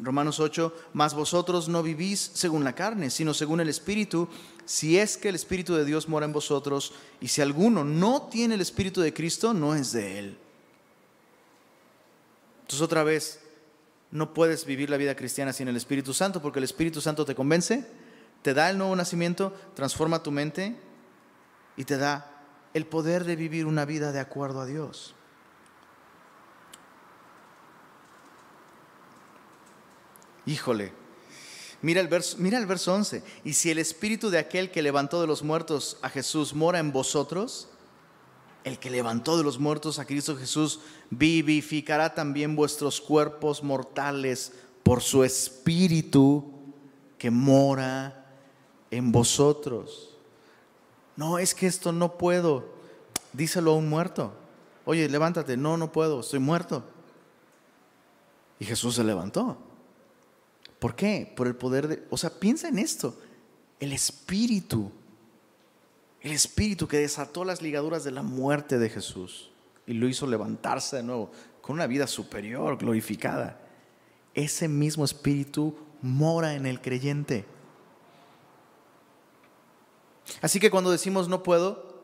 Romanos 0.00 0.40
8, 0.40 0.74
mas 0.94 1.14
vosotros 1.14 1.68
no 1.68 1.82
vivís 1.82 2.30
según 2.34 2.64
la 2.64 2.74
carne, 2.74 3.10
sino 3.10 3.34
según 3.34 3.60
el 3.60 3.68
Espíritu, 3.68 4.28
si 4.64 4.98
es 4.98 5.16
que 5.16 5.28
el 5.28 5.34
Espíritu 5.34 5.74
de 5.74 5.84
Dios 5.84 6.08
mora 6.08 6.26
en 6.26 6.32
vosotros, 6.32 6.94
y 7.20 7.28
si 7.28 7.40
alguno 7.40 7.84
no 7.84 8.22
tiene 8.22 8.54
el 8.54 8.60
Espíritu 8.60 9.00
de 9.00 9.12
Cristo, 9.12 9.52
no 9.52 9.74
es 9.74 9.92
de 9.92 10.18
él. 10.18 10.38
Entonces 12.62 12.80
otra 12.80 13.02
vez, 13.02 13.40
no 14.10 14.34
puedes 14.34 14.64
vivir 14.64 14.90
la 14.90 14.96
vida 14.96 15.14
cristiana 15.14 15.52
sin 15.52 15.68
el 15.68 15.76
Espíritu 15.76 16.14
Santo, 16.14 16.40
porque 16.40 16.58
el 16.58 16.64
Espíritu 16.64 17.00
Santo 17.00 17.24
te 17.24 17.34
convence, 17.34 17.86
te 18.42 18.54
da 18.54 18.70
el 18.70 18.78
nuevo 18.78 18.96
nacimiento, 18.96 19.54
transforma 19.74 20.22
tu 20.22 20.30
mente 20.30 20.76
y 21.76 21.84
te 21.84 21.96
da 21.96 22.30
el 22.74 22.86
poder 22.86 23.24
de 23.24 23.36
vivir 23.36 23.66
una 23.66 23.84
vida 23.84 24.12
de 24.12 24.20
acuerdo 24.20 24.60
a 24.60 24.66
Dios. 24.66 25.14
Híjole, 30.46 30.92
mira 31.82 32.00
el, 32.00 32.08
verso, 32.08 32.36
mira 32.38 32.58
el 32.58 32.66
verso 32.66 32.94
11. 32.94 33.22
Y 33.44 33.52
si 33.52 33.70
el 33.70 33.78
espíritu 33.78 34.30
de 34.30 34.38
aquel 34.38 34.70
que 34.70 34.82
levantó 34.82 35.20
de 35.20 35.26
los 35.26 35.42
muertos 35.42 35.98
a 36.02 36.08
Jesús 36.08 36.54
mora 36.54 36.78
en 36.78 36.92
vosotros, 36.92 37.68
el 38.64 38.78
que 38.78 38.90
levantó 38.90 39.36
de 39.36 39.44
los 39.44 39.58
muertos 39.58 39.98
a 39.98 40.04
Cristo 40.04 40.36
Jesús 40.36 40.80
vivificará 41.10 42.14
también 42.14 42.54
vuestros 42.54 43.00
cuerpos 43.00 43.62
mortales 43.62 44.52
por 44.82 45.02
su 45.02 45.24
espíritu 45.24 46.44
que 47.18 47.30
mora 47.30 48.26
en 48.90 49.10
vosotros. 49.10 50.16
No, 51.16 51.38
es 51.38 51.54
que 51.54 51.66
esto 51.66 51.92
no 51.92 52.16
puedo. 52.18 52.64
Díselo 53.32 53.72
a 53.72 53.76
un 53.76 53.88
muerto. 53.88 54.32
Oye, 54.84 55.08
levántate. 55.08 55.56
No, 55.56 55.76
no 55.76 55.92
puedo. 55.92 56.20
Estoy 56.20 56.40
muerto. 56.40 56.84
Y 58.58 58.64
Jesús 58.64 58.94
se 58.94 59.04
levantó. 59.04 59.58
¿Por 60.82 60.96
qué? 60.96 61.32
Por 61.36 61.46
el 61.46 61.54
poder 61.54 61.86
de... 61.86 62.02
O 62.10 62.16
sea, 62.16 62.28
piensa 62.28 62.66
en 62.66 62.76
esto. 62.76 63.16
El 63.78 63.92
espíritu. 63.92 64.90
El 66.20 66.32
espíritu 66.32 66.88
que 66.88 66.96
desató 66.96 67.44
las 67.44 67.62
ligaduras 67.62 68.02
de 68.02 68.10
la 68.10 68.24
muerte 68.24 68.80
de 68.80 68.90
Jesús 68.90 69.52
y 69.86 69.92
lo 69.92 70.08
hizo 70.08 70.26
levantarse 70.26 70.96
de 70.96 71.04
nuevo 71.04 71.30
con 71.60 71.74
una 71.74 71.86
vida 71.86 72.08
superior, 72.08 72.78
glorificada. 72.78 73.60
Ese 74.34 74.66
mismo 74.66 75.04
espíritu 75.04 75.78
mora 76.00 76.54
en 76.54 76.66
el 76.66 76.80
creyente. 76.80 77.44
Así 80.40 80.58
que 80.58 80.72
cuando 80.72 80.90
decimos 80.90 81.28
no 81.28 81.44
puedo, 81.44 82.02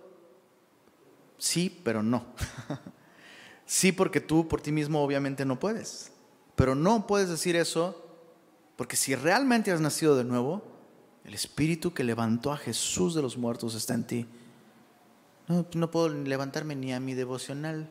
sí, 1.37 1.81
pero 1.83 2.05
no. 2.05 2.27
sí, 3.67 3.91
porque 3.91 4.21
tú 4.21 4.47
por 4.47 4.61
ti 4.61 4.71
mismo 4.71 5.03
obviamente 5.03 5.45
no 5.45 5.59
puedes. 5.59 6.13
Pero 6.55 6.77
no 6.77 7.09
puedes 7.09 7.29
decir 7.29 7.57
eso 7.57 8.05
porque 8.79 8.95
si 8.95 9.17
realmente 9.17 9.73
has 9.73 9.81
nacido 9.81 10.15
de 10.15 10.23
nuevo, 10.23 10.63
el 11.25 11.35
espíritu 11.35 11.93
que 11.93 12.05
levantó 12.05 12.53
a 12.53 12.57
Jesús 12.57 13.13
de 13.13 13.21
los 13.21 13.37
muertos 13.37 13.75
está 13.75 13.95
en 13.95 14.07
ti. 14.07 14.29
No, 15.49 15.91
puedo 15.91 16.09
levantarme 16.09 16.77
ni 16.77 16.95
a 16.95 17.01
mi 17.01 17.15
devocional. 17.15 17.91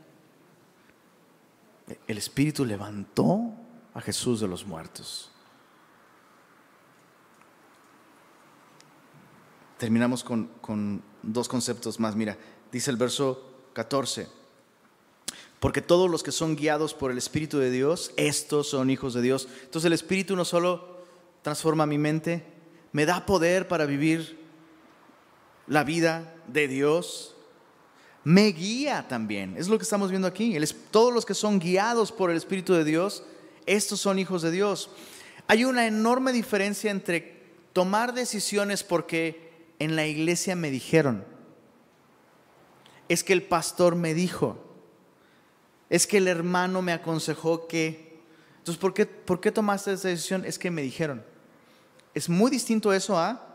El 2.07 2.17
espíritu 2.17 2.63
levantó 2.63 3.51
a 3.93 3.99
Jesús 3.99 4.39
de 4.39 4.47
los 4.47 4.65
muertos. 4.65 5.29
Terminamos 9.77 10.23
con, 10.23 10.47
con 10.61 11.03
dos 11.21 11.49
conceptos 11.49 11.99
más. 11.99 12.15
Mira, 12.15 12.37
dice 12.71 12.91
el 12.91 12.97
verso 12.97 13.71
14. 13.73 14.36
Porque 15.59 15.81
todos 15.81 16.09
los 16.09 16.23
que 16.23 16.31
son 16.31 16.55
guiados 16.55 16.93
por 16.93 17.11
el 17.11 17.17
Espíritu 17.17 17.57
de 17.57 17.71
Dios, 17.71 18.11
estos 18.15 18.69
son 18.69 18.89
hijos 18.89 19.13
de 19.13 19.21
Dios. 19.21 19.47
Entonces 19.63 19.85
el 19.85 19.93
Espíritu 19.93 20.35
no 20.35 20.45
solo 20.45 20.97
transforma 21.41 21.85
mi 21.85 21.97
mente, 21.97 22.43
me 22.91 23.05
da 23.05 23.25
poder 23.25 23.67
para 23.67 23.85
vivir 23.85 24.39
la 25.67 25.83
vida 25.83 26.35
de 26.47 26.67
Dios, 26.67 27.35
me 28.23 28.47
guía 28.47 29.07
también. 29.07 29.55
Es 29.57 29.67
lo 29.67 29.77
que 29.77 29.83
estamos 29.83 30.09
viendo 30.09 30.27
aquí. 30.27 30.57
todos 30.91 31.13
los 31.13 31.25
que 31.25 31.33
son 31.33 31.59
guiados 31.59 32.11
por 32.11 32.29
el 32.29 32.37
Espíritu 32.37 32.73
de 32.73 32.83
Dios, 32.83 33.23
estos 33.65 33.99
son 33.99 34.19
hijos 34.19 34.41
de 34.41 34.51
Dios. 34.51 34.89
Hay 35.47 35.63
una 35.63 35.87
enorme 35.87 36.33
diferencia 36.33 36.91
entre 36.91 37.37
tomar 37.71 38.13
decisiones 38.13 38.83
porque 38.83 39.71
en 39.79 39.95
la 39.95 40.05
iglesia 40.05 40.55
me 40.55 40.71
dijeron, 40.71 41.23
es 43.07 43.23
que 43.23 43.33
el 43.33 43.43
pastor 43.43 43.95
me 43.95 44.13
dijo, 44.13 44.66
es 45.89 46.07
que 46.07 46.17
el 46.17 46.27
hermano 46.27 46.81
me 46.81 46.93
aconsejó 46.93 47.67
que... 47.67 48.19
Entonces, 48.59 48.79
¿por 48.79 48.93
qué, 48.93 49.05
¿por 49.05 49.39
qué 49.39 49.51
tomaste 49.51 49.93
esa 49.93 50.09
decisión? 50.09 50.43
Es 50.45 50.59
que 50.59 50.69
me 50.69 50.81
dijeron. 50.81 51.23
Es 52.13 52.27
muy 52.27 52.51
distinto 52.51 52.91
eso 52.91 53.17
a 53.17 53.47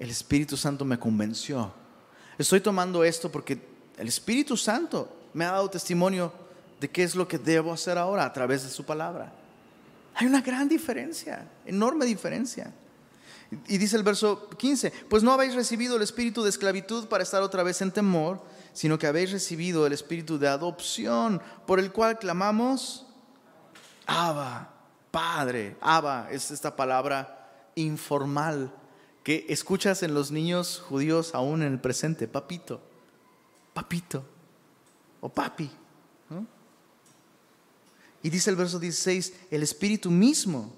el 0.00 0.08
Espíritu 0.10 0.56
Santo 0.56 0.84
me 0.84 0.98
convenció. 0.98 1.72
Estoy 2.38 2.60
tomando 2.60 3.04
esto 3.04 3.30
porque 3.30 3.60
el 3.98 4.08
Espíritu 4.08 4.56
Santo 4.56 5.14
me 5.34 5.44
ha 5.44 5.52
dado 5.52 5.68
testimonio 5.68 6.32
de 6.80 6.88
qué 6.88 7.02
es 7.02 7.14
lo 7.14 7.28
que 7.28 7.38
debo 7.38 7.72
hacer 7.72 7.98
ahora 7.98 8.24
a 8.24 8.32
través 8.32 8.62
de 8.62 8.70
su 8.70 8.84
palabra. 8.84 9.30
Hay 10.14 10.26
una 10.26 10.40
gran 10.40 10.66
diferencia, 10.68 11.46
enorme 11.66 12.06
diferencia. 12.06 12.72
Y 13.68 13.78
dice 13.78 13.96
el 13.96 14.04
verso 14.04 14.48
15, 14.48 14.92
pues 15.08 15.22
no 15.22 15.32
habéis 15.32 15.54
recibido 15.54 15.96
el 15.96 16.02
espíritu 16.02 16.42
de 16.42 16.50
esclavitud 16.50 17.06
para 17.08 17.24
estar 17.24 17.42
otra 17.42 17.62
vez 17.62 17.82
en 17.82 17.90
temor, 17.90 18.40
sino 18.72 18.98
que 18.98 19.08
habéis 19.08 19.32
recibido 19.32 19.86
el 19.86 19.92
espíritu 19.92 20.38
de 20.38 20.46
adopción, 20.46 21.42
por 21.66 21.80
el 21.80 21.90
cual 21.90 22.18
clamamos, 22.18 23.06
Abba, 24.06 24.72
Padre. 25.10 25.76
Abba 25.80 26.28
es 26.30 26.50
esta 26.50 26.76
palabra 26.76 27.70
informal 27.74 28.72
que 29.24 29.46
escuchas 29.48 30.02
en 30.02 30.14
los 30.14 30.30
niños 30.30 30.82
judíos 30.88 31.34
aún 31.34 31.62
en 31.62 31.72
el 31.72 31.80
presente, 31.80 32.28
papito, 32.28 32.80
papito 33.74 34.24
o 35.20 35.28
papi. 35.28 35.70
Y 38.22 38.30
dice 38.30 38.50
el 38.50 38.56
verso 38.56 38.78
16, 38.78 39.32
el 39.50 39.62
espíritu 39.62 40.10
mismo 40.10 40.74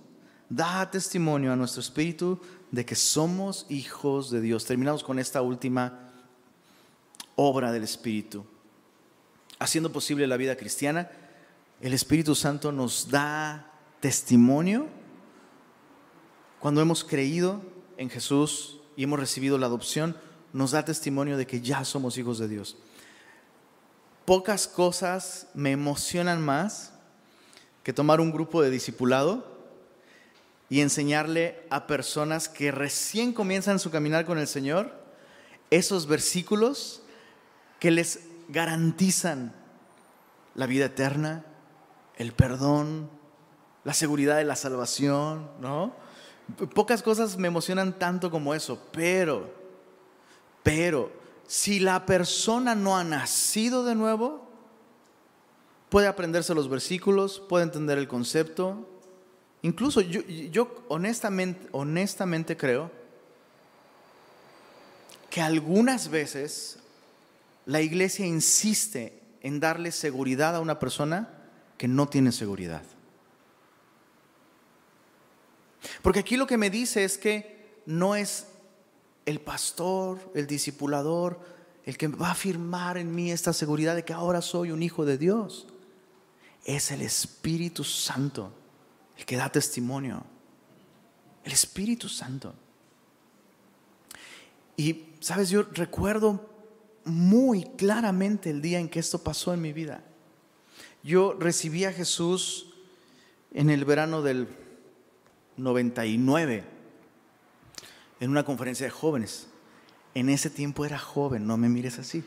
da 0.48 0.88
testimonio 0.90 1.52
a 1.52 1.56
nuestro 1.56 1.80
espíritu 1.80 2.38
de 2.72 2.84
que 2.84 2.96
somos 2.96 3.66
hijos 3.68 4.30
de 4.30 4.40
Dios. 4.40 4.64
Terminamos 4.64 5.04
con 5.04 5.18
esta 5.20 5.42
última 5.42 6.10
obra 7.36 7.70
del 7.70 7.84
Espíritu. 7.84 8.44
Haciendo 9.58 9.92
posible 9.92 10.26
la 10.26 10.38
vida 10.38 10.56
cristiana, 10.56 11.10
el 11.80 11.92
Espíritu 11.92 12.34
Santo 12.34 12.72
nos 12.72 13.10
da 13.10 13.70
testimonio 14.00 14.88
cuando 16.58 16.80
hemos 16.80 17.04
creído 17.04 17.60
en 17.98 18.08
Jesús 18.08 18.80
y 18.96 19.04
hemos 19.04 19.20
recibido 19.20 19.58
la 19.58 19.66
adopción, 19.66 20.16
nos 20.52 20.70
da 20.70 20.84
testimonio 20.84 21.36
de 21.36 21.46
que 21.46 21.60
ya 21.60 21.84
somos 21.84 22.16
hijos 22.16 22.38
de 22.38 22.48
Dios. 22.48 22.76
Pocas 24.24 24.66
cosas 24.66 25.48
me 25.54 25.72
emocionan 25.72 26.40
más 26.40 26.94
que 27.82 27.92
tomar 27.92 28.20
un 28.20 28.32
grupo 28.32 28.62
de 28.62 28.70
discipulado 28.70 29.51
y 30.72 30.80
enseñarle 30.80 31.66
a 31.68 31.86
personas 31.86 32.48
que 32.48 32.72
recién 32.72 33.34
comienzan 33.34 33.78
su 33.78 33.90
caminar 33.90 34.24
con 34.24 34.38
el 34.38 34.46
Señor 34.46 34.90
esos 35.68 36.06
versículos 36.06 37.02
que 37.78 37.90
les 37.90 38.20
garantizan 38.48 39.54
la 40.54 40.64
vida 40.64 40.86
eterna, 40.86 41.44
el 42.16 42.32
perdón, 42.32 43.10
la 43.84 43.92
seguridad 43.92 44.38
de 44.38 44.44
la 44.44 44.56
salvación, 44.56 45.50
¿no? 45.60 45.94
Pocas 46.74 47.02
cosas 47.02 47.36
me 47.36 47.48
emocionan 47.48 47.98
tanto 47.98 48.30
como 48.30 48.54
eso, 48.54 48.80
pero, 48.92 49.52
pero, 50.62 51.12
si 51.46 51.80
la 51.80 52.06
persona 52.06 52.74
no 52.74 52.96
ha 52.96 53.04
nacido 53.04 53.84
de 53.84 53.94
nuevo, 53.94 54.48
puede 55.90 56.06
aprenderse 56.06 56.54
los 56.54 56.70
versículos, 56.70 57.42
puede 57.46 57.64
entender 57.64 57.98
el 57.98 58.08
concepto. 58.08 58.88
Incluso 59.62 60.00
yo, 60.00 60.22
yo 60.22 60.84
honestamente, 60.88 61.68
honestamente 61.70 62.56
creo 62.56 62.90
que 65.30 65.40
algunas 65.40 66.08
veces 66.08 66.78
la 67.64 67.80
iglesia 67.80 68.26
insiste 68.26 69.18
en 69.40 69.60
darle 69.60 69.92
seguridad 69.92 70.56
a 70.56 70.60
una 70.60 70.78
persona 70.80 71.28
que 71.78 71.86
no 71.86 72.08
tiene 72.08 72.32
seguridad. 72.32 72.82
Porque 76.02 76.20
aquí 76.20 76.36
lo 76.36 76.46
que 76.46 76.58
me 76.58 76.68
dice 76.68 77.04
es 77.04 77.16
que 77.16 77.80
no 77.86 78.16
es 78.16 78.46
el 79.26 79.40
pastor, 79.40 80.18
el 80.34 80.48
discipulador, 80.48 81.40
el 81.84 81.96
que 81.96 82.08
va 82.08 82.28
a 82.28 82.32
afirmar 82.32 82.98
en 82.98 83.14
mí 83.14 83.30
esta 83.30 83.52
seguridad 83.52 83.94
de 83.94 84.04
que 84.04 84.12
ahora 84.12 84.42
soy 84.42 84.72
un 84.72 84.82
hijo 84.82 85.04
de 85.04 85.18
Dios. 85.18 85.68
Es 86.64 86.90
el 86.90 87.02
Espíritu 87.02 87.84
Santo 87.84 88.52
el 89.18 89.24
que 89.24 89.36
da 89.36 89.50
testimonio. 89.50 90.24
El 91.44 91.52
Espíritu 91.52 92.08
Santo. 92.08 92.54
Y, 94.76 95.06
sabes, 95.20 95.50
yo 95.50 95.64
recuerdo 95.72 96.48
muy 97.04 97.64
claramente 97.76 98.50
el 98.50 98.62
día 98.62 98.78
en 98.78 98.88
que 98.88 99.00
esto 99.00 99.22
pasó 99.22 99.52
en 99.52 99.60
mi 99.60 99.72
vida. 99.72 100.04
Yo 101.02 101.36
recibí 101.38 101.84
a 101.84 101.92
Jesús 101.92 102.74
en 103.52 103.70
el 103.70 103.84
verano 103.84 104.22
del 104.22 104.48
99 105.56 106.64
en 108.20 108.30
una 108.30 108.44
conferencia 108.44 108.86
de 108.86 108.90
jóvenes. 108.90 109.48
En 110.14 110.28
ese 110.28 110.48
tiempo 110.48 110.84
era 110.84 110.98
joven, 110.98 111.46
no 111.46 111.56
me 111.56 111.68
mires 111.68 111.98
así. 111.98 112.22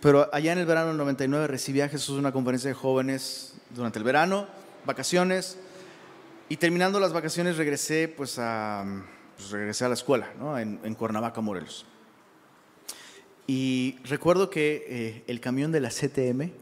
Pero 0.00 0.28
allá 0.34 0.52
en 0.52 0.58
el 0.58 0.66
verano 0.66 0.88
del 0.88 0.98
99 0.98 1.46
recibí 1.46 1.80
a 1.80 1.88
Jesús 1.88 2.14
en 2.14 2.20
una 2.20 2.32
conferencia 2.32 2.68
de 2.68 2.74
jóvenes 2.74 3.54
durante 3.70 3.98
el 3.98 4.04
verano, 4.04 4.46
vacaciones, 4.84 5.58
y 6.48 6.56
terminando 6.56 7.00
las 7.00 7.12
vacaciones 7.12 7.56
regresé 7.56 8.08
pues 8.08 8.38
a, 8.38 8.84
pues, 9.36 9.50
regresé 9.50 9.84
a 9.84 9.88
la 9.88 9.94
escuela, 9.94 10.28
en, 10.60 10.80
en 10.82 10.94
Cuernavaca, 10.94 11.40
Morelos. 11.40 11.86
Y 13.46 13.98
recuerdo 14.04 14.50
que 14.50 14.84
eh, 14.88 15.24
el 15.26 15.40
camión 15.40 15.72
de 15.72 15.80
la 15.80 15.88
CTM, 15.88 16.52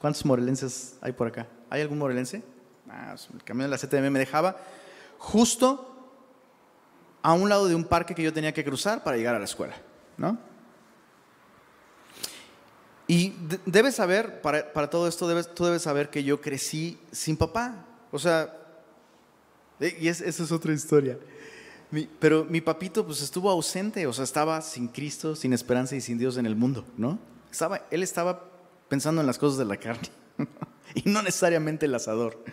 ¿cuántos 0.00 0.24
morelenses 0.24 0.96
hay 1.00 1.12
por 1.12 1.28
acá? 1.28 1.46
¿Hay 1.68 1.82
algún 1.82 1.98
morelense? 1.98 2.42
Ah, 2.88 3.14
el 3.34 3.44
camión 3.44 3.70
de 3.70 3.76
la 3.76 3.78
CTM 3.78 4.10
me 4.10 4.18
dejaba 4.18 4.56
justo 5.18 5.86
a 7.22 7.32
un 7.34 7.48
lado 7.48 7.68
de 7.68 7.74
un 7.74 7.84
parque 7.84 8.14
que 8.14 8.22
yo 8.22 8.32
tenía 8.32 8.52
que 8.52 8.64
cruzar 8.64 9.04
para 9.04 9.16
llegar 9.16 9.34
a 9.34 9.38
la 9.38 9.44
escuela, 9.44 9.76
¿no? 10.16 10.38
Y 13.10 13.34
debes 13.66 13.96
saber, 13.96 14.40
para, 14.40 14.72
para 14.72 14.88
todo 14.88 15.08
esto, 15.08 15.26
debes, 15.26 15.52
tú 15.52 15.64
debes 15.64 15.82
saber 15.82 16.10
que 16.10 16.22
yo 16.22 16.40
crecí 16.40 16.98
sin 17.10 17.36
papá. 17.36 17.86
O 18.12 18.18
sea, 18.18 18.56
y 19.80 20.06
esa 20.06 20.24
es 20.26 20.52
otra 20.52 20.72
historia 20.72 21.18
pero 22.18 22.44
mi 22.44 22.60
papito 22.60 23.04
pues 23.04 23.20
estuvo 23.20 23.50
ausente, 23.50 24.06
o 24.06 24.12
sea, 24.12 24.24
estaba 24.24 24.62
sin 24.62 24.88
Cristo, 24.88 25.34
sin 25.34 25.52
esperanza 25.52 25.96
y 25.96 26.00
sin 26.00 26.18
Dios 26.18 26.36
en 26.36 26.46
el 26.46 26.54
mundo, 26.54 26.84
¿no? 26.96 27.18
Estaba, 27.50 27.84
él 27.90 28.02
estaba 28.02 28.48
pensando 28.88 29.20
en 29.20 29.26
las 29.26 29.38
cosas 29.38 29.58
de 29.58 29.64
la 29.64 29.76
carne 29.76 30.08
y 30.94 31.08
no 31.08 31.20
necesariamente 31.22 31.86
el 31.86 31.94
asador. 31.94 32.44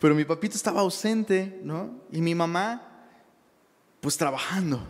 Pero 0.00 0.14
mi 0.14 0.24
papito 0.24 0.56
estaba 0.56 0.80
ausente, 0.80 1.60
¿no? 1.62 2.00
Y 2.10 2.22
mi 2.22 2.34
mamá 2.34 3.06
pues 4.00 4.16
trabajando. 4.16 4.80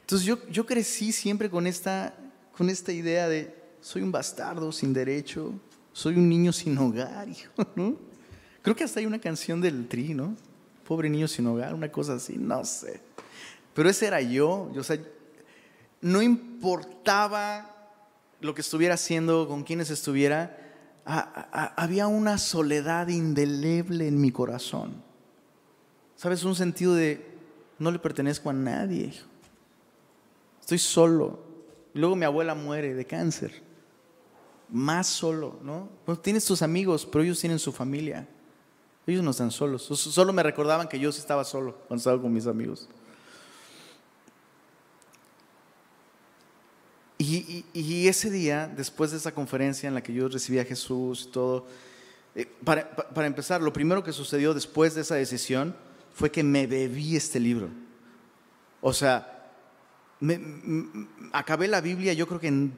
Entonces 0.00 0.26
yo, 0.26 0.38
yo 0.48 0.64
crecí 0.64 1.12
siempre 1.12 1.50
con 1.50 1.66
esta, 1.66 2.14
con 2.56 2.70
esta 2.70 2.92
idea 2.92 3.28
de 3.28 3.54
soy 3.80 4.02
un 4.02 4.12
bastardo 4.12 4.70
sin 4.72 4.92
derecho, 4.92 5.52
soy 5.92 6.16
un 6.16 6.28
niño 6.28 6.52
sin 6.52 6.76
hogar, 6.78 7.28
hijo. 7.30 7.50
Creo 8.62 8.76
que 8.76 8.84
hasta 8.84 9.00
hay 9.00 9.06
una 9.06 9.18
canción 9.18 9.60
del 9.60 9.88
Tri, 9.88 10.14
¿no? 10.14 10.36
Pobre 10.86 11.08
niño 11.08 11.28
sin 11.28 11.46
hogar, 11.46 11.74
una 11.74 11.90
cosa 11.90 12.14
así, 12.14 12.36
no 12.36 12.64
sé. 12.64 13.00
Pero 13.74 13.88
ese 13.88 14.06
era 14.06 14.20
yo, 14.20 14.70
yo 14.74 14.82
no 16.02 16.22
importaba 16.22 17.70
lo 18.40 18.54
que 18.54 18.60
estuviera 18.62 18.94
haciendo, 18.94 19.46
con 19.46 19.62
quienes 19.62 19.90
estuviera, 19.90 20.56
había 21.04 22.06
una 22.06 22.38
soledad 22.38 23.08
indeleble 23.08 24.08
en 24.08 24.20
mi 24.20 24.32
corazón. 24.32 25.02
¿Sabes? 26.16 26.44
Un 26.44 26.54
sentido 26.54 26.94
de 26.94 27.24
no 27.78 27.90
le 27.90 27.98
pertenezco 27.98 28.50
a 28.50 28.52
nadie. 28.52 29.12
Estoy 30.60 30.78
solo. 30.78 31.40
luego 31.94 32.14
mi 32.14 32.24
abuela 32.24 32.54
muere 32.54 32.94
de 32.94 33.04
cáncer. 33.06 33.69
Más 34.72 35.06
solo, 35.06 35.58
¿no? 35.62 35.88
Pues 36.04 36.22
tienes 36.22 36.44
tus 36.44 36.62
amigos, 36.62 37.06
pero 37.06 37.24
ellos 37.24 37.40
tienen 37.40 37.58
su 37.58 37.72
familia. 37.72 38.28
Ellos 39.06 39.24
no 39.24 39.32
están 39.32 39.50
solos. 39.50 39.82
Solo 39.82 40.32
me 40.32 40.42
recordaban 40.42 40.88
que 40.88 40.98
yo 40.98 41.10
sí 41.10 41.18
estaba 41.18 41.44
solo 41.44 41.74
cuando 41.88 42.00
estaba 42.00 42.20
con 42.20 42.32
mis 42.32 42.46
amigos. 42.46 42.88
Y, 47.22 48.08
ese 48.08 48.30
día, 48.30 48.66
después 48.66 49.10
de 49.10 49.18
esa 49.18 49.32
conferencia 49.32 49.86
en 49.86 49.94
la 49.94 50.02
que 50.02 50.12
yo 50.12 50.26
recibí 50.28 50.58
a 50.58 50.64
Jesús 50.64 51.26
y 51.28 51.32
todo, 51.32 51.66
eh, 52.34 52.46
para, 52.64 53.26
empezar, 53.26 53.60
lo 53.60 53.74
primero 53.74 54.02
que 54.02 54.12
sucedió 54.12 54.54
después 54.54 54.94
de 54.94 55.02
esa 55.02 55.16
decisión 55.16 55.76
fue 56.14 56.30
que 56.30 56.42
me 56.42 56.66
bebí 56.66 57.16
este 57.16 57.38
libro. 57.38 57.68
O 58.80 58.94
sea, 58.94 59.52
acabé 61.32 61.68
la 61.68 61.82
Biblia 61.82 62.14
yo 62.14 62.26
creo 62.26 62.40
que 62.40 62.48
en 62.48 62.72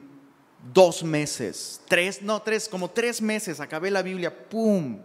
dos 0.71 1.03
meses, 1.03 1.81
tres, 1.87 2.21
no, 2.21 2.41
tres, 2.41 2.69
como 2.69 2.89
tres 2.89 3.21
meses, 3.21 3.59
acabé 3.59 3.91
la 3.91 4.01
Biblia, 4.01 4.47
¡pum! 4.49 5.01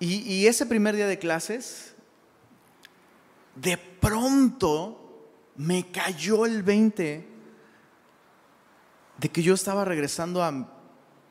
Y, 0.00 0.46
ese 0.46 0.66
primer 0.66 0.96
día 0.96 1.06
de 1.06 1.18
clases, 1.18 1.94
de 3.54 3.78
pronto 3.78 5.30
me 5.56 5.90
cayó 5.90 6.44
el 6.44 6.62
20 6.62 7.26
de 9.16 9.28
que 9.30 9.42
yo 9.42 9.54
estaba 9.54 9.84
regresando 9.86 10.42
a, 10.42 10.68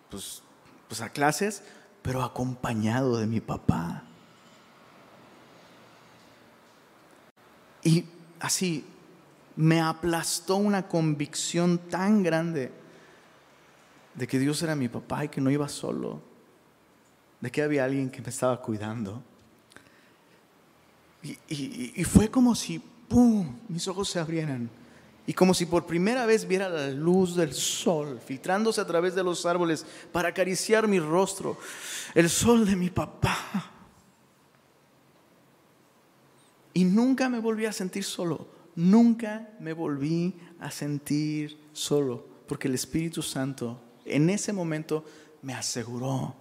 pues, 0.10 0.42
pues 0.88 1.02
a 1.02 1.10
clases, 1.10 1.62
pero 2.02 2.24
acompañado 2.24 3.18
de 3.18 3.28
mi 3.28 3.42
papá. 3.42 4.04
Y 7.84 8.06
así 8.40 8.86
me 9.56 9.82
aplastó 9.82 10.56
una 10.56 10.88
convicción 10.88 11.78
tan 11.78 12.24
grande 12.24 12.72
de 14.16 14.28
que 14.28 14.40
Dios 14.40 14.62
era 14.62 14.76
mi 14.76 14.90
papá 14.90 15.26
y 15.26 15.30
que 15.30 15.42
no 15.42 15.50
iba 15.52 15.68
solo, 15.68 16.22
de 17.42 17.52
que 17.52 17.62
había 17.62 17.86
alguien 17.86 18.10
que 18.10 18.22
me 18.22 18.30
estaba 18.30 18.62
cuidando. 18.62 19.22
Y, 21.48 22.04
fue 22.04 22.30
como 22.30 22.54
si, 22.54 22.80
¡pum!, 22.80 23.56
mis 23.70 23.88
ojos 23.88 24.10
se 24.10 24.20
abrieran 24.20 24.70
y 25.26 25.34
como 25.34 25.54
si 25.54 25.66
por 25.66 25.86
primera 25.86 26.26
vez 26.26 26.46
viera 26.46 26.68
la 26.68 26.90
luz 26.90 27.36
del 27.36 27.54
sol 27.54 28.20
filtrándose 28.26 28.82
a 28.82 28.88
través 28.88 29.16
de 29.16 29.24
los 29.24 29.46
árboles 29.46 29.86
para 30.12 30.30
acariciar 30.30 30.88
mi 30.88 31.00
rostro, 31.00 31.58
el 32.14 32.30
sol 32.30 32.66
de 32.66 32.76
mi 32.76 32.90
papá. 32.90 33.72
Y 36.74 36.84
nunca 36.84 37.30
me 37.30 37.40
volví 37.40 37.66
a 37.66 37.72
sentir 37.72 38.04
solo, 38.04 38.48
nunca 38.76 39.50
me 39.60 39.74
volví 39.74 40.36
a 40.60 40.72
sentir 40.72 41.58
solo, 41.74 42.26
porque 42.48 42.68
el 42.68 42.76
Espíritu 42.76 43.22
Santo 43.22 43.80
en 44.06 44.30
ese 44.30 44.54
momento 44.54 45.06
me 45.42 45.54
aseguró, 45.54 46.36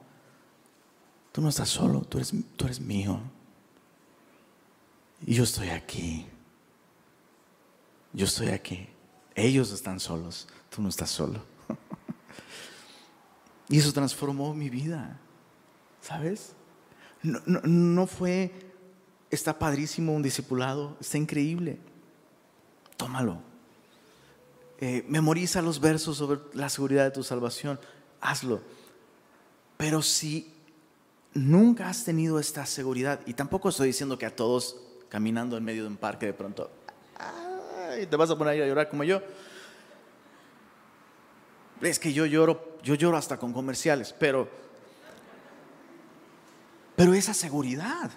tú 1.33 1.41
no 1.41 1.49
estás 1.49 1.69
solo, 1.69 2.03
tú 2.03 2.19
eres, 2.19 2.33
tú 2.57 2.65
eres 2.65 2.81
mío. 2.81 3.21
Y 5.25 5.35
yo 5.35 5.45
estoy 5.45 5.69
aquí 5.69 6.27
yo 8.13 8.27
estoy 8.27 8.49
aquí. 8.49 8.89
Ellos 9.35 9.73
están 9.73 9.99
solos, 9.99 10.49
tú 10.69 10.83
no 10.83 10.89
estás 10.89 11.11
solo. 11.11 11.43
y 13.69 13.79
eso 13.79 13.93
transformó 13.93 14.53
mi 14.55 14.69
vida, 14.69 15.19
¿sabes? 16.01 16.53
No, 17.23 18.07
fue, 18.07 18.53
está 19.31 19.59
padrísimo 19.59 20.13
un 20.13 20.23
discipulado, 20.23 20.97
está 21.01 21.17
increíble. 21.17 21.79
Tómalo. 23.03 23.39
Eh, 24.79 25.05
memoriza 25.09 25.63
los 25.63 25.81
versos 25.81 26.17
sobre 26.17 26.41
la 26.55 26.69
seguridad 26.69 27.05
de 27.05 27.11
tu 27.11 27.23
salvación. 27.23 27.79
Hazlo. 28.21 28.61
Pero 29.77 30.03
si 30.03 30.53
nunca 31.35 31.89
has 31.89 32.05
tenido 32.05 32.39
esta 32.39 32.67
seguridad, 32.67 33.21
y 33.27 33.35
tampoco 33.35 33.69
estoy 33.69 33.89
diciendo 33.89 34.19
que 34.19 34.27
a 34.27 34.35
todos 34.35 34.77
caminando 35.09 35.57
en 35.57 35.65
medio 35.65 35.83
de 35.83 35.89
un 35.89 35.97
parque 35.97 36.27
de 36.27 36.33
pronto, 36.33 36.71
te 38.09 38.17
vas 38.17 38.31
a 38.31 38.39
poner 38.39 38.63
a 38.63 38.67
llorar 38.67 38.89
como 38.89 39.05
yo. 39.05 39.21
Es 41.81 41.99
que 41.99 42.13
yo 42.13 42.27
lloro, 42.27 42.79
yo 42.83 42.95
lloro 42.95 43.17
hasta 43.17 43.37
con 43.39 43.53
comerciales, 43.53 44.15
pero 44.19 44.49
pero 46.97 47.15
esa 47.15 47.35
seguridad, 47.35 48.11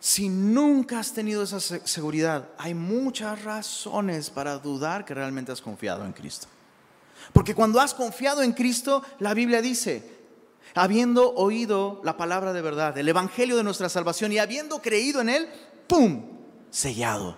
si 0.00 0.28
nunca 0.28 1.00
has 1.00 1.12
tenido 1.12 1.42
esa 1.42 1.60
seguridad, 1.60 2.50
hay 2.58 2.74
muchas 2.74 3.42
razones 3.42 4.30
para 4.30 4.58
dudar 4.58 5.04
que 5.04 5.14
realmente 5.14 5.50
has 5.50 5.60
confiado 5.60 6.04
en 6.04 6.12
Cristo. 6.12 6.46
Porque 7.32 7.54
cuando 7.54 7.80
has 7.80 7.94
confiado 7.94 8.42
en 8.42 8.52
Cristo, 8.52 9.02
la 9.18 9.34
Biblia 9.34 9.60
dice, 9.60 10.18
habiendo 10.74 11.34
oído 11.34 12.00
la 12.04 12.16
palabra 12.16 12.52
de 12.52 12.62
verdad, 12.62 12.96
el 12.96 13.08
Evangelio 13.08 13.56
de 13.56 13.64
nuestra 13.64 13.88
salvación 13.88 14.32
y 14.32 14.38
habiendo 14.38 14.80
creído 14.80 15.20
en 15.20 15.28
Él, 15.28 15.48
¡pum! 15.88 16.22
Sellado. 16.70 17.36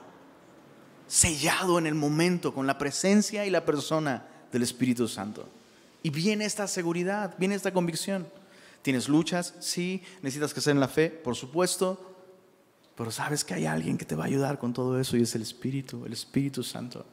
Sellado 1.07 1.79
en 1.79 1.87
el 1.87 1.95
momento 1.95 2.53
con 2.55 2.67
la 2.67 2.79
presencia 2.79 3.47
y 3.47 3.51
la 3.51 3.65
persona 3.65 4.27
del 4.53 4.63
Espíritu 4.63 5.09
Santo. 5.09 5.49
Y 6.03 6.11
viene 6.11 6.45
esta 6.45 6.69
seguridad, 6.69 7.35
viene 7.39 7.55
esta 7.55 7.73
convicción. 7.73 8.29
¿Tienes 8.83 9.09
luchas? 9.09 9.55
Sí. 9.61 10.03
¿Necesitas 10.23 10.53
crecer 10.53 10.73
en 10.73 10.81
la 10.81 10.89
fe? 10.89 11.11
Por 11.11 11.37
supuesto. 11.37 12.10
Pero 13.01 13.11
sabes 13.11 13.47
que 13.47 13.55
hay 13.55 13.65
alguien 13.65 13.97
que 13.97 14.05
te 14.05 14.15
va 14.15 14.25
a 14.25 14.27
ayudar 14.27 14.59
con 14.59 14.75
todo 14.75 15.01
eso 15.01 15.17
y 15.17 15.23
es 15.23 15.35
el 15.35 15.41
Espíritu, 15.41 16.05
el 16.05 16.13
Espíritu 16.13 16.63
Santo. 16.63 17.07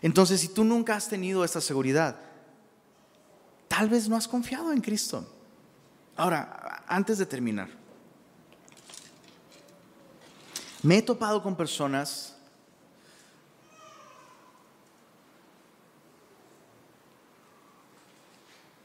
Entonces, 0.00 0.40
si 0.40 0.48
tú 0.48 0.64
nunca 0.64 0.96
has 0.96 1.06
tenido 1.06 1.44
esta 1.44 1.60
seguridad, 1.60 2.18
tal 3.68 3.90
vez 3.90 4.08
no 4.08 4.16
has 4.16 4.26
confiado 4.26 4.72
en 4.72 4.80
Cristo. 4.80 5.30
Ahora, 6.16 6.82
antes 6.86 7.18
de 7.18 7.26
terminar, 7.26 7.68
me 10.82 10.96
he 10.96 11.02
topado 11.02 11.42
con 11.42 11.54
personas 11.54 12.38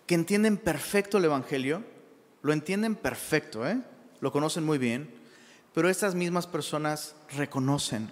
que 0.05 0.15
entienden 0.15 0.57
perfecto 0.57 1.19
el 1.19 1.23
Evangelio, 1.23 1.85
lo 2.41 2.51
entienden 2.51 2.97
perfecto, 2.97 3.65
¿eh? 3.65 3.81
Lo 4.23 4.31
conocen 4.31 4.63
muy 4.63 4.77
bien, 4.77 5.13
pero 5.73 5.89
estas 5.89 6.15
mismas 6.15 6.47
personas 6.47 7.13
reconocen, 7.35 8.09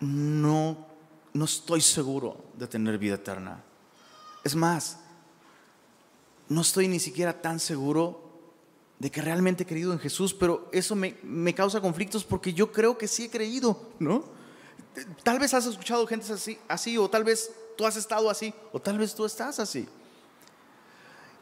no, 0.00 0.84
no 1.32 1.44
estoy 1.44 1.80
seguro 1.80 2.44
de 2.54 2.66
tener 2.66 2.98
vida 2.98 3.14
eterna. 3.14 3.62
Es 4.42 4.56
más, 4.56 4.98
no 6.48 6.62
estoy 6.62 6.88
ni 6.88 6.98
siquiera 6.98 7.40
tan 7.40 7.60
seguro 7.60 8.20
de 8.98 9.12
que 9.12 9.22
realmente 9.22 9.62
he 9.62 9.66
creído 9.66 9.92
en 9.92 10.00
Jesús, 10.00 10.34
pero 10.34 10.68
eso 10.72 10.96
me, 10.96 11.16
me, 11.22 11.54
causa 11.54 11.80
conflictos 11.80 12.24
porque 12.24 12.52
yo 12.52 12.72
creo 12.72 12.98
que 12.98 13.06
sí 13.06 13.26
he 13.26 13.30
creído, 13.30 13.92
¿no? 14.00 14.24
Tal 15.22 15.38
vez 15.38 15.54
has 15.54 15.66
escuchado 15.66 16.04
gente 16.08 16.32
así, 16.32 16.58
así, 16.66 16.98
o 16.98 17.08
tal 17.08 17.22
vez 17.22 17.52
tú 17.78 17.86
has 17.86 17.94
estado 17.94 18.28
así, 18.28 18.52
o 18.72 18.80
tal 18.80 18.98
vez 18.98 19.14
tú 19.14 19.24
estás 19.24 19.60
así. 19.60 19.86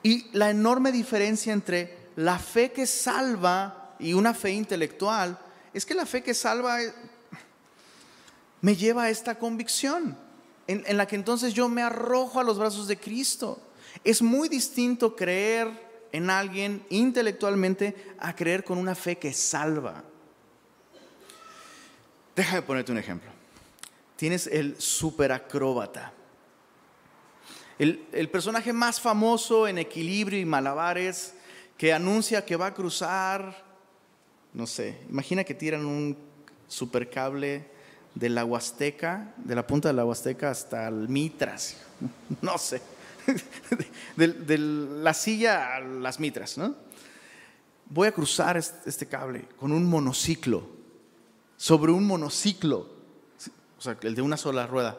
Y 0.03 0.27
la 0.37 0.51
enorme 0.51 0.93
diferencia 0.93 1.55
entre 1.55 2.00
la 2.21 2.39
fe 2.39 2.71
que 2.71 2.87
salva 2.87 3.95
y 3.99 4.13
una 4.13 4.35
fe 4.35 4.51
intelectual 4.51 5.39
es 5.73 5.87
que 5.87 5.95
la 5.95 6.05
fe 6.05 6.23
que 6.23 6.35
salva 6.35 6.79
me 8.61 8.77
lleva 8.77 9.05
a 9.05 9.11
esta 9.11 9.39
convicción 9.39 10.19
en, 10.67 10.97
la 10.97 11.07
que 11.07 11.17
entonces 11.17 11.55
yo 11.55 11.69
me 11.69 11.83
arrojo 11.83 12.39
a 12.39 12.45
los 12.45 12.59
brazos 12.59 12.87
de 12.89 12.99
Cristo. 12.99 13.59
Es 14.05 14.21
muy 14.21 14.51
distinto 14.51 15.17
creer 15.17 15.69
en 16.13 16.29
alguien 16.29 16.85
intelectualmente 16.91 18.15
a 18.19 18.37
creer 18.37 18.65
con 18.65 18.77
una 18.77 18.95
fe 18.95 19.17
que 19.17 19.33
salva. 19.33 20.05
Déjame 22.37 22.63
ponerte 22.63 22.93
un 22.93 22.99
ejemplo. 22.99 23.31
Tienes 24.17 24.47
el 24.47 24.79
superacróbata 24.79 26.13
el, 27.81 28.29
personaje 28.29 28.75
más 28.75 29.01
famoso 29.01 29.67
en 29.67 29.79
equilibrio 29.79 30.39
y 30.39 30.45
malabares 30.45 31.33
que 31.81 31.95
anuncia 31.95 32.45
que 32.45 32.57
va 32.57 32.67
a 32.67 32.75
cruzar, 32.75 33.65
no 34.53 34.67
sé, 34.67 34.99
imagina 35.09 35.45
que 35.45 35.55
tiran 35.55 35.87
un 35.87 36.15
supercable 36.69 37.71
de 38.15 38.29
la 38.29 38.45
Huasteca, 38.45 39.33
de 39.39 39.55
la 39.55 39.67
punta 39.67 39.89
de 39.89 39.95
la 39.95 40.05
Huasteca 40.05 40.51
hasta 40.51 40.87
el 40.89 41.09
Mitras, 41.09 41.79
no 42.43 42.59
sé, 42.59 42.83
de, 44.17 44.59
la 44.59 45.15
silla 45.15 45.77
a 45.77 45.81
las 45.81 46.21
Mitras, 46.21 46.59
¿no? 46.59 46.75
Voy 47.87 48.09
a 48.09 48.13
cruzar 48.13 48.59
este, 48.59 49.07
cable 49.07 49.49
con 49.57 49.73
un 49.73 49.87
monociclo, 49.87 50.69
sobre 51.57 51.93
un 51.93 52.07
monociclo, 52.07 52.91
o 53.79 53.81
sea, 53.81 53.97
el 54.03 54.15
de 54.15 54.21
una 54.21 54.37
sola 54.37 54.67
rueda. 54.67 54.99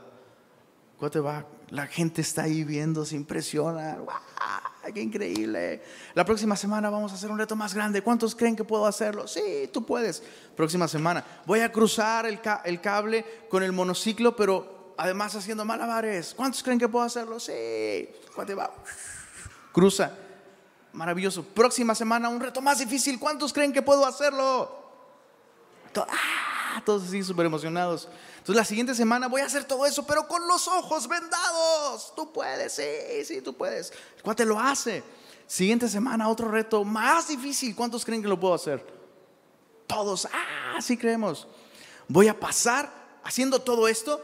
¿Cuánto 0.98 1.20
te 1.20 1.20
va 1.20 1.46
la 1.72 1.88
gente 1.88 2.22
está 2.22 2.44
ahí 2.44 2.64
viendo, 2.64 3.06
se 3.06 3.16
impresiona. 3.16 3.98
¡Qué 4.94 5.02
increíble! 5.02 5.82
La 6.16 6.26
próxima 6.26 6.56
semana 6.56 6.90
vamos 6.90 7.12
a 7.12 7.16
hacer 7.16 7.30
un 7.30 7.38
reto 7.38 7.56
más 7.56 7.74
grande. 7.74 8.02
¿Cuántos 8.02 8.36
creen 8.36 8.56
que 8.56 8.64
puedo 8.64 8.86
hacerlo? 8.86 9.28
Sí, 9.28 9.70
tú 9.72 9.86
puedes. 9.86 10.24
Próxima 10.56 10.88
semana. 10.88 11.24
Voy 11.46 11.60
a 11.60 11.72
cruzar 11.72 12.26
el, 12.26 12.42
cable 12.82 13.26
con 13.50 13.64
el 13.64 13.72
monociclo, 13.72 14.36
pero 14.36 14.96
además 14.98 15.36
haciendo 15.36 15.64
malabares. 15.64 16.34
¿Cuántos 16.34 16.64
creen 16.64 16.80
que 16.80 16.90
puedo 16.90 17.06
hacerlo? 17.06 17.40
Sí. 17.40 18.10
¿Cuánto 18.34 18.56
va? 18.56 18.72
Cruza. 19.72 20.12
Maravilloso. 20.94 21.44
Próxima 21.44 21.96
semana 21.96 22.28
un 22.28 22.42
reto 22.42 22.62
más 22.62 22.80
difícil. 22.80 23.20
¿Cuántos 23.20 23.54
creen 23.54 23.72
que 23.72 23.82
puedo 23.82 24.06
hacerlo? 24.06 24.82
¡Ah! 25.96 26.41
Todos 26.86 27.04
así 27.04 27.24
súper 27.24 27.46
emocionados. 27.46 28.08
Entonces 28.38 28.56
la 28.56 28.66
siguiente 28.66 28.96
semana 28.96 29.28
voy 29.28 29.42
a 29.42 29.46
hacer 29.46 29.66
todo 29.66 29.86
eso, 29.86 30.06
pero 30.06 30.28
con 30.28 30.48
los 30.48 30.68
ojos 30.68 31.08
vendados. 31.08 32.14
Tú 32.16 32.32
puedes, 32.32 32.74
sí, 32.74 33.26
sí, 33.26 33.42
tú 33.42 33.54
puedes. 33.54 33.92
El 34.18 34.24
cuate 34.24 34.46
lo 34.46 34.60
hace. 34.60 35.04
Siguiente 35.46 35.90
semana 35.90 36.30
otro 36.30 36.50
reto 36.50 36.84
más 36.84 37.28
difícil. 37.28 37.76
¿Cuántos 37.76 38.06
creen 38.06 38.22
que 38.22 38.28
lo 38.28 38.40
puedo 38.40 38.54
hacer? 38.54 38.86
Todos, 39.86 40.28
ah, 40.32 40.82
sí 40.82 40.96
creemos. 40.98 41.48
Voy 42.08 42.28
a 42.30 42.40
pasar 42.40 42.92
haciendo 43.24 43.60
todo 43.60 43.88
esto 43.88 44.22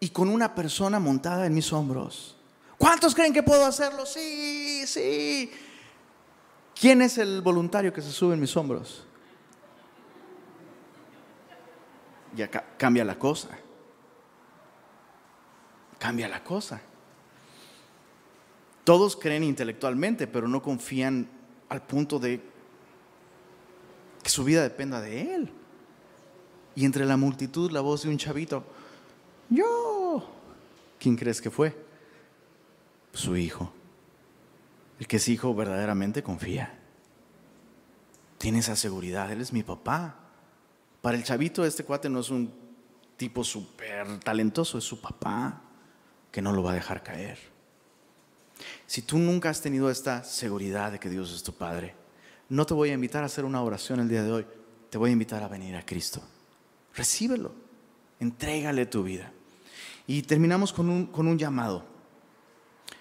y 0.00 0.08
con 0.10 0.28
una 0.28 0.54
persona 0.54 0.98
montada 0.98 1.46
en 1.46 1.54
mis 1.54 1.72
hombros. 1.72 2.36
¿Cuántos 2.78 3.14
creen 3.14 3.32
que 3.32 3.42
puedo 3.42 3.64
hacerlo? 3.64 4.04
Sí, 4.06 4.86
sí. 4.86 5.52
¿Quién 6.74 7.02
es 7.02 7.18
el 7.18 7.42
voluntario 7.42 7.92
que 7.92 8.02
se 8.02 8.10
sube 8.10 8.34
en 8.34 8.40
mis 8.40 8.56
hombros? 8.56 9.04
Ya 12.34 12.50
cambia 12.50 13.04
la 13.04 13.18
cosa. 13.18 13.48
Cambia 15.98 16.28
la 16.28 16.42
cosa. 16.42 16.80
Todos 18.84 19.16
creen 19.16 19.44
intelectualmente, 19.44 20.26
pero 20.26 20.48
no 20.48 20.60
confían 20.60 21.28
al 21.68 21.82
punto 21.82 22.18
de 22.18 22.40
que 24.22 24.30
su 24.30 24.44
vida 24.44 24.62
dependa 24.62 25.00
de 25.00 25.34
Él. 25.34 25.52
Y 26.74 26.84
entre 26.84 27.04
la 27.04 27.16
multitud 27.16 27.70
la 27.70 27.80
voz 27.80 28.02
de 28.02 28.08
un 28.08 28.18
chavito, 28.18 28.64
yo, 29.50 30.26
¿quién 30.98 31.16
crees 31.16 31.40
que 31.40 31.50
fue? 31.50 31.76
Su 33.12 33.36
hijo. 33.36 33.72
El 34.98 35.06
que 35.06 35.16
es 35.16 35.28
hijo 35.28 35.54
verdaderamente 35.54 36.22
confía. 36.22 36.78
Tiene 38.38 38.60
esa 38.60 38.74
seguridad, 38.74 39.30
Él 39.30 39.40
es 39.40 39.52
mi 39.52 39.62
papá. 39.62 40.21
Para 41.02 41.16
el 41.16 41.24
chavito 41.24 41.64
este 41.64 41.84
cuate 41.84 42.08
no 42.08 42.20
es 42.20 42.30
un 42.30 42.50
tipo 43.16 43.44
súper 43.44 44.20
talentoso, 44.20 44.78
es 44.78 44.84
su 44.84 45.00
papá 45.00 45.60
que 46.30 46.40
no 46.40 46.52
lo 46.52 46.62
va 46.62 46.70
a 46.70 46.74
dejar 46.74 47.02
caer. 47.02 47.38
Si 48.86 49.02
tú 49.02 49.18
nunca 49.18 49.50
has 49.50 49.60
tenido 49.60 49.90
esta 49.90 50.22
seguridad 50.22 50.92
de 50.92 51.00
que 51.00 51.10
Dios 51.10 51.34
es 51.34 51.42
tu 51.42 51.52
Padre, 51.52 51.94
no 52.48 52.64
te 52.64 52.74
voy 52.74 52.90
a 52.90 52.94
invitar 52.94 53.24
a 53.24 53.26
hacer 53.26 53.44
una 53.44 53.62
oración 53.62 53.98
el 53.98 54.08
día 54.08 54.22
de 54.22 54.30
hoy, 54.30 54.46
te 54.90 54.98
voy 54.98 55.10
a 55.10 55.12
invitar 55.12 55.42
a 55.42 55.48
venir 55.48 55.74
a 55.74 55.84
Cristo. 55.84 56.22
Recíbelo, 56.94 57.52
entrégale 58.20 58.86
tu 58.86 59.02
vida. 59.02 59.32
Y 60.06 60.22
terminamos 60.22 60.72
con 60.72 60.88
un, 60.88 61.06
con 61.06 61.26
un 61.26 61.38
llamado. 61.38 61.84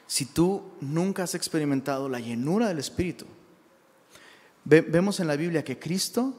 Si 0.07 0.25
tú 0.25 0.71
nunca 0.81 1.23
has 1.23 1.35
experimentado 1.35 2.09
la 2.09 2.19
llenura 2.19 2.67
del 2.67 2.79
Espíritu, 2.79 3.25
vemos 4.65 5.19
en 5.19 5.27
la 5.27 5.35
Biblia 5.35 5.63
que 5.63 5.77
Cristo 5.77 6.33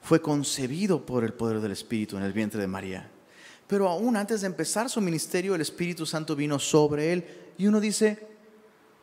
fue 0.00 0.20
concebido 0.22 1.04
por 1.04 1.24
el 1.24 1.32
poder 1.32 1.60
del 1.60 1.72
Espíritu 1.72 2.16
en 2.16 2.22
el 2.22 2.32
vientre 2.32 2.60
de 2.60 2.66
María. 2.66 3.10
Pero 3.66 3.88
aún 3.88 4.16
antes 4.16 4.40
de 4.40 4.46
empezar 4.46 4.88
su 4.88 5.00
ministerio, 5.00 5.54
el 5.54 5.60
Espíritu 5.60 6.06
Santo 6.06 6.34
vino 6.34 6.58
sobre 6.58 7.12
él. 7.12 7.24
Y 7.58 7.66
uno 7.66 7.80
dice, 7.80 8.26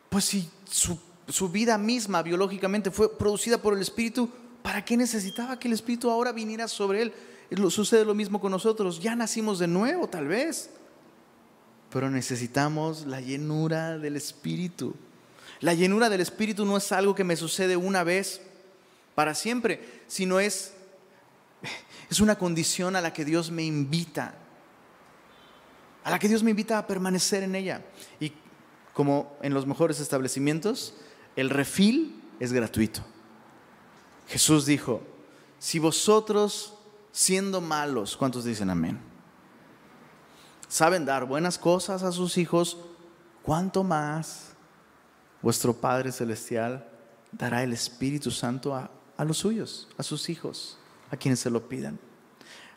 pues 0.10 0.26
si 0.26 0.50
su 0.66 1.50
vida 1.50 1.78
misma 1.78 2.24
biológicamente 2.24 2.89
fue 2.91 3.16
producida 3.18 3.62
por 3.62 3.74
el 3.74 3.82
Espíritu, 3.82 4.30
¿para 4.64 4.84
qué 4.84 4.98
necesitaba 4.98 5.60
que 5.60 5.68
el 5.68 5.74
Espíritu 5.76 6.10
ahora 6.10 6.32
viniera 6.32 6.68
sobre 6.68 7.04
él? 7.04 7.14
Sucede 7.70 8.04
lo 8.04 8.16
mismo 8.16 8.41
con 8.41 8.52
nosotros, 8.52 9.00
ya 9.00 9.16
nacimos 9.16 9.60
de 9.60 9.68
nuevo 9.68 10.08
tal 10.08 10.28
vez, 10.28 10.72
pero 11.91 12.10
necesitamos 12.10 13.06
la 13.06 13.22
llenura 13.22 14.00
del 14.00 14.16
Espíritu. 14.16 14.96
La 15.62 15.76
llenura 15.76 16.10
del 16.10 16.22
Espíritu 16.22 16.66
no 16.66 16.76
es 16.76 16.91
algo 16.91 17.14
que 17.14 17.24
me 17.24 17.36
sucede 17.36 17.78
una 17.78 18.04
vez 18.04 18.41
para 19.14 19.36
siempre, 19.36 20.04
sino 20.08 20.39
es, 20.39 20.74
es 22.10 22.20
una 22.20 22.38
condición 22.38 22.95
a 22.95 23.01
la 23.01 23.14
que 23.14 23.26
Dios 23.26 23.51
me 23.51 23.64
invita, 23.64 24.36
a 26.03 26.12
la 26.12 26.20
que 26.20 26.28
Dios 26.28 26.43
me 26.43 26.51
invita 26.51 26.78
a 26.78 26.88
permanecer 26.88 27.43
en 27.43 27.56
ella. 27.56 27.84
Y 28.20 28.32
como 28.93 29.36
en 29.41 29.53
los 29.53 29.66
mejores 29.66 29.99
establecimientos, 29.99 30.95
el 31.36 31.49
refil 31.49 32.22
es 32.39 32.53
gratuito. 32.53 33.01
Jesús 34.28 34.66
dijo, 34.66 35.01
si 35.60 35.80
vosotros 35.80 36.76
siendo 37.12 37.62
malos, 37.62 38.18
¿cuántos 38.18 38.43
dicen 38.43 38.70
amén? 38.70 38.99
Saben 40.68 41.06
dar 41.06 41.26
buenas 41.26 41.58
cosas 41.58 42.03
a 42.03 42.12
sus 42.12 42.38
hijos, 42.38 42.78
¿cuánto 43.43 43.84
más 43.84 44.53
vuestro 45.41 45.74
Padre 45.74 46.12
Celestial 46.12 46.89
dará 47.32 47.64
el 47.64 47.74
Espíritu 47.74 48.32
Santo 48.32 48.74
a, 48.74 48.89
a 49.18 49.24
los 49.24 49.38
suyos, 49.38 49.88
a 49.97 50.03
sus 50.03 50.30
hijos, 50.30 50.78
a 51.12 51.18
quienes 51.18 51.39
se 51.39 51.49
lo 51.49 51.68
pidan? 51.68 51.99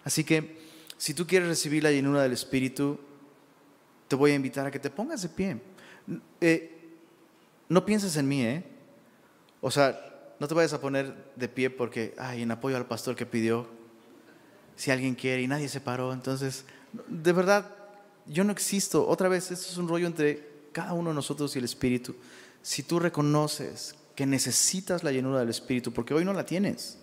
Así 0.05 0.24
que 0.24 0.59
si 0.97 1.14
tú 1.14 1.26
quieres 1.26 1.49
recibir 1.49 1.83
la 1.83 1.93
llenura 1.93 2.22
del 2.22 2.33
Espíritu, 2.33 2.99
te 4.09 4.16
voy 4.16 4.33
a 4.33 4.35
invitar 4.35 4.66
a 4.66 4.70
que 4.70 4.79
te 4.79 4.91
pongas 4.91 5.22
de 5.22 5.29
pie. 5.29 5.61
Eh, 6.41 6.74
no 7.68 7.85
pienses 7.85 8.16
en 8.16 8.26
mí, 8.26 8.43
¿eh? 8.43 8.64
O 9.61 9.70
sea, 9.70 10.35
no 10.41 10.49
te 10.49 10.55
vayas 10.55 10.72
a 10.72 10.81
poner 10.81 11.33
de 11.37 11.49
pie 11.49 11.70
porque, 11.70 12.14
ay, 12.18 12.43
en 12.43 12.51
apoyo 12.51 12.76
al 12.76 12.87
pastor 12.87 13.14
que 13.14 13.26
pidió, 13.26 13.68
si 14.76 14.91
alguien 14.91 15.14
quiere 15.14 15.43
y 15.43 15.49
nadie 15.49 15.68
se 15.68 15.81
paró, 15.81 16.12
entonces, 16.12 16.64
de 17.09 17.33
verdad, 17.33 17.74
yo 18.26 18.45
no 18.45 18.53
existo. 18.53 19.07
Otra 19.07 19.29
vez, 19.29 19.51
esto 19.51 19.70
es 19.70 19.76
un 19.76 19.89
rollo 19.89 20.07
entre 20.07 20.49
cada 20.72 20.93
uno 20.93 21.11
de 21.11 21.14
nosotros 21.14 21.55
y 21.55 21.59
el 21.59 21.64
Espíritu. 21.64 22.14
Si 22.62 22.83
tú 22.83 22.99
reconoces 22.99 23.95
que 24.14 24.26
necesitas 24.26 25.05
la 25.05 25.12
llenura 25.12 25.41
del 25.41 25.49
Espíritu, 25.49 25.93
porque 25.93 26.14
hoy 26.14 26.24
no 26.24 26.33
la 26.33 26.47
tienes, 26.47 26.99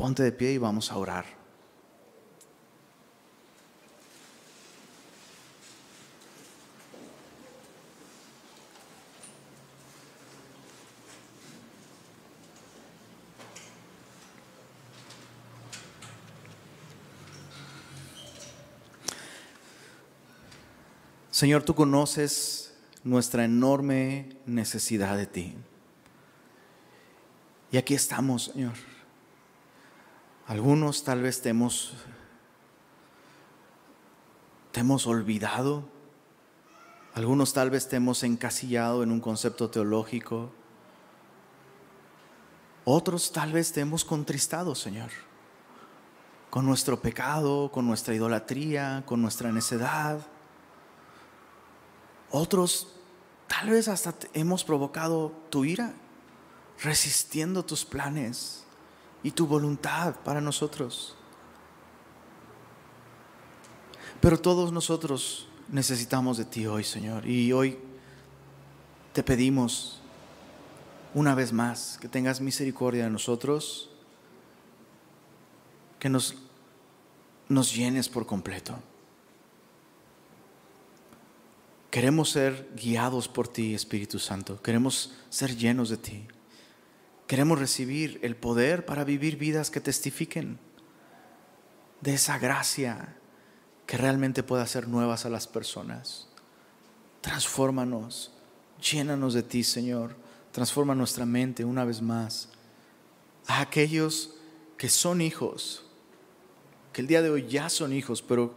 ponte 0.00 0.22
de 0.22 0.32
pie 0.32 0.52
y 0.52 0.56
vamos 0.56 0.90
a 0.90 0.96
orar. 0.96 1.26
Señor, 21.30 21.62
tú 21.62 21.74
conoces 21.74 22.74
nuestra 23.04 23.44
enorme 23.44 24.30
necesidad 24.46 25.18
de 25.18 25.26
ti. 25.26 25.56
Y 27.70 27.76
aquí 27.76 27.92
estamos, 27.92 28.44
Señor. 28.44 28.99
Algunos 30.50 31.04
tal 31.04 31.22
vez 31.22 31.42
te 31.42 31.50
hemos, 31.50 31.92
te 34.72 34.80
hemos 34.80 35.06
olvidado. 35.06 35.84
Algunos 37.14 37.52
tal 37.52 37.70
vez 37.70 37.88
te 37.88 37.94
hemos 37.94 38.24
encasillado 38.24 39.04
en 39.04 39.12
un 39.12 39.20
concepto 39.20 39.70
teológico. 39.70 40.50
Otros 42.84 43.30
tal 43.30 43.52
vez 43.52 43.72
te 43.72 43.82
hemos 43.82 44.04
contristado, 44.04 44.74
Señor, 44.74 45.10
con 46.50 46.66
nuestro 46.66 47.00
pecado, 47.00 47.70
con 47.70 47.86
nuestra 47.86 48.16
idolatría, 48.16 49.04
con 49.06 49.22
nuestra 49.22 49.52
necedad. 49.52 50.18
Otros 52.32 52.96
tal 53.46 53.70
vez 53.70 53.86
hasta 53.86 54.16
hemos 54.32 54.64
provocado 54.64 55.30
tu 55.48 55.64
ira, 55.64 55.94
resistiendo 56.82 57.64
tus 57.64 57.84
planes 57.84 58.64
y 59.22 59.30
tu 59.32 59.46
voluntad 59.46 60.16
para 60.24 60.40
nosotros. 60.40 61.14
Pero 64.20 64.38
todos 64.38 64.72
nosotros 64.72 65.48
necesitamos 65.68 66.36
de 66.36 66.44
ti 66.44 66.66
hoy, 66.66 66.84
Señor. 66.84 67.26
Y 67.26 67.52
hoy 67.52 67.78
te 69.12 69.22
pedimos 69.22 70.00
una 71.14 71.34
vez 71.34 71.52
más 71.52 71.98
que 72.00 72.08
tengas 72.08 72.40
misericordia 72.40 73.04
de 73.04 73.10
nosotros, 73.10 73.90
que 75.98 76.08
nos, 76.08 76.34
nos 77.48 77.74
llenes 77.74 78.08
por 78.08 78.26
completo. 78.26 78.78
Queremos 81.90 82.30
ser 82.30 82.70
guiados 82.76 83.26
por 83.26 83.48
ti, 83.48 83.74
Espíritu 83.74 84.18
Santo. 84.18 84.62
Queremos 84.62 85.12
ser 85.28 85.56
llenos 85.56 85.88
de 85.88 85.96
ti. 85.96 86.28
Queremos 87.30 87.60
recibir 87.60 88.18
el 88.24 88.34
poder 88.34 88.84
para 88.84 89.04
vivir 89.04 89.36
vidas 89.36 89.70
que 89.70 89.80
testifiquen 89.80 90.58
de 92.00 92.14
esa 92.14 92.40
gracia 92.40 93.14
que 93.86 93.96
realmente 93.96 94.42
pueda 94.42 94.64
hacer 94.64 94.88
nuevas 94.88 95.24
a 95.26 95.30
las 95.30 95.46
personas. 95.46 96.26
Transfórmanos, 97.20 98.32
llénanos 98.82 99.32
de 99.32 99.44
ti, 99.44 99.62
Señor. 99.62 100.16
Transforma 100.50 100.96
nuestra 100.96 101.24
mente 101.24 101.64
una 101.64 101.84
vez 101.84 102.02
más 102.02 102.48
a 103.46 103.60
aquellos 103.60 104.34
que 104.76 104.88
son 104.88 105.20
hijos, 105.20 105.86
que 106.92 107.00
el 107.00 107.06
día 107.06 107.22
de 107.22 107.30
hoy 107.30 107.46
ya 107.46 107.68
son 107.68 107.92
hijos, 107.92 108.22
pero 108.22 108.56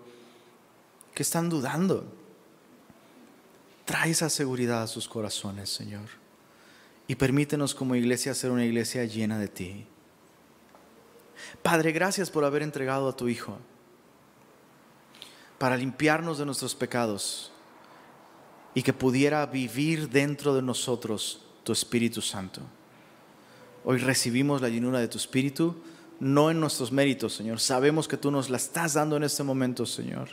que 1.13 1.21
están 1.21 1.47
dudando 1.47 2.11
Trae 3.85 4.09
esa 4.09 4.31
seguridad 4.31 4.81
a 4.81 4.87
sus 4.87 5.07
corazones, 5.07 5.69
Señor. 5.69 6.22
Y 7.13 7.15
permítenos 7.15 7.75
como 7.75 7.93
iglesia 7.93 8.33
ser 8.33 8.49
una 8.49 8.65
iglesia 8.65 9.05
llena 9.05 9.37
de 9.37 9.47
ti. 9.47 9.85
Padre, 11.61 11.91
gracias 11.91 12.31
por 12.31 12.43
haber 12.43 12.63
entregado 12.63 13.07
a 13.07 13.15
tu 13.15 13.27
Hijo 13.27 13.59
para 15.59 15.77
limpiarnos 15.77 16.39
de 16.39 16.45
nuestros 16.47 16.73
pecados 16.73 17.51
y 18.73 18.81
que 18.81 18.93
pudiera 18.93 19.45
vivir 19.45 20.09
dentro 20.09 20.55
de 20.55 20.63
nosotros 20.63 21.45
tu 21.63 21.71
Espíritu 21.71 22.19
Santo. 22.19 22.61
Hoy 23.85 23.99
recibimos 23.99 24.59
la 24.59 24.69
llenura 24.69 24.97
de 24.97 25.07
tu 25.07 25.19
Espíritu, 25.19 25.75
no 26.19 26.49
en 26.49 26.59
nuestros 26.59 26.91
méritos, 26.91 27.35
Señor. 27.35 27.59
Sabemos 27.59 28.07
que 28.07 28.17
tú 28.17 28.31
nos 28.31 28.49
la 28.49 28.57
estás 28.57 28.95
dando 28.95 29.17
en 29.17 29.23
este 29.23 29.43
momento, 29.43 29.85
Señor. 29.85 30.29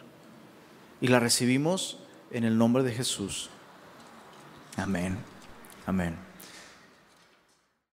Y 1.02 1.08
la 1.08 1.20
recibimos 1.20 1.98
en 2.30 2.44
el 2.44 2.56
nombre 2.56 2.82
de 2.82 2.92
Jesús. 2.92 3.50
Amén. 4.78 5.18
Amén. 5.84 6.29